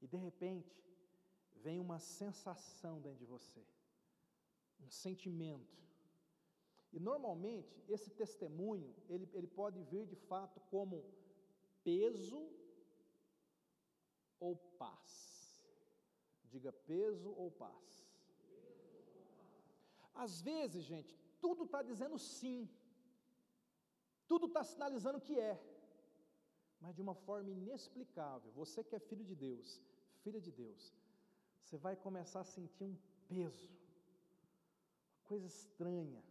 e 0.02 0.08
de 0.08 0.18
repente 0.18 0.84
vem 1.56 1.80
uma 1.80 2.00
sensação 2.00 3.02
dentro 3.02 3.20
de 3.20 3.26
você, 3.26 3.66
um 4.80 4.90
sentimento. 4.90 5.76
E 6.94 7.00
normalmente 7.00 7.84
esse 7.90 8.10
testemunho, 8.12 8.96
ele, 9.10 9.30
ele 9.34 9.48
pode 9.48 9.82
vir 9.84 10.06
de 10.06 10.16
fato 10.16 10.60
como 10.72 11.04
peso 11.84 12.50
ou 14.40 14.56
paz. 14.56 15.68
Diga 16.46 16.72
peso 16.72 17.32
ou 17.32 17.52
paz. 17.52 18.07
Às 20.26 20.34
vezes, 20.50 20.84
gente, 20.92 21.12
tudo 21.46 21.64
está 21.66 21.82
dizendo 21.90 22.18
sim, 22.18 22.60
tudo 24.32 24.46
está 24.48 24.64
sinalizando 24.64 25.20
que 25.28 25.36
é, 25.40 25.56
mas 26.82 26.96
de 26.96 27.02
uma 27.06 27.16
forma 27.28 27.50
inexplicável. 27.52 28.52
Você 28.62 28.84
que 28.88 28.96
é 28.96 29.00
filho 29.00 29.26
de 29.32 29.36
Deus, 29.48 29.68
filha 30.24 30.42
de 30.48 30.52
Deus, 30.64 30.82
você 31.62 31.78
vai 31.86 31.96
começar 31.96 32.42
a 32.42 32.52
sentir 32.58 32.84
um 32.84 32.96
peso, 33.28 33.70
uma 35.14 35.28
coisa 35.32 35.46
estranha. 35.46 36.24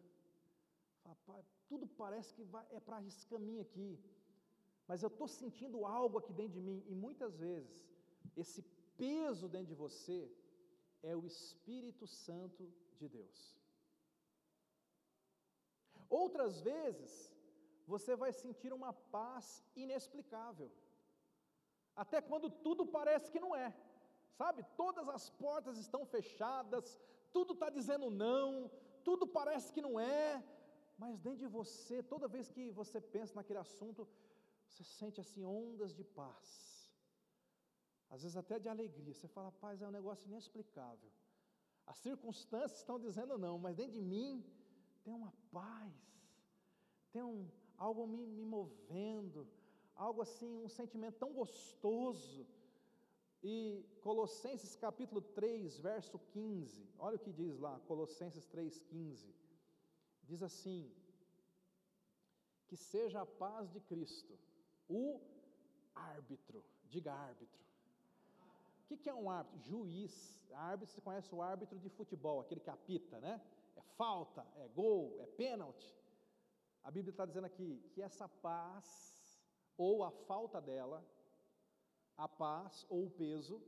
Fala, 1.25 1.45
tudo 1.69 1.87
parece 1.87 2.31
que 2.35 2.45
vai, 2.45 2.65
é 2.71 2.81
para 2.81 3.03
esse 3.11 3.25
caminho 3.27 3.63
aqui, 3.67 3.91
mas 4.89 5.03
eu 5.03 5.09
estou 5.09 5.29
sentindo 5.29 5.85
algo 5.85 6.19
aqui 6.19 6.33
dentro 6.33 6.55
de 6.59 6.61
mim, 6.69 6.83
e 6.87 6.95
muitas 6.95 7.37
vezes, 7.37 7.77
esse 8.37 8.63
peso 8.97 9.49
dentro 9.49 9.69
de 9.69 9.75
você 9.75 10.19
é 11.03 11.15
o 11.17 11.27
Espírito 11.27 12.07
Santo 12.07 12.63
de 12.99 13.09
Deus. 13.09 13.57
Outras 16.09 16.61
vezes, 16.61 17.33
você 17.87 18.15
vai 18.17 18.33
sentir 18.33 18.73
uma 18.73 18.93
paz 18.93 19.65
inexplicável, 19.75 20.71
até 21.95 22.21
quando 22.21 22.51
tudo 22.51 22.85
parece 22.85 23.31
que 23.31 23.41
não 23.41 23.55
é, 23.55 23.75
sabe? 24.33 24.65
Todas 24.77 25.09
as 25.09 25.31
portas 25.31 25.79
estão 25.79 26.05
fechadas, 26.05 27.01
tudo 27.33 27.55
está 27.55 27.71
dizendo 27.71 28.11
não, 28.11 28.71
tudo 29.05 29.27
parece 29.27 29.73
que 29.73 29.81
não 29.81 29.99
é, 29.99 30.45
mas 30.99 31.19
dentro 31.19 31.39
de 31.39 31.47
você, 31.47 32.03
toda 32.03 32.29
vez 32.29 32.49
que 32.51 32.71
você 32.71 33.01
pensa 33.01 33.35
naquele 33.35 33.59
assunto, 33.59 34.09
você 34.69 34.85
sente 34.85 35.21
assim 35.21 35.45
ondas 35.45 35.95
de 35.95 36.05
paz, 36.05 36.91
às 38.11 38.23
vezes 38.23 38.37
até 38.37 38.59
de 38.59 38.69
alegria. 38.69 39.15
Você 39.15 39.29
fala, 39.29 39.51
paz 39.53 39.81
é 39.81 39.87
um 39.87 39.91
negócio 39.91 40.27
inexplicável. 40.27 41.11
As 41.87 41.97
circunstâncias 41.99 42.79
estão 42.81 42.99
dizendo 42.99 43.39
não, 43.39 43.59
mas 43.59 43.77
dentro 43.77 43.93
de 43.93 44.03
mim 44.03 44.45
tem 45.07 45.15
uma 45.15 45.33
paz, 45.53 45.95
tem 47.13 47.23
um, 47.23 47.49
algo 47.79 48.09
me, 48.09 48.27
me 48.27 48.45
movendo, 48.45 49.47
algo 49.95 50.21
assim, 50.21 50.53
um 50.65 50.69
sentimento 50.69 51.17
tão 51.17 51.33
gostoso. 51.33 52.45
E 53.41 53.87
Colossenses 54.01 54.75
capítulo 54.75 55.21
3, 55.21 55.79
verso 55.79 56.19
15, 56.19 56.89
olha 56.99 57.15
o 57.15 57.21
que 57.21 57.33
diz 57.33 57.57
lá, 57.61 57.79
Colossenses 57.87 58.47
3, 58.47 58.81
15. 58.81 59.33
Diz 60.25 60.43
assim: 60.43 60.91
Que 62.67 62.77
seja 62.77 63.21
a 63.21 63.27
paz 63.27 63.71
de 63.71 63.79
Cristo, 63.79 64.37
o 64.89 65.21
árbitro, 65.95 66.65
diga 66.89 67.13
árbitro. 67.13 67.65
O 68.81 68.87
que, 68.89 68.97
que 68.97 69.09
é 69.09 69.15
um 69.15 69.31
árbitro? 69.31 69.61
Juiz. 69.61 70.43
Árbitro, 70.53 70.95
você 70.95 71.01
conhece 71.01 71.33
o 71.33 71.43
árbitro 71.43 71.79
de 71.79 71.89
futebol, 71.91 72.41
aquele 72.41 72.61
que 72.61 72.71
apita, 72.71 73.21
né? 73.21 73.41
É 73.77 73.83
falta, 73.97 74.47
é 74.57 74.69
gol, 74.69 75.17
é 75.21 75.27
pênalti. 75.27 75.95
A 76.83 76.91
Bíblia 76.91 77.11
está 77.11 77.27
dizendo 77.27 77.45
aqui 77.45 77.83
que 77.93 78.03
essa 78.03 78.29
paz, 78.29 79.41
ou 79.77 80.05
a 80.05 80.11
falta 80.11 80.61
dela, 80.61 81.05
a 82.17 82.29
paz 82.29 82.87
ou 82.89 83.07
o 83.07 83.11
peso, 83.11 83.63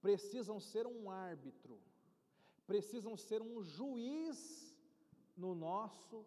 precisam 0.00 0.60
ser 0.60 0.86
um 0.86 1.10
árbitro, 1.10 1.80
precisam 2.66 3.16
ser 3.16 3.40
um 3.42 3.62
juiz 3.62 4.76
no 5.36 5.54
nosso 5.54 6.26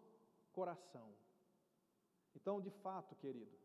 coração. 0.52 1.14
Então, 2.34 2.60
de 2.60 2.70
fato, 2.70 3.14
querido, 3.16 3.56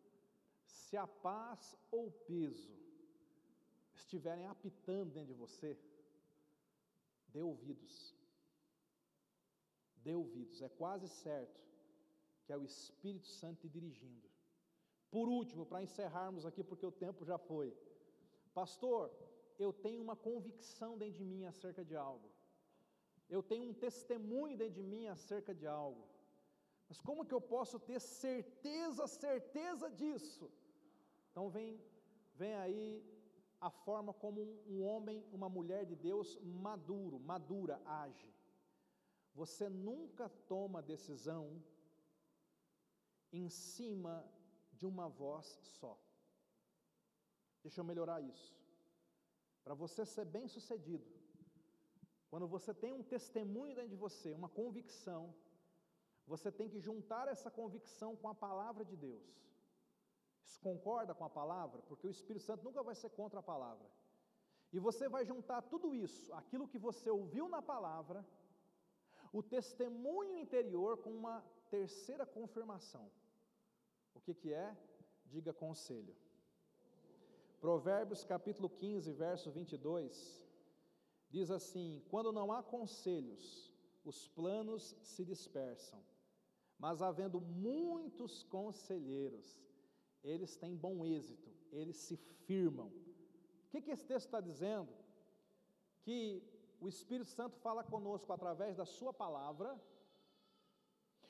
se 0.65 0.97
a 0.97 1.07
paz 1.07 1.75
ou 1.91 2.07
o 2.07 2.11
peso 2.11 2.73
estiverem 3.93 4.45
apitando 4.45 5.13
dentro 5.13 5.33
de 5.33 5.39
você, 5.39 5.77
dê 7.29 7.41
ouvidos. 7.41 8.15
Dê 10.05 10.13
ouvidos, 10.23 10.61
é 10.61 10.69
quase 10.81 11.07
certo 11.07 11.59
que 12.45 12.53
é 12.53 12.57
o 12.57 12.63
Espírito 12.63 13.27
Santo 13.27 13.61
te 13.61 13.69
dirigindo. 13.75 14.27
Por 15.09 15.27
último, 15.27 15.65
para 15.65 15.81
encerrarmos 15.87 16.45
aqui, 16.45 16.63
porque 16.63 16.85
o 16.85 16.97
tempo 17.05 17.25
já 17.25 17.37
foi, 17.49 17.75
pastor, 18.53 19.03
eu 19.57 19.71
tenho 19.85 20.01
uma 20.07 20.15
convicção 20.15 20.91
dentro 21.01 21.17
de 21.21 21.25
mim 21.25 21.45
acerca 21.45 21.83
de 21.83 21.95
algo, 21.95 22.29
eu 23.35 23.41
tenho 23.41 23.65
um 23.69 23.73
testemunho 23.73 24.55
dentro 24.61 24.75
de 24.75 24.83
mim 24.83 25.07
acerca 25.07 25.53
de 25.55 25.65
algo, 25.65 26.03
mas 26.87 26.99
como 27.07 27.25
que 27.25 27.33
eu 27.33 27.41
posso 27.41 27.79
ter 27.79 27.99
certeza, 27.99 29.07
certeza 29.07 29.89
disso? 29.89 30.51
Então 31.31 31.49
vem, 31.49 31.81
vem 32.35 32.53
aí 32.65 33.03
a 33.59 33.71
forma 33.71 34.13
como 34.13 34.39
um, 34.67 34.83
homem, 34.83 35.25
uma 35.31 35.49
mulher 35.49 35.83
de 35.85 35.95
Deus 35.95 36.37
maduro, 36.43 37.19
madura 37.19 37.81
age. 38.03 38.31
Você 39.35 39.67
nunca 39.69 40.29
toma 40.53 40.81
decisão 40.81 41.61
em 43.31 43.49
cima 43.49 44.13
de 44.71 44.85
uma 44.85 45.07
voz 45.09 45.47
só. 45.79 45.93
Deixa 47.61 47.81
eu 47.81 47.85
melhorar 47.85 48.21
isso. 48.21 48.55
Para 49.63 49.73
você 49.73 50.05
ser 50.05 50.25
bem 50.25 50.47
sucedido, 50.47 51.05
quando 52.29 52.47
você 52.47 52.73
tem 52.73 52.93
um 52.93 53.03
testemunho 53.03 53.75
dentro 53.75 53.89
de 53.89 53.95
você, 53.95 54.31
uma 54.33 54.49
convicção, 54.49 55.33
você 56.25 56.51
tem 56.51 56.69
que 56.69 56.79
juntar 56.79 57.27
essa 57.27 57.51
convicção 57.51 58.15
com 58.15 58.29
a 58.29 58.35
palavra 58.35 58.85
de 58.85 58.95
Deus. 58.95 59.27
Isso 60.45 60.59
concorda 60.61 61.13
com 61.13 61.25
a 61.25 61.29
palavra? 61.29 61.81
Porque 61.89 62.07
o 62.07 62.15
Espírito 62.17 62.45
Santo 62.45 62.63
nunca 62.63 62.81
vai 62.83 62.95
ser 62.95 63.09
contra 63.09 63.39
a 63.39 63.43
palavra. 63.43 63.87
E 64.71 64.79
você 64.79 65.07
vai 65.09 65.25
juntar 65.25 65.61
tudo 65.63 65.93
isso, 65.93 66.33
aquilo 66.33 66.67
que 66.67 66.77
você 66.77 67.09
ouviu 67.09 67.47
na 67.49 67.61
palavra, 67.61 68.25
o 69.31 69.41
testemunho 69.43 70.37
interior 70.37 70.97
com 70.97 71.11
uma 71.11 71.43
terceira 71.69 72.25
confirmação. 72.25 73.09
O 74.13 74.19
que, 74.19 74.33
que 74.33 74.53
é? 74.53 74.75
Diga 75.25 75.53
conselho. 75.53 76.15
Provérbios 77.59 78.23
capítulo 78.23 78.69
15, 78.69 79.11
verso 79.13 79.51
22, 79.51 80.43
diz 81.29 81.49
assim: 81.49 82.01
Quando 82.09 82.31
não 82.31 82.51
há 82.51 82.61
conselhos, 82.61 83.73
os 84.03 84.27
planos 84.27 84.95
se 85.01 85.25
dispersam, 85.25 85.99
mas 86.77 87.01
havendo 87.01 87.41
muitos 87.41 88.43
conselheiros, 88.43 89.59
eles 90.23 90.55
têm 90.55 90.75
bom 90.75 91.05
êxito, 91.05 91.49
eles 91.71 91.97
se 91.97 92.15
firmam. 92.15 92.87
O 92.87 93.69
que, 93.69 93.81
que 93.81 93.91
esse 93.91 94.05
texto 94.05 94.27
está 94.27 94.39
dizendo? 94.39 94.89
Que 96.03 96.43
o 96.79 96.87
Espírito 96.87 97.29
Santo 97.29 97.57
fala 97.57 97.83
conosco 97.83 98.31
através 98.31 98.75
da 98.75 98.85
Sua 98.85 99.13
palavra, 99.13 99.79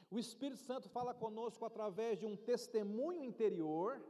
o 0.09 0.19
Espírito 0.19 0.61
Santo 0.61 0.87
fala 0.89 1.13
conosco 1.13 1.65
através 1.65 2.19
de 2.19 2.25
um 2.25 2.35
testemunho 2.35 3.23
interior, 3.23 4.01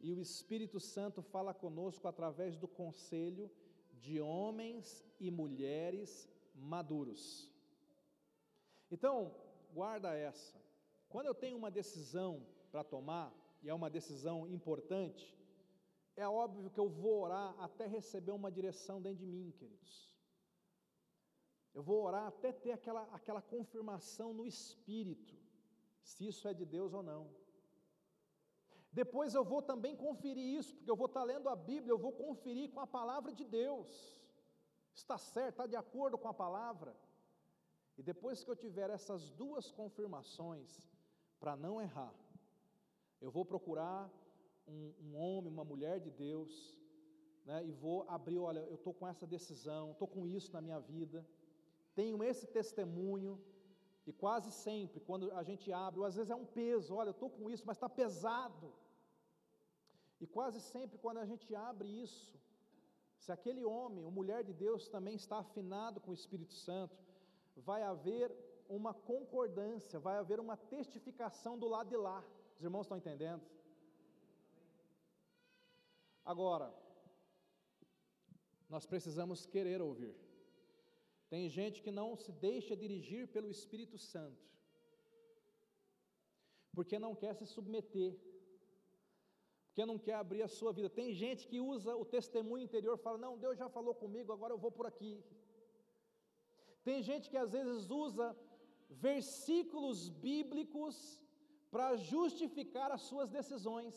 e 0.00 0.12
o 0.12 0.20
Espírito 0.20 0.80
Santo 0.80 1.22
fala 1.22 1.54
conosco 1.54 2.08
através 2.08 2.56
do 2.56 2.66
conselho 2.66 3.50
de 3.94 4.20
homens 4.20 5.04
e 5.20 5.30
mulheres 5.30 6.28
maduros. 6.54 7.48
Então, 8.90 9.34
guarda 9.72 10.12
essa. 10.14 10.60
Quando 11.08 11.26
eu 11.26 11.34
tenho 11.34 11.56
uma 11.56 11.70
decisão 11.70 12.44
para 12.70 12.82
tomar, 12.82 13.32
e 13.62 13.68
é 13.68 13.74
uma 13.74 13.88
decisão 13.88 14.46
importante, 14.48 15.36
é 16.16 16.28
óbvio 16.28 16.70
que 16.70 16.78
eu 16.78 16.88
vou 16.88 17.22
orar 17.22 17.58
até 17.60 17.86
receber 17.86 18.32
uma 18.32 18.50
direção 18.50 19.00
dentro 19.00 19.18
de 19.18 19.26
mim, 19.26 19.50
queridos. 19.52 20.12
Eu 21.74 21.82
vou 21.82 22.02
orar 22.02 22.26
até 22.26 22.52
ter 22.52 22.72
aquela, 22.72 23.02
aquela 23.14 23.40
confirmação 23.40 24.34
no 24.34 24.44
espírito, 24.44 25.34
se 26.02 26.26
isso 26.26 26.46
é 26.46 26.52
de 26.52 26.66
Deus 26.66 26.92
ou 26.92 27.02
não. 27.02 27.30
Depois 28.92 29.34
eu 29.34 29.42
vou 29.42 29.62
também 29.62 29.96
conferir 29.96 30.58
isso, 30.58 30.74
porque 30.74 30.90
eu 30.90 30.96
vou 30.96 31.06
estar 31.06 31.24
lendo 31.24 31.48
a 31.48 31.56
Bíblia, 31.56 31.92
eu 31.92 31.98
vou 31.98 32.12
conferir 32.12 32.70
com 32.70 32.80
a 32.80 32.86
palavra 32.86 33.32
de 33.32 33.44
Deus. 33.44 34.20
Está 34.92 35.16
certo, 35.16 35.54
está 35.54 35.66
de 35.66 35.76
acordo 35.76 36.18
com 36.18 36.28
a 36.28 36.34
palavra. 36.34 36.94
E 37.96 38.02
depois 38.02 38.44
que 38.44 38.50
eu 38.50 38.56
tiver 38.56 38.90
essas 38.90 39.30
duas 39.30 39.70
confirmações, 39.70 40.82
para 41.40 41.56
não 41.56 41.80
errar, 41.80 42.14
eu 43.18 43.30
vou 43.30 43.46
procurar 43.46 44.10
um, 44.66 44.92
um 45.02 45.16
homem, 45.16 45.52
uma 45.52 45.64
mulher 45.64 46.00
de 46.00 46.10
Deus, 46.10 46.76
né, 47.44 47.64
e 47.64 47.72
vou 47.72 48.04
abrir, 48.08 48.38
olha, 48.38 48.60
eu 48.60 48.76
estou 48.76 48.94
com 48.94 49.06
essa 49.06 49.26
decisão, 49.26 49.92
estou 49.92 50.08
com 50.08 50.26
isso 50.26 50.52
na 50.52 50.60
minha 50.60 50.80
vida, 50.80 51.26
tenho 51.94 52.22
esse 52.22 52.46
testemunho, 52.46 53.40
e 54.06 54.12
quase 54.12 54.50
sempre, 54.50 55.00
quando 55.00 55.30
a 55.32 55.42
gente 55.42 55.72
abre, 55.72 56.00
ou 56.00 56.06
às 56.06 56.14
vezes 56.16 56.30
é 56.30 56.34
um 56.34 56.44
peso, 56.44 56.94
olha, 56.94 57.08
eu 57.08 57.12
estou 57.12 57.30
com 57.30 57.48
isso, 57.48 57.64
mas 57.66 57.76
está 57.76 57.88
pesado. 57.88 58.72
E 60.20 60.26
quase 60.26 60.60
sempre, 60.60 60.98
quando 60.98 61.18
a 61.18 61.24
gente 61.24 61.54
abre 61.54 61.88
isso, 61.88 62.36
se 63.16 63.30
aquele 63.30 63.64
homem 63.64 64.04
ou 64.04 64.10
mulher 64.10 64.42
de 64.42 64.52
Deus 64.52 64.88
também 64.88 65.14
está 65.14 65.38
afinado 65.38 66.00
com 66.00 66.10
o 66.10 66.14
Espírito 66.14 66.52
Santo, 66.52 66.96
vai 67.56 67.82
haver 67.82 68.32
uma 68.68 68.92
concordância, 68.92 70.00
vai 70.00 70.16
haver 70.18 70.40
uma 70.40 70.56
testificação 70.56 71.58
do 71.58 71.68
lado 71.68 71.88
de 71.88 71.96
lá. 71.96 72.24
Os 72.56 72.64
irmãos 72.64 72.86
estão 72.86 72.96
entendendo? 72.96 73.42
Agora, 76.24 76.72
nós 78.68 78.86
precisamos 78.86 79.44
querer 79.54 79.80
ouvir. 79.82 80.14
Tem 81.32 81.48
gente 81.48 81.82
que 81.84 81.90
não 81.90 82.08
se 82.22 82.30
deixa 82.30 82.76
dirigir 82.76 83.26
pelo 83.34 83.50
Espírito 83.50 83.98
Santo, 83.98 84.44
porque 86.76 86.98
não 86.98 87.14
quer 87.14 87.34
se 87.34 87.46
submeter, 87.46 88.12
porque 89.66 89.84
não 89.90 89.98
quer 89.98 90.14
abrir 90.14 90.42
a 90.42 90.54
sua 90.58 90.72
vida. 90.72 90.88
Tem 90.90 91.12
gente 91.12 91.48
que 91.50 91.58
usa 91.58 91.96
o 91.96 92.04
testemunho 92.04 92.64
interior, 92.64 92.96
fala: 92.98 93.18
Não, 93.26 93.38
Deus 93.44 93.58
já 93.62 93.68
falou 93.68 93.94
comigo, 93.94 94.32
agora 94.32 94.52
eu 94.54 94.58
vou 94.64 94.72
por 94.78 94.86
aqui. 94.86 95.14
Tem 96.84 97.02
gente 97.02 97.30
que 97.30 97.38
às 97.44 97.52
vezes 97.52 97.90
usa 97.90 98.36
versículos 98.90 100.08
bíblicos 100.08 100.96
para 101.70 101.96
justificar 101.96 102.90
as 102.92 103.02
suas 103.02 103.30
decisões. 103.30 103.94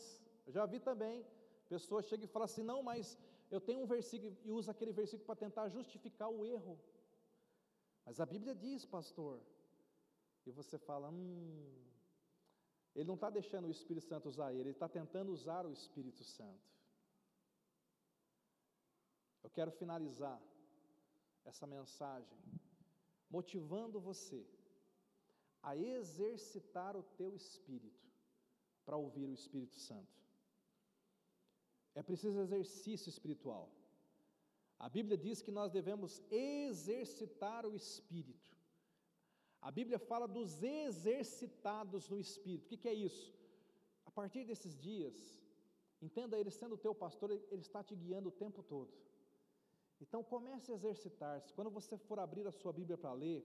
Já 0.48 0.64
vi 0.64 0.80
também 0.80 1.26
Pessoa 1.68 2.02
chega 2.02 2.24
e 2.24 2.28
fala 2.28 2.44
assim: 2.44 2.62
não, 2.62 2.82
mas 2.82 3.18
eu 3.50 3.60
tenho 3.60 3.80
um 3.82 3.86
versículo 3.86 4.36
e 4.44 4.52
usa 4.52 4.70
aquele 4.72 4.92
versículo 4.92 5.26
para 5.26 5.36
tentar 5.36 5.68
justificar 5.68 6.28
o 6.28 6.44
erro. 6.44 6.78
Mas 8.04 8.20
a 8.20 8.26
Bíblia 8.26 8.54
diz, 8.54 8.84
pastor. 8.84 9.40
E 10.46 10.50
você 10.50 10.78
fala: 10.78 11.10
hum, 11.10 11.74
ele 12.94 13.08
não 13.08 13.14
está 13.14 13.28
deixando 13.30 13.66
o 13.66 13.70
Espírito 13.70 14.06
Santo 14.06 14.28
usar 14.28 14.52
ele, 14.52 14.62
ele 14.62 14.70
está 14.70 14.88
tentando 14.88 15.32
usar 15.32 15.66
o 15.66 15.72
Espírito 15.72 16.22
Santo. 16.24 16.76
Eu 19.42 19.50
quero 19.50 19.70
finalizar 19.70 20.40
essa 21.44 21.66
mensagem 21.66 22.38
motivando 23.30 24.00
você 24.00 24.46
a 25.62 25.76
exercitar 25.76 26.96
o 26.96 27.02
teu 27.02 27.34
espírito 27.34 28.06
para 28.84 28.96
ouvir 28.96 29.26
o 29.28 29.34
Espírito 29.34 29.76
Santo. 29.76 30.25
É 32.00 32.02
preciso 32.08 32.38
exercício 32.46 33.08
espiritual. 33.14 33.64
A 34.78 34.88
Bíblia 34.96 35.16
diz 35.26 35.40
que 35.44 35.56
nós 35.58 35.70
devemos 35.78 36.22
exercitar 36.30 37.62
o 37.64 37.74
espírito. 37.74 38.50
A 39.68 39.70
Bíblia 39.78 39.98
fala 40.10 40.28
dos 40.28 40.62
exercitados 40.62 42.02
no 42.10 42.18
espírito. 42.26 42.66
O 42.66 42.68
que, 42.68 42.88
é 42.88 42.96
isso? 43.08 43.34
A 44.04 44.10
partir 44.18 44.44
desses 44.44 44.74
dias, 44.88 45.16
entenda 46.06 46.38
ele 46.38 46.50
sendo 46.50 46.76
teu 46.76 46.94
pastor, 46.94 47.30
ele 47.30 47.64
está 47.68 47.82
te 47.82 47.94
guiando 48.02 48.28
o 48.28 48.38
tempo 48.44 48.62
todo. 48.62 48.92
Então 49.98 50.22
comece 50.22 50.70
a 50.70 50.74
exercitar-se. 50.74 51.54
Quando 51.54 51.70
você 51.70 51.96
for 51.96 52.18
abrir 52.18 52.46
a 52.46 52.52
sua 52.52 52.72
Bíblia 52.80 52.98
para 52.98 53.14
ler, 53.14 53.42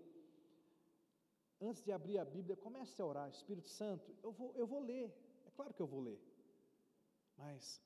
antes 1.62 1.82
de 1.82 1.94
abrir 1.94 2.18
a 2.18 2.26
Bíblia, 2.26 2.58
comece 2.58 3.02
a 3.02 3.06
orar, 3.06 3.30
Espírito 3.30 3.70
Santo, 3.70 4.14
eu 4.22 4.34
vou, 4.34 4.54
eu 4.58 4.68
vou 4.68 4.82
ler, 4.82 5.08
é 5.46 5.52
claro 5.52 5.74
que 5.74 5.82
eu 5.82 5.88
vou 5.88 6.02
ler, 6.02 6.20
mas 7.38 7.82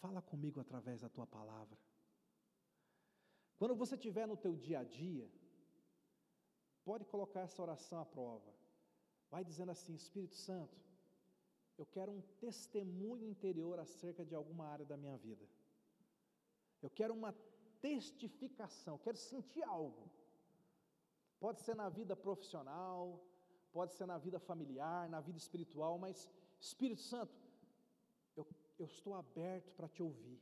Fala 0.00 0.20
comigo 0.22 0.60
através 0.60 1.00
da 1.00 1.08
tua 1.08 1.26
palavra. 1.26 1.78
Quando 3.58 3.74
você 3.74 3.94
estiver 3.94 4.26
no 4.26 4.36
teu 4.36 4.56
dia 4.56 4.80
a 4.80 4.84
dia, 4.84 5.30
pode 6.84 7.04
colocar 7.04 7.40
essa 7.40 7.62
oração 7.62 8.00
à 8.00 8.04
prova. 8.04 8.52
Vai 9.30 9.44
dizendo 9.44 9.70
assim: 9.70 9.94
Espírito 9.94 10.36
Santo, 10.36 10.76
eu 11.76 11.86
quero 11.86 12.12
um 12.12 12.20
testemunho 12.40 13.26
interior 13.26 13.78
acerca 13.78 14.24
de 14.24 14.34
alguma 14.34 14.66
área 14.66 14.84
da 14.84 14.96
minha 14.96 15.16
vida. 15.16 15.46
Eu 16.82 16.90
quero 16.90 17.14
uma 17.14 17.32
testificação, 17.80 18.98
quero 18.98 19.16
sentir 19.16 19.62
algo. 19.62 20.10
Pode 21.40 21.60
ser 21.60 21.74
na 21.74 21.88
vida 21.88 22.14
profissional, 22.14 23.22
pode 23.72 23.94
ser 23.94 24.06
na 24.06 24.18
vida 24.18 24.38
familiar, 24.38 25.08
na 25.08 25.20
vida 25.20 25.38
espiritual, 25.38 25.98
mas 25.98 26.28
Espírito 26.60 27.02
Santo, 27.02 27.34
eu, 28.36 28.46
eu 28.78 28.86
estou 28.86 29.14
aberto 29.14 29.74
para 29.74 29.88
te 29.88 30.02
ouvir. 30.02 30.40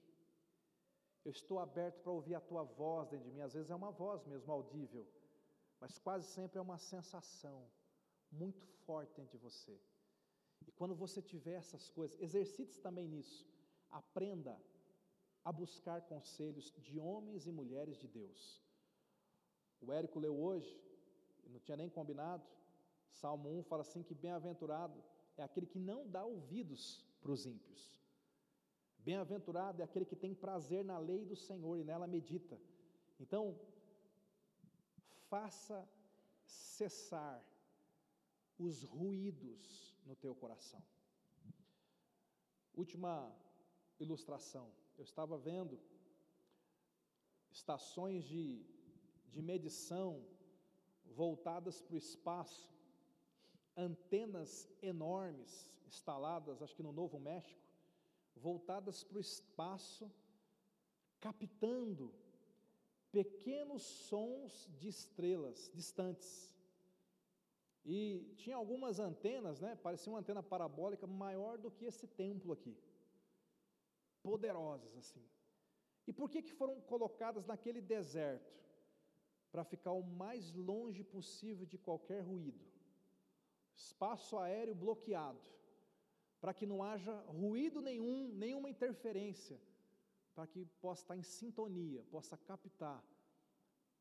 Eu 1.24 1.30
estou 1.30 1.58
aberto 1.58 2.00
para 2.02 2.12
ouvir 2.12 2.34
a 2.34 2.40
tua 2.40 2.64
voz 2.64 3.08
dentro 3.08 3.26
de 3.26 3.32
mim. 3.32 3.40
Às 3.40 3.54
vezes 3.54 3.70
é 3.70 3.74
uma 3.74 3.90
voz 3.90 4.24
mesmo 4.24 4.52
audível, 4.52 5.06
mas 5.80 5.98
quase 5.98 6.26
sempre 6.26 6.58
é 6.58 6.60
uma 6.62 6.78
sensação 6.78 7.70
muito 8.30 8.66
forte 8.84 9.14
dentro 9.14 9.38
de 9.38 9.38
você. 9.38 9.80
E 10.66 10.72
quando 10.72 10.94
você 10.94 11.20
tiver 11.20 11.54
essas 11.54 11.88
coisas, 11.88 12.20
exercite-se 12.20 12.80
também 12.80 13.06
nisso. 13.06 13.46
Aprenda 13.90 14.60
a 15.44 15.52
buscar 15.52 16.00
conselhos 16.02 16.70
de 16.78 16.98
homens 16.98 17.46
e 17.46 17.52
mulheres 17.52 17.98
de 17.98 18.08
Deus. 18.08 18.62
O 19.80 19.92
Érico 19.92 20.20
leu 20.20 20.40
hoje, 20.40 20.80
não 21.46 21.58
tinha 21.60 21.76
nem 21.76 21.90
combinado, 21.90 22.44
Salmo 23.10 23.50
1 23.58 23.64
fala 23.64 23.82
assim: 23.82 24.02
que 24.02 24.14
bem-aventurado 24.14 25.02
é 25.36 25.42
aquele 25.42 25.66
que 25.66 25.78
não 25.78 26.08
dá 26.08 26.24
ouvidos 26.24 27.04
para 27.20 27.32
os 27.32 27.44
ímpios. 27.46 28.01
Bem-aventurado 29.04 29.80
é 29.80 29.84
aquele 29.84 30.04
que 30.04 30.14
tem 30.14 30.34
prazer 30.34 30.84
na 30.84 30.98
lei 30.98 31.24
do 31.24 31.34
Senhor 31.34 31.76
e 31.76 31.84
nela 31.84 32.06
medita. 32.06 32.56
Então, 33.18 33.58
faça 35.28 35.88
cessar 36.44 37.42
os 38.58 38.84
ruídos 38.84 39.94
no 40.06 40.14
teu 40.14 40.34
coração. 40.34 40.82
Última 42.74 43.34
ilustração. 43.98 44.70
Eu 44.96 45.04
estava 45.04 45.36
vendo 45.36 45.80
estações 47.50 48.24
de, 48.24 48.64
de 49.30 49.42
medição 49.42 50.24
voltadas 51.04 51.80
para 51.80 51.94
o 51.94 51.98
espaço, 51.98 52.72
antenas 53.76 54.68
enormes 54.80 55.68
instaladas, 55.86 56.62
acho 56.62 56.74
que 56.74 56.82
no 56.82 56.92
Novo 56.92 57.18
México, 57.18 57.61
voltadas 58.42 59.04
para 59.04 59.18
o 59.18 59.20
espaço, 59.20 60.10
captando 61.20 62.12
pequenos 63.10 63.82
sons 63.82 64.68
de 64.78 64.88
estrelas 64.88 65.70
distantes. 65.72 66.52
E 67.84 68.32
tinha 68.36 68.56
algumas 68.56 68.98
antenas, 68.98 69.60
né? 69.60 69.76
Parecia 69.76 70.12
uma 70.12 70.20
antena 70.20 70.42
parabólica 70.42 71.06
maior 71.06 71.56
do 71.58 71.70
que 71.70 71.84
esse 71.84 72.06
templo 72.06 72.52
aqui. 72.52 72.76
Poderosas 74.22 74.96
assim. 74.96 75.24
E 76.06 76.12
por 76.12 76.28
que 76.30 76.42
que 76.42 76.52
foram 76.52 76.80
colocadas 76.80 77.44
naquele 77.46 77.80
deserto? 77.80 78.52
Para 79.50 79.64
ficar 79.64 79.92
o 79.92 80.02
mais 80.02 80.52
longe 80.52 81.02
possível 81.04 81.66
de 81.66 81.78
qualquer 81.78 82.20
ruído. 82.20 82.64
Espaço 83.74 84.38
aéreo 84.38 84.74
bloqueado. 84.74 85.40
Para 86.42 86.52
que 86.52 86.66
não 86.66 86.82
haja 86.82 87.14
ruído 87.42 87.80
nenhum, 87.80 88.18
nenhuma 88.34 88.68
interferência, 88.68 89.58
para 90.34 90.46
que 90.52 90.64
possa 90.84 91.02
estar 91.02 91.16
em 91.16 91.22
sintonia, 91.22 92.02
possa 92.10 92.36
captar 92.36 93.00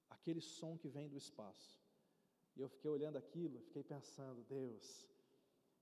aquele 0.09 0.41
som 0.41 0.75
que 0.75 0.89
vem 0.89 1.07
do 1.07 1.15
espaço. 1.15 1.79
E 2.55 2.61
eu 2.61 2.67
fiquei 2.67 2.89
olhando 2.89 3.17
aquilo, 3.17 3.61
fiquei 3.61 3.83
pensando, 3.83 4.43
Deus, 4.43 5.07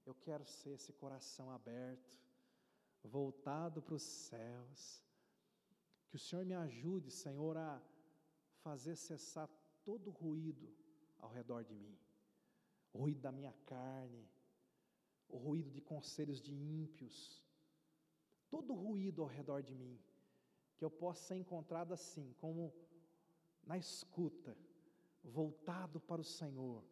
eu 0.05 0.13
quero 0.13 0.45
ser 0.45 0.71
esse 0.71 0.91
coração 0.91 1.49
aberto, 1.49 2.19
voltado 3.03 3.81
para 3.81 3.95
os 3.95 4.03
céus. 4.03 5.01
Que 6.09 6.17
o 6.17 6.19
Senhor 6.19 6.45
me 6.45 6.55
ajude, 6.55 7.09
Senhor, 7.09 7.55
a 7.55 7.81
fazer 8.65 8.97
cessar 8.97 9.47
todo 9.85 10.09
ruído 10.09 10.67
ao 11.19 11.31
redor 11.31 11.63
de 11.63 11.73
mim. 11.73 11.97
O 12.91 12.99
ruído 12.99 13.21
da 13.21 13.31
minha 13.31 13.53
carne, 13.65 14.27
o 15.29 15.37
ruído 15.37 15.69
de 15.69 15.81
conselhos 15.81 16.41
de 16.41 16.53
ímpios, 16.53 17.43
todo 18.49 18.73
ruído 18.73 19.21
ao 19.21 19.27
redor 19.27 19.61
de 19.61 19.75
mim, 19.75 19.99
que 20.75 20.83
eu 20.83 20.89
possa 20.89 21.21
ser 21.27 21.35
encontrado 21.35 21.93
assim, 21.93 22.33
como 22.39 22.73
na 23.63 23.77
escuta 23.77 24.57
voltado 25.23 25.99
para 25.99 26.21
o 26.21 26.23
Senhor, 26.23 26.83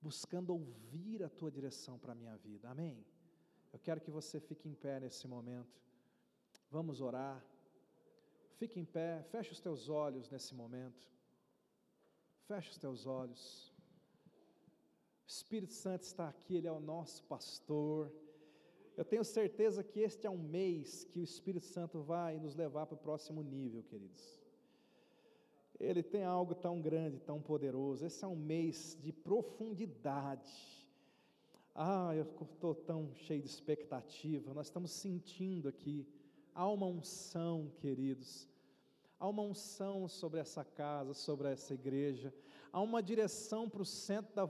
buscando 0.00 0.52
ouvir 0.52 1.22
a 1.22 1.28
tua 1.28 1.50
direção 1.50 1.98
para 1.98 2.12
a 2.12 2.14
minha 2.14 2.36
vida. 2.36 2.68
Amém? 2.68 3.04
Eu 3.72 3.78
quero 3.78 4.00
que 4.00 4.10
você 4.10 4.40
fique 4.40 4.68
em 4.68 4.74
pé 4.74 5.00
nesse 5.00 5.26
momento. 5.26 5.80
Vamos 6.70 7.00
orar. 7.00 7.44
Fique 8.56 8.80
em 8.80 8.84
pé, 8.84 9.22
feche 9.30 9.52
os 9.52 9.60
teus 9.60 9.88
olhos 9.88 10.28
nesse 10.30 10.54
momento. 10.54 11.08
Feche 12.46 12.70
os 12.70 12.78
teus 12.78 13.06
olhos. 13.06 13.67
O 15.28 15.30
Espírito 15.30 15.74
Santo 15.74 16.04
está 16.04 16.26
aqui, 16.26 16.56
Ele 16.56 16.66
é 16.66 16.72
o 16.72 16.80
nosso 16.80 17.22
pastor. 17.24 18.10
Eu 18.96 19.04
tenho 19.04 19.22
certeza 19.22 19.84
que 19.84 20.00
este 20.00 20.26
é 20.26 20.30
um 20.30 20.38
mês 20.38 21.04
que 21.04 21.20
o 21.20 21.22
Espírito 21.22 21.66
Santo 21.66 22.00
vai 22.00 22.38
nos 22.38 22.54
levar 22.54 22.86
para 22.86 22.94
o 22.94 22.98
próximo 22.98 23.42
nível, 23.42 23.82
queridos. 23.82 24.40
Ele 25.78 26.02
tem 26.02 26.24
algo 26.24 26.54
tão 26.54 26.80
grande, 26.80 27.20
tão 27.20 27.42
poderoso. 27.42 28.06
Esse 28.06 28.24
é 28.24 28.26
um 28.26 28.34
mês 28.34 28.96
de 29.02 29.12
profundidade. 29.12 30.50
Ah, 31.74 32.14
eu 32.16 32.24
estou 32.24 32.74
tão 32.74 33.14
cheio 33.14 33.42
de 33.42 33.48
expectativa. 33.48 34.54
Nós 34.54 34.68
estamos 34.68 34.92
sentindo 34.92 35.68
aqui. 35.68 36.08
Há 36.54 36.66
uma 36.66 36.86
unção, 36.86 37.70
queridos. 37.82 38.48
Há 39.20 39.28
uma 39.28 39.42
unção 39.42 40.08
sobre 40.08 40.40
essa 40.40 40.64
casa, 40.64 41.12
sobre 41.12 41.48
essa 41.48 41.74
igreja. 41.74 42.32
Há 42.72 42.80
uma 42.80 43.02
direção 43.02 43.68
para 43.68 43.82
o 43.82 43.86
centro 43.86 44.34
da 44.34 44.44
vontade 44.44 44.46